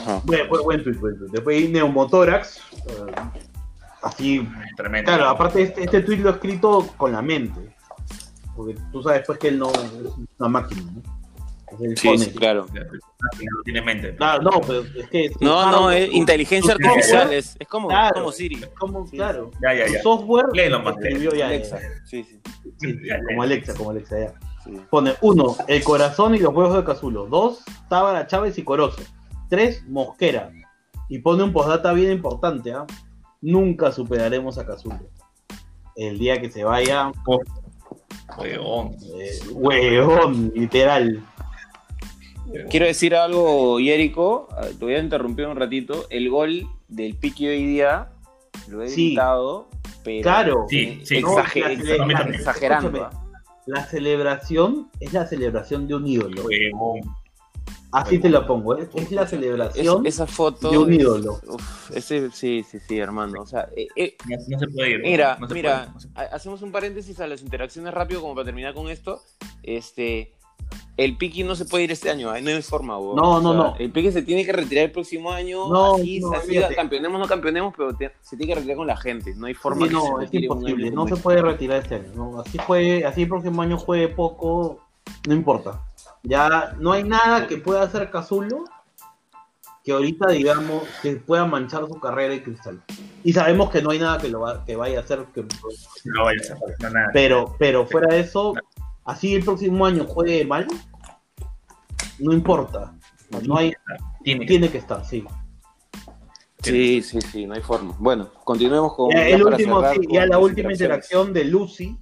Ajá. 0.00 0.20
Buen, 0.24 0.48
buen, 0.48 0.82
tweet, 0.84 0.94
buen 0.98 1.18
tweet. 1.18 1.28
Después 1.30 1.70
Neumotórax. 1.70 2.58
eh, 2.86 3.12
así. 4.02 4.48
Tremendo. 4.76 5.08
Claro, 5.10 5.28
aparte 5.28 5.62
este, 5.62 5.84
este 5.84 6.00
tweet 6.02 6.18
lo 6.18 6.30
he 6.30 6.32
escrito 6.32 6.86
con 6.96 7.12
la 7.12 7.22
mente. 7.22 7.74
Porque 8.56 8.76
tú 8.92 9.02
sabes 9.02 9.22
pues 9.26 9.38
que 9.38 9.48
él 9.48 9.58
no 9.58 9.70
es 9.70 9.92
una 10.38 10.48
máquina, 10.48 10.82
¿no? 10.82 11.18
Sí, 11.96 12.16
sí, 12.18 12.30
claro. 12.32 12.66
No 12.72 13.62
tiene 13.62 13.82
mente. 13.82 14.16
Claro, 14.16 14.42
no, 14.42 14.60
pero 14.62 14.80
es 14.80 15.08
que. 15.10 15.30
No, 15.40 15.70
no, 15.70 15.90
es 15.90 16.10
inteligencia 16.12 16.72
artificial, 16.72 17.30
es, 17.32 17.56
es 17.58 17.68
como, 17.68 17.88
Claro. 17.88 18.14
como 18.14 18.32
Siri. 18.32 18.54
Es 18.56 18.68
como, 18.78 19.06
Sí, 19.06 19.16
claro. 19.16 19.50
Ya, 19.62 19.74
ya, 19.74 19.86
ya. 19.86 20.02
software 20.02 20.46
Léelo 20.54 20.80
más, 20.80 20.96
escribió 20.96 21.30
ya, 21.32 21.38
ya, 21.40 21.46
Alexa. 21.48 21.78
ya. 21.80 21.88
Sí, 22.06 22.24
sí. 22.24 22.40
Sí, 22.62 22.72
sí, 22.80 22.98
Ya, 23.06 23.18
ya. 23.18 23.24
como 23.24 23.42
Alexa, 23.42 23.74
como 23.74 23.90
Alexa, 23.90 24.18
ya. 24.18 24.32
sí. 24.64 24.80
Pone 24.88 25.14
uno, 25.20 25.56
el 25.68 25.84
corazón 25.84 26.34
y 26.34 26.38
los 26.38 26.54
huevos 26.54 26.74
de 26.74 26.84
Cazulo. 26.84 27.26
Dos, 27.26 27.62
Tábara 27.90 28.26
Chávez 28.26 28.56
y 28.56 28.64
Corozo. 28.64 29.02
Tres, 29.48 29.84
Mosquera. 29.88 30.50
Y 31.08 31.20
pone 31.20 31.42
un 31.42 31.52
postdata 31.52 31.92
bien 31.92 32.12
importante, 32.12 32.72
¿ah? 32.72 32.86
Nunca 33.40 33.92
superaremos 33.92 34.58
a 34.58 34.66
Cazulo. 34.66 34.98
El 35.96 36.18
día 36.18 36.40
que 36.40 36.50
se 36.50 36.64
vaya, 36.64 37.10
Huevón. 38.38 38.96
eh, 39.20 39.38
huevón, 39.52 40.52
literal. 40.54 41.24
Quiero 42.70 42.86
decir 42.86 43.14
algo, 43.14 43.78
Yérico, 43.80 44.48
ah, 44.52 44.66
te 44.78 44.84
voy 44.84 44.94
a 44.94 45.00
interrumpir 45.00 45.46
un 45.46 45.56
ratito. 45.56 46.06
El 46.10 46.30
gol 46.30 46.66
del 46.88 47.14
Piqui 47.16 47.46
hoy 47.46 47.64
día 47.66 48.08
lo 48.68 48.82
he 48.82 48.88
Sí. 48.88 49.08
gritado, 49.08 49.68
pero 50.04 50.22
Claro. 50.22 50.66
Sí, 50.68 51.00
sí. 51.04 51.16
exage- 51.16 51.60
No, 51.62 51.68
exa- 51.68 52.02
a 52.02 52.06
mí 52.06 52.14
también. 52.14 52.34
exagerando. 52.40 53.10
La 53.66 53.84
celebración 53.84 54.88
es 55.00 55.12
la 55.12 55.26
celebración 55.26 55.86
de 55.88 55.94
un 55.94 56.06
ídolo. 56.06 56.42
Huevón. 56.44 57.00
Así 57.90 58.18
te 58.18 58.28
lo 58.28 58.46
pongo, 58.46 58.76
¿eh? 58.76 58.86
es 58.94 59.10
la 59.12 59.22
Es- 59.22 59.30
celebración 59.30 60.06
esa 60.06 60.26
foto 60.26 60.70
de 60.70 60.76
un 60.78 60.92
es- 60.92 60.98
ídolo. 61.00 61.40
uf, 61.48 61.90
ese, 61.96 62.30
sí, 62.32 62.62
sí, 62.68 62.78
sí, 62.86 62.98
hermano. 62.98 63.40
O 63.42 63.46
sea, 63.46 63.68
eh, 63.74 63.88
eh, 63.96 64.16
No, 64.28 64.36
no 64.48 64.58
se 64.58 64.66
puede 64.68 64.90
ir. 64.90 65.00
Mira, 65.00 65.36
no 65.40 65.48
se 65.48 65.54
mira, 65.54 65.76
puede, 65.84 65.92
no 65.94 66.00
se 66.00 66.08
ha- 66.14 66.34
hacemos 66.36 66.60
un 66.62 66.70
paréntesis 66.72 67.18
a 67.20 67.26
las 67.26 67.40
interacciones 67.40 67.94
rápido 67.94 68.20
como 68.20 68.34
para 68.34 68.44
terminar 68.44 68.74
con 68.74 68.90
esto. 68.90 69.22
Este, 69.62 70.34
el 70.98 71.16
Piqui 71.16 71.44
no 71.44 71.54
se 71.56 71.64
puede 71.64 71.84
ir 71.84 71.92
este 71.92 72.10
año, 72.10 72.30
ahí 72.30 72.42
no 72.42 72.50
hay 72.50 72.60
forma, 72.60 72.98
weón. 72.98 73.16
No, 73.16 73.40
no, 73.40 73.54
no. 73.54 73.74
El 73.78 73.90
Piqui 73.90 74.12
se 74.12 74.20
tiene 74.20 74.44
que 74.44 74.52
retirar 74.52 74.84
el 74.84 74.90
próximo 74.92 75.30
año, 75.32 75.68
No, 75.68 75.94
así, 75.94 76.20
no, 76.20 76.32
así, 76.32 76.58
campeonemos, 76.76 77.18
no 77.18 77.26
campeonemos, 77.26 77.72
pero 77.74 77.94
te- 77.96 78.12
se 78.20 78.36
tiene 78.36 78.52
que 78.52 78.56
retirar 78.56 78.76
con 78.76 78.86
la 78.86 78.96
gente, 78.98 79.34
no 79.34 79.46
hay 79.46 79.54
forma 79.54 79.86
Sí, 79.86 79.92
no, 79.94 80.20
es 80.20 80.34
imposible, 80.34 80.90
no 80.90 81.08
se 81.08 81.16
puede 81.16 81.40
retirar 81.40 81.80
este 81.82 81.94
año. 81.94 82.12
¿no? 82.14 82.40
Así 82.40 82.58
juegue, 82.58 83.06
así 83.06 83.22
el 83.22 83.28
próximo 83.28 83.62
año 83.62 83.78
juegue 83.78 84.08
poco, 84.08 84.80
no 85.26 85.32
importa. 85.34 85.82
Ya 86.28 86.74
no 86.78 86.92
hay 86.92 87.04
nada 87.04 87.46
que 87.46 87.56
pueda 87.56 87.82
hacer 87.82 88.10
Cazulo 88.10 88.64
que 89.82 89.92
ahorita 89.92 90.28
digamos 90.32 90.82
que 91.00 91.16
pueda 91.16 91.46
manchar 91.46 91.86
su 91.86 91.98
carrera 91.98 92.34
en 92.34 92.42
cristal. 92.42 92.82
Y 93.24 93.32
sabemos 93.32 93.70
que 93.70 93.80
no 93.80 93.90
hay 93.90 93.98
nada 93.98 94.18
que 94.18 94.28
lo 94.28 94.40
va- 94.40 94.62
que 94.64 94.76
vaya 94.76 94.98
a 94.98 95.02
hacer 95.02 95.24
que 95.34 95.42
No 96.04 96.24
vaya 96.24 96.40
a 96.84 96.90
nada. 96.90 97.10
pero 97.14 97.56
pero 97.58 97.86
fuera 97.86 98.12
de 98.14 98.20
eso, 98.20 98.52
así 99.06 99.34
el 99.34 99.42
próximo 99.44 99.86
año 99.86 100.04
juegue 100.04 100.44
mal, 100.44 100.66
no 102.18 102.32
importa. 102.34 102.94
No 103.46 103.56
hay 103.56 103.72
Tiene 104.22 104.40
que- 104.40 104.46
tiene 104.46 104.70
que 104.70 104.78
estar, 104.78 105.04
sí. 105.06 105.24
Sí, 106.62 107.00
sí, 107.02 107.20
sí, 107.22 107.46
no 107.46 107.54
hay 107.54 107.62
forma. 107.62 107.94
Bueno, 107.98 108.28
continuemos 108.44 108.94
con. 108.94 109.10
Ya, 109.10 109.28
el 109.28 109.42
último, 109.42 109.80
cerrar 109.80 109.94
sí, 109.94 110.04
con 110.06 110.14
ya 110.14 110.26
la 110.26 110.38
última 110.38 110.72
interacción 110.72 111.32
de 111.32 111.44
Lucy, 111.44 111.96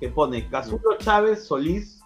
que 0.00 0.08
pone 0.08 0.48
Cazulo 0.48 0.96
Chávez 0.98 1.44
Solís, 1.46 2.01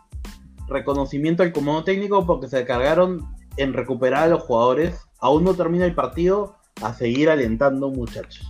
reconocimiento 0.69 1.43
al 1.43 1.53
comando 1.53 1.85
técnico 1.85 2.27
porque 2.27 2.49
se 2.49 2.65
cargaron 2.65 3.27
en 3.57 3.73
recuperar 3.73 4.25
a 4.25 4.29
los 4.29 4.43
jugadores. 4.43 5.01
Aún 5.19 5.45
no 5.45 5.55
termina 5.55 5.85
el 5.85 5.95
partido, 5.95 6.57
a 6.83 6.93
seguir 6.93 7.31
alentando, 7.31 7.91
muchachos. 7.91 8.47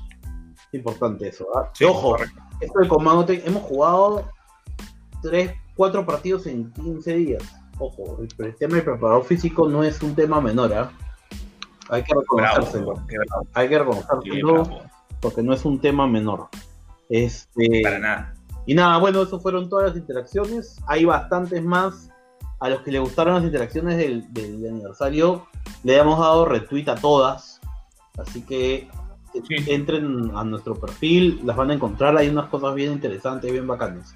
Es 0.68 0.74
importante 0.74 1.28
eso. 1.28 1.46
Sí, 1.74 1.84
ojo, 1.84 2.10
correcto. 2.10 2.42
esto 2.60 2.78
del 2.80 2.88
comando 2.88 3.24
técnico, 3.24 3.48
hemos 3.48 3.62
jugado 3.62 4.30
3, 5.22 5.52
4 5.76 6.06
partidos 6.06 6.46
en 6.46 6.72
15 6.72 7.14
días. 7.14 7.42
Ojo, 7.78 8.18
el, 8.20 8.44
el 8.44 8.56
tema 8.56 8.76
del 8.76 8.84
preparador 8.84 9.24
físico 9.24 9.68
no 9.68 9.84
es 9.84 10.02
un 10.02 10.14
tema 10.14 10.40
menor, 10.40 10.72
¿ah? 10.72 10.90
Hay 11.88 12.02
que 12.02 12.14
reconocérselo. 12.14 12.94
Bravo, 12.94 13.06
qué 13.06 13.16
bravo. 13.18 13.46
Hay 13.54 13.68
que 13.68 13.78
reconocérselo 13.78 14.82
porque 15.20 15.42
no 15.42 15.52
es 15.52 15.64
un 15.64 15.80
tema 15.80 16.06
menor. 16.06 16.48
Este, 17.08 17.82
Para 17.82 17.98
nada. 17.98 18.34
Y 18.66 18.74
nada, 18.74 18.98
bueno, 18.98 19.22
eso 19.22 19.40
fueron 19.40 19.68
todas 19.68 19.88
las 19.90 19.96
interacciones. 19.96 20.76
Hay 20.86 21.04
bastantes 21.04 21.62
más. 21.64 22.10
A 22.58 22.70
los 22.70 22.80
que 22.80 22.90
les 22.90 23.02
gustaron 23.02 23.34
las 23.34 23.44
interacciones 23.44 23.98
del, 23.98 24.32
del 24.32 24.66
aniversario, 24.66 25.46
le 25.84 25.98
hemos 25.98 26.18
dado 26.18 26.46
retweet 26.46 26.88
a 26.88 26.94
todas. 26.94 27.60
Así 28.18 28.40
que 28.42 28.88
Sí. 29.46 29.56
entren 29.70 30.30
a 30.34 30.42
nuestro 30.44 30.74
perfil, 30.74 31.40
las 31.44 31.54
van 31.54 31.70
a 31.70 31.74
encontrar. 31.74 32.16
Hay 32.16 32.28
unas 32.28 32.46
cosas 32.46 32.74
bien 32.74 32.92
interesantes, 32.92 33.52
bien 33.52 33.66
bacanas. 33.66 34.14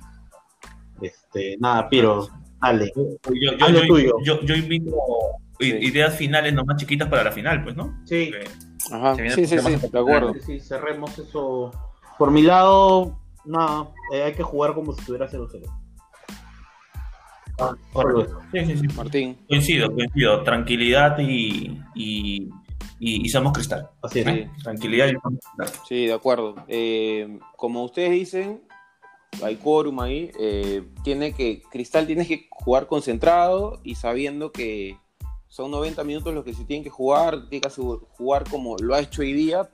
Este, 1.03 1.57
nada, 1.61 1.88
Piro, 1.90 2.28
dale. 2.62 2.90
Yo, 2.96 3.03
yo, 3.34 3.51
Haz 3.64 3.72
lo 3.72 3.80
yo, 3.82 3.86
tuyo. 3.86 4.12
yo, 4.24 4.40
yo 4.40 4.55
invito 4.55 4.96
ideas 5.61 6.14
finales 6.16 6.55
nomás 6.55 6.78
chiquitas 6.78 7.09
para 7.11 7.24
la 7.24 7.32
final, 7.32 7.62
pues, 7.62 7.76
¿no? 7.76 7.94
Sí, 8.07 8.30
Eh, 8.34 8.44
Ajá, 8.90 9.14
sí, 9.16 9.46
sí, 9.46 9.59
sí, 9.59 9.76
de 9.76 9.98
acuerdo. 9.98 10.32
sí, 10.32 10.40
sí, 10.40 10.61
cerremos 10.61 11.18
eso. 11.18 11.70
Por 12.18 12.30
mi 12.30 12.40
lado, 12.40 13.20
nada, 13.45 13.91
eh, 14.12 14.22
hay 14.22 14.32
que 14.32 14.43
jugar 14.43 14.74
como 14.74 14.93
si 14.93 15.01
estuviera 15.01 15.28
0-0. 15.28 15.66
Ah. 17.59 17.74
Sí, 18.53 18.64
sí, 18.64 18.76
sí. 18.78 18.86
Martín. 18.97 19.38
Coincido, 19.49 19.93
coincido. 19.93 20.43
Tranquilidad 20.45 21.18
y, 21.18 21.78
y, 21.95 22.49
y, 22.99 23.26
y 23.26 23.28
somos 23.28 23.53
cristal. 23.53 23.91
Así 24.03 24.20
es. 24.20 24.26
Sí. 24.26 24.47
Tranquilidad 24.62 25.09
y 25.09 25.12
somos 25.12 25.41
cristal. 25.41 25.80
Sí, 25.86 26.07
de 26.07 26.14
acuerdo. 26.14 26.55
Eh, 26.68 27.38
como 27.57 27.84
ustedes 27.84 28.12
dicen, 28.12 28.62
hay 29.43 29.57
quórum 29.57 30.01
ahí. 30.01 30.30
eh, 30.38 30.88
tiene 31.05 31.34
que, 31.34 31.62
Cristal 31.70 32.07
tiene 32.07 32.26
que 32.26 32.47
jugar 32.51 32.86
concentrado 32.86 33.80
y 33.84 33.95
sabiendo 33.97 34.53
que, 34.53 34.97
son 35.51 35.72
90 35.72 36.05
minutos 36.05 36.32
los 36.32 36.45
que 36.45 36.55
se 36.55 36.64
tienen 36.64 36.84
que 36.84 36.91
jugar, 36.91 37.49
tiene 37.49 37.61
que 37.61 37.70
jugar 37.70 38.49
como 38.49 38.76
lo 38.78 38.95
ha 38.95 39.01
hecho 39.01 39.22
hoy 39.22 39.32
día 39.32 39.68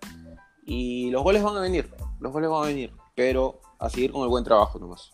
y 0.64 1.10
los 1.10 1.22
goles 1.22 1.42
van 1.42 1.56
a 1.58 1.60
venir, 1.60 1.90
los 2.18 2.32
goles 2.32 2.48
van 2.48 2.64
a 2.64 2.66
venir, 2.66 2.92
pero 3.16 3.60
a 3.80 3.90
seguir 3.90 4.12
con 4.12 4.22
el 4.22 4.28
buen 4.28 4.44
trabajo 4.44 4.78
nomás. 4.78 5.10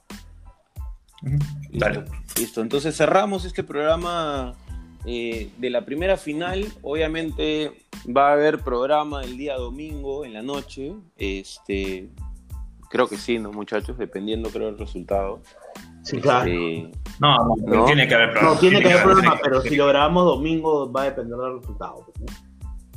Dale. 1.72 2.00
Listo, 2.00 2.12
listo. 2.36 2.61
entonces 2.62 2.96
cerramos 2.96 3.44
este 3.44 3.62
programa 3.62 4.55
eh, 5.07 5.50
de 5.57 5.70
la 5.70 5.84
primera 5.84 6.16
final. 6.16 6.66
Obviamente 6.82 7.72
va 8.14 8.30
a 8.30 8.32
haber 8.32 8.59
programa 8.59 9.22
el 9.22 9.38
día 9.38 9.55
domingo 9.57 10.24
en 10.24 10.34
la 10.34 10.42
noche. 10.42 10.92
Este, 11.16 12.11
creo 12.90 13.07
que 13.09 13.16
sí, 13.16 13.38
¿no, 13.38 13.53
muchachos? 13.53 13.96
Dependiendo, 13.98 14.50
creo, 14.50 14.66
del 14.66 14.78
resultado. 14.78 15.40
Sí, 16.03 16.20
claro. 16.20 16.50
Eh, 16.50 16.90
No, 17.20 17.36
no, 17.38 17.55
No. 17.66 17.84
tiene 17.84 18.09
que 18.09 18.14
haber 18.16 18.32
programa. 18.32 18.55
No, 18.55 18.61
tiene 18.61 18.82
que 18.82 18.92
haber 18.92 19.16
que- 19.22 19.30
pero 19.44 19.61
si 19.62 19.76
lo 19.76 19.86
grabamos 19.86 20.24
domingo 20.24 20.90
va 20.90 21.03
a 21.03 21.05
depender 21.05 21.38
del 21.38 21.61
resultado. 21.61 22.05
pues, 22.07 22.20
¿no? 22.20 22.51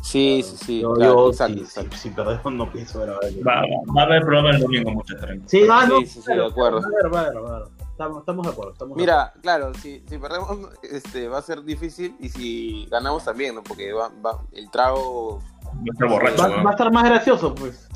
Sí, 0.06 0.43
sí, 0.43 0.58
sí. 0.66 0.82
Yo, 0.82 0.93
claro, 0.93 1.14
yo, 1.16 1.30
exacto, 1.30 1.53
si, 1.56 1.60
exacto. 1.62 1.95
si- 1.97 2.01
si 2.03 2.10
perdemos 2.10 2.53
no 2.53 2.72
pienso 2.72 3.01
grabar. 3.01 3.24
el- 3.26 3.47
Va, 3.47 3.56
va- 3.62 3.93
va 3.97 4.01
a 4.01 4.06
haber 4.06 4.22
programa 4.22 4.49
el 4.51 4.60
domingo, 4.62 4.91
muchas 4.91 5.20
tranquilos. 5.20 5.49
Sí, 5.51 5.64
ah, 5.70 5.86
no, 5.88 5.99
Sí, 5.99 6.06
sí, 6.06 6.22
sí, 6.22 6.34
de 6.34 6.45
acuerdo. 6.45 6.82
Va 6.82 6.86
a 6.86 6.89
haber, 6.89 7.14
va 7.14 7.20
a 7.20 7.22
haber, 7.24 7.43
va 7.43 7.49
a 7.49 7.56
haber. 7.58 7.68
Estamos, 7.91 8.20
estamos 8.20 8.45
de 8.45 8.51
acuerdo. 8.51 8.72
Estamos 8.74 8.97
de 8.97 9.01
Mira, 9.01 9.34
claro, 9.41 9.74
si, 9.76 10.03
si 10.08 10.18
perdemos 10.18 10.58
este, 10.84 11.28
va 11.30 11.38
a 11.38 11.41
ser 11.41 11.64
difícil 11.64 12.16
y 12.20 12.28
si 12.30 12.86
ganamos 12.91 13.24
también, 13.24 13.56
¿no? 13.56 13.64
Porque 13.64 13.93
va, 13.93 14.12
va- 14.26 14.41
el 14.51 14.70
trago 14.70 15.39
Va 15.39 15.78
a 15.78 15.93
estar 15.93 16.10
borracho, 16.10 16.41
va, 16.43 16.47
¿no? 16.49 16.64
va 16.64 16.70
a 16.70 16.74
estar 16.74 16.91
más 16.91 17.06
gracioso, 17.06 17.56
pues. 17.56 17.88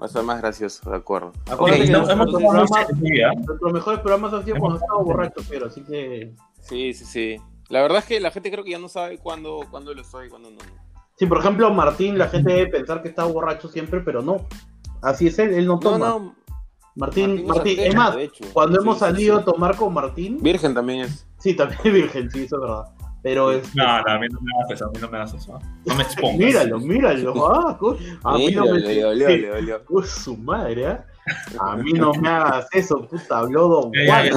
va 0.00 0.06
a 0.06 0.08
ser 0.08 0.22
más 0.24 0.40
gracioso, 0.40 0.90
de 0.90 0.96
acuerdo. 0.96 1.32
Acuérdate 1.50 1.82
Ok, 1.82 1.86
que 1.86 1.92
no, 1.92 1.98
nuestros 1.98 2.42
programas- 2.42 3.72
mejores 3.72 4.00
programas 4.00 4.32
han 4.34 4.44
sido 4.44 4.56
cuando 4.58 4.78
estamos 4.78 5.04
borrachos, 5.04 5.46
pero 5.48 5.66
así 5.66 5.82
que. 5.82 6.34
Sí, 6.60 6.92
sí, 6.94 7.04
sí. 7.04 7.36
La 7.70 7.80
verdad 7.80 7.98
es 8.00 8.04
que 8.04 8.20
la 8.20 8.30
gente 8.30 8.50
creo 8.50 8.62
que 8.62 8.72
ya 8.72 8.78
no 8.78 8.88
sabe 8.88 9.18
cuándo, 9.18 9.60
cuándo 9.70 9.94
lo 9.94 10.04
soy 10.04 10.26
y 10.26 10.30
cuándo 10.30 10.50
no. 10.50 10.58
Sí, 11.16 11.26
por 11.26 11.38
ejemplo, 11.38 11.72
Martín, 11.72 12.18
la 12.18 12.28
gente 12.28 12.52
debe 12.52 12.66
pensar 12.70 13.02
que 13.02 13.08
está 13.08 13.24
borracho 13.24 13.68
siempre, 13.68 14.00
pero 14.00 14.20
no. 14.22 14.46
Así 15.02 15.28
es 15.28 15.38
él, 15.38 15.52
él 15.54 15.66
no 15.66 15.74
No, 15.74 15.80
toma. 15.80 15.98
no. 16.08 16.34
Martín, 16.96 17.44
Martín 17.46 17.46
Martín, 17.48 17.78
es 17.80 17.86
es 17.88 17.94
más, 17.96 18.16
cuando 18.52 18.78
Sí, 18.78 18.82
hemos 18.84 18.98
salido 18.98 19.36
sí. 19.36 19.42
a 19.42 19.44
tomar 19.44 19.76
con 19.76 19.92
Martín, 19.92 20.38
Virgen 20.40 20.74
también 20.74 21.00
es. 21.00 21.26
sí, 21.38 21.54
también 21.54 21.80
es 21.84 21.92
virgen, 21.92 22.30
sí, 22.30 22.44
eso 22.44 22.56
es 22.56 22.62
verdad. 22.62 22.84
Pero 23.22 23.50
es. 23.52 23.74
No, 23.74 23.84
no, 23.84 24.10
a 24.12 24.18
mí 24.18 24.26
no 24.30 24.38
me 24.40 24.50
hagas 24.54 24.70
eso, 24.72 24.86
a 24.86 24.90
mí 24.90 24.98
no 25.00 25.08
me 25.08 25.16
hagas 25.16 25.34
eso. 25.34 25.58
No 25.86 25.94
me 25.94 26.02
expongas. 26.02 26.38
Míralo, 26.38 26.78
míralo. 26.78 27.34
Ah, 28.24 28.34
a 28.34 28.38
mí 28.38 28.50
no 28.52 28.64
me. 28.66 28.78
le 28.80 29.00
dolió, 29.02 29.26
sí. 29.28 29.36
le 29.38 29.48
dolió. 29.48 29.82
Uy, 29.88 30.04
su 30.04 30.36
madre, 30.36 30.84
¿eh? 30.84 30.98
A 31.58 31.76
mí 31.76 31.92
no 31.94 32.12
me 32.14 32.28
hagas 32.28 32.66
eso, 32.72 33.08
puta, 33.08 33.38
habló 33.38 33.66
Don 33.68 33.92
Juan. 34.06 34.30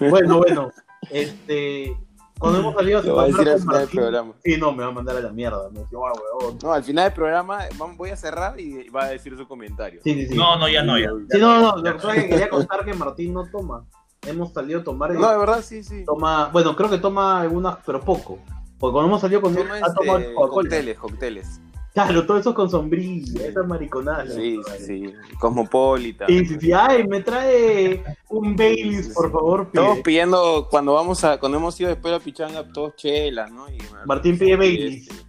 ya. 0.00 0.08
Bueno, 0.08 0.38
bueno, 0.38 0.70
este. 1.10 1.94
Cuando 2.38 2.58
hemos 2.58 2.74
salido 2.74 2.98
a 2.98 3.02
Lo 3.02 3.14
va 3.16 3.22
a 3.22 3.26
decir 3.26 3.48
al 3.48 3.60
del 3.64 3.88
programa. 3.88 4.32
sí, 4.42 4.56
no, 4.58 4.72
me 4.72 4.82
va 4.82 4.90
a 4.90 4.92
mandar 4.92 5.16
a 5.16 5.20
la 5.20 5.30
mierda. 5.30 5.70
Me 5.70 5.80
dice, 5.80 5.96
"Ah, 5.96 6.12
huevón". 6.40 6.58
No, 6.62 6.72
al 6.72 6.82
final 6.82 7.04
del 7.04 7.12
programa 7.14 7.60
voy 7.96 8.10
a 8.10 8.16
cerrar 8.16 8.58
y 8.58 8.88
va 8.90 9.04
a 9.04 9.08
decir 9.10 9.36
su 9.36 9.46
comentario. 9.46 10.00
Sí, 10.02 10.14
sí, 10.14 10.28
sí. 10.28 10.34
No, 10.34 10.58
no, 10.58 10.68
ya 10.68 10.82
no, 10.82 10.98
ya. 10.98 11.10
Sí, 11.30 11.38
no, 11.38 11.60
no, 11.60 11.76
lo 11.76 11.82
que 11.82 11.92
pasa 11.92 12.16
es 12.16 12.22
que 12.24 12.28
quería 12.30 12.50
contar 12.50 12.84
que 12.84 12.92
Martín 12.94 13.32
no 13.34 13.46
toma. 13.50 13.84
Hemos 14.26 14.52
salido 14.52 14.80
a 14.80 14.84
tomar 14.84 15.12
No, 15.12 15.30
de 15.30 15.38
verdad, 15.38 15.62
sí, 15.62 15.84
sí. 15.84 16.04
toma, 16.04 16.48
bueno, 16.52 16.74
creo 16.74 16.88
que 16.90 16.98
toma 16.98 17.40
algunas, 17.40 17.76
pero 17.84 18.00
poco. 18.00 18.38
Porque 18.78 18.92
cuando 18.92 19.08
hemos 19.08 19.20
salido 19.20 19.40
con 19.40 19.56
él, 19.56 19.62
Toma 19.68 19.78
ha 19.82 19.94
tomado 19.94 20.18
este, 20.18 20.34
cócteles, 20.34 20.98
cócteles. 20.98 21.60
Claro, 21.94 22.26
todo 22.26 22.38
eso 22.38 22.52
con 22.52 22.68
sombrilla, 22.68 23.46
esa 23.46 23.62
mariconada. 23.62 24.26
Sí, 24.26 24.60
sí, 24.78 24.84
sí. 24.84 25.14
Cosmopolita. 25.38 26.26
Sí, 26.26 26.44
sí, 26.44 26.56
sí. 26.60 26.72
Ay, 26.72 27.06
me 27.06 27.20
trae 27.20 28.02
un 28.30 28.56
Baileys, 28.56 28.96
Sí, 28.96 29.02
sí, 29.04 29.14
por 29.14 29.30
favor. 29.30 29.70
pide. 29.70 29.80
Estamos 29.82 30.02
pidiendo, 30.02 30.66
cuando 30.68 30.94
vamos 30.94 31.22
a, 31.22 31.38
cuando 31.38 31.58
hemos 31.58 31.78
ido 31.80 31.90
después 31.90 32.12
a 32.12 32.18
Pichanga, 32.18 32.72
todos 32.72 32.96
chelas, 32.96 33.50
¿no? 33.52 33.68
Y, 33.70 33.78
Martín 34.06 34.36
pide 34.36 34.56
Baileys. 34.56 35.08
Este, 35.08 35.24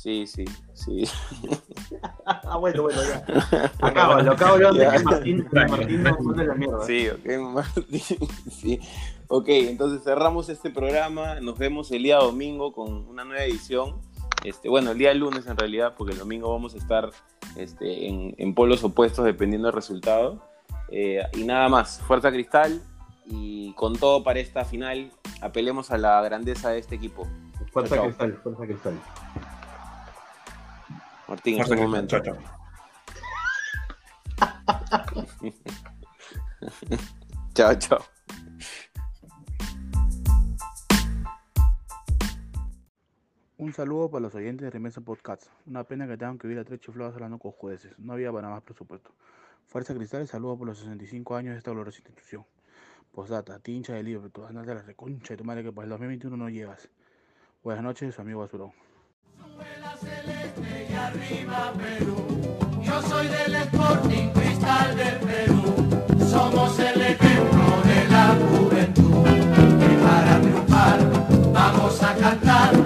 Sí, 0.00 0.26
sí, 0.26 0.46
sí. 0.72 1.04
Ah, 2.24 2.56
bueno, 2.56 2.84
bueno, 2.84 2.98
ya. 3.02 3.70
Acábalo, 3.80 4.32
acábalo 4.32 4.68
antes 4.68 4.82
Ya. 4.82 4.92
que 4.96 5.04
Martín, 5.04 5.46
que 5.50 5.66
Martín 5.66 6.02
nos 6.02 6.20
mande 6.20 6.46
la 6.46 6.54
mierda. 6.54 6.86
Sí, 6.86 7.08
ok, 7.08 7.40
Martín. 7.52 7.84
Sí. 8.50 8.80
Ok, 9.28 9.48
entonces 9.48 10.02
cerramos 10.02 10.48
este 10.48 10.70
programa. 10.70 11.40
Nos 11.40 11.58
vemos 11.58 11.90
el 11.92 12.02
día 12.04 12.16
domingo 12.16 12.72
con 12.72 13.06
una 13.08 13.24
nueva 13.24 13.44
edición. 13.44 14.00
Este, 14.44 14.68
bueno, 14.68 14.90
el 14.92 14.98
día 14.98 15.12
lunes 15.14 15.46
en 15.46 15.56
realidad, 15.56 15.94
porque 15.96 16.12
el 16.14 16.18
domingo 16.18 16.50
vamos 16.50 16.74
a 16.74 16.78
estar 16.78 17.10
este, 17.56 18.08
en, 18.08 18.34
en 18.38 18.54
polos 18.54 18.82
opuestos 18.84 19.24
dependiendo 19.24 19.68
del 19.68 19.74
resultado. 19.74 20.42
Eh, 20.88 21.20
y 21.34 21.44
nada 21.44 21.68
más, 21.68 22.00
fuerza 22.00 22.30
cristal 22.32 22.80
y 23.26 23.72
con 23.74 23.94
todo 23.96 24.24
para 24.24 24.40
esta 24.40 24.64
final, 24.64 25.12
apelemos 25.42 25.90
a 25.90 25.98
la 25.98 26.20
grandeza 26.22 26.70
de 26.70 26.78
este 26.78 26.94
equipo. 26.96 27.28
Fuerza 27.72 27.96
Chao. 27.96 28.04
cristal, 28.06 28.40
fuerza 28.42 28.66
cristal. 28.66 28.94
Martín, 31.28 31.58
en 31.60 31.66
Fuerza 31.66 31.76
que- 31.76 31.82
momento. 31.82 32.16
chao, 37.54 37.74
chao. 37.74 37.78
Chao, 37.78 37.98
Un 43.60 43.74
saludo 43.74 44.10
para 44.10 44.22
los 44.22 44.34
oyentes 44.34 44.64
de 44.64 44.70
Remesa 44.70 45.02
Podcast. 45.02 45.48
Una 45.66 45.84
pena 45.84 46.08
que 46.08 46.16
tengan 46.16 46.38
que 46.38 46.48
vivir 46.48 46.62
a 46.62 46.64
tres 46.64 46.80
chiflados 46.80 47.12
hablando 47.12 47.38
con 47.38 47.52
jueces. 47.52 47.92
No 47.98 48.14
había 48.14 48.32
para 48.32 48.48
más 48.48 48.62
presupuesto. 48.62 49.10
Fuerza 49.66 49.94
Cristal, 49.94 50.26
saludo 50.26 50.56
por 50.56 50.66
los 50.66 50.78
65 50.78 51.36
años 51.36 51.52
de 51.52 51.58
esta 51.58 51.70
gloriosa 51.70 51.98
institución. 51.98 52.46
Postdata, 53.12 53.58
tincha 53.58 53.92
de 53.92 54.02
Liverpool, 54.02 54.46
andate 54.48 54.70
a 54.70 54.76
la 54.76 54.82
reconcha 54.82 55.34
de 55.34 55.36
tu 55.36 55.44
madre 55.44 55.62
que 55.62 55.72
para 55.72 55.84
el 55.84 55.90
2021 55.90 56.38
no 56.38 56.48
llegas. 56.48 56.88
Buenas 57.62 57.84
noches, 57.84 58.14
su 58.14 58.22
amigo 58.22 58.42
Azulón. 58.42 58.72
celeste 60.00 60.88
y 60.90 60.94
arriba 60.94 61.74
Perú. 61.76 62.16
Yo 62.80 63.02
soy 63.02 63.28
del 63.28 63.56
Sporting 63.56 64.32
Cristal 64.32 64.96
del 64.96 65.18
Perú. 65.18 66.26
Somos 66.30 66.78
el 66.78 66.98
ejemplo 66.98 67.82
de 67.84 68.08
la 68.08 68.38
juventud. 68.40 69.26
Y 69.28 70.02
para 70.02 70.40
triunfar, 70.40 71.52
vamos 71.52 72.02
a 72.02 72.16
cantar. 72.16 72.79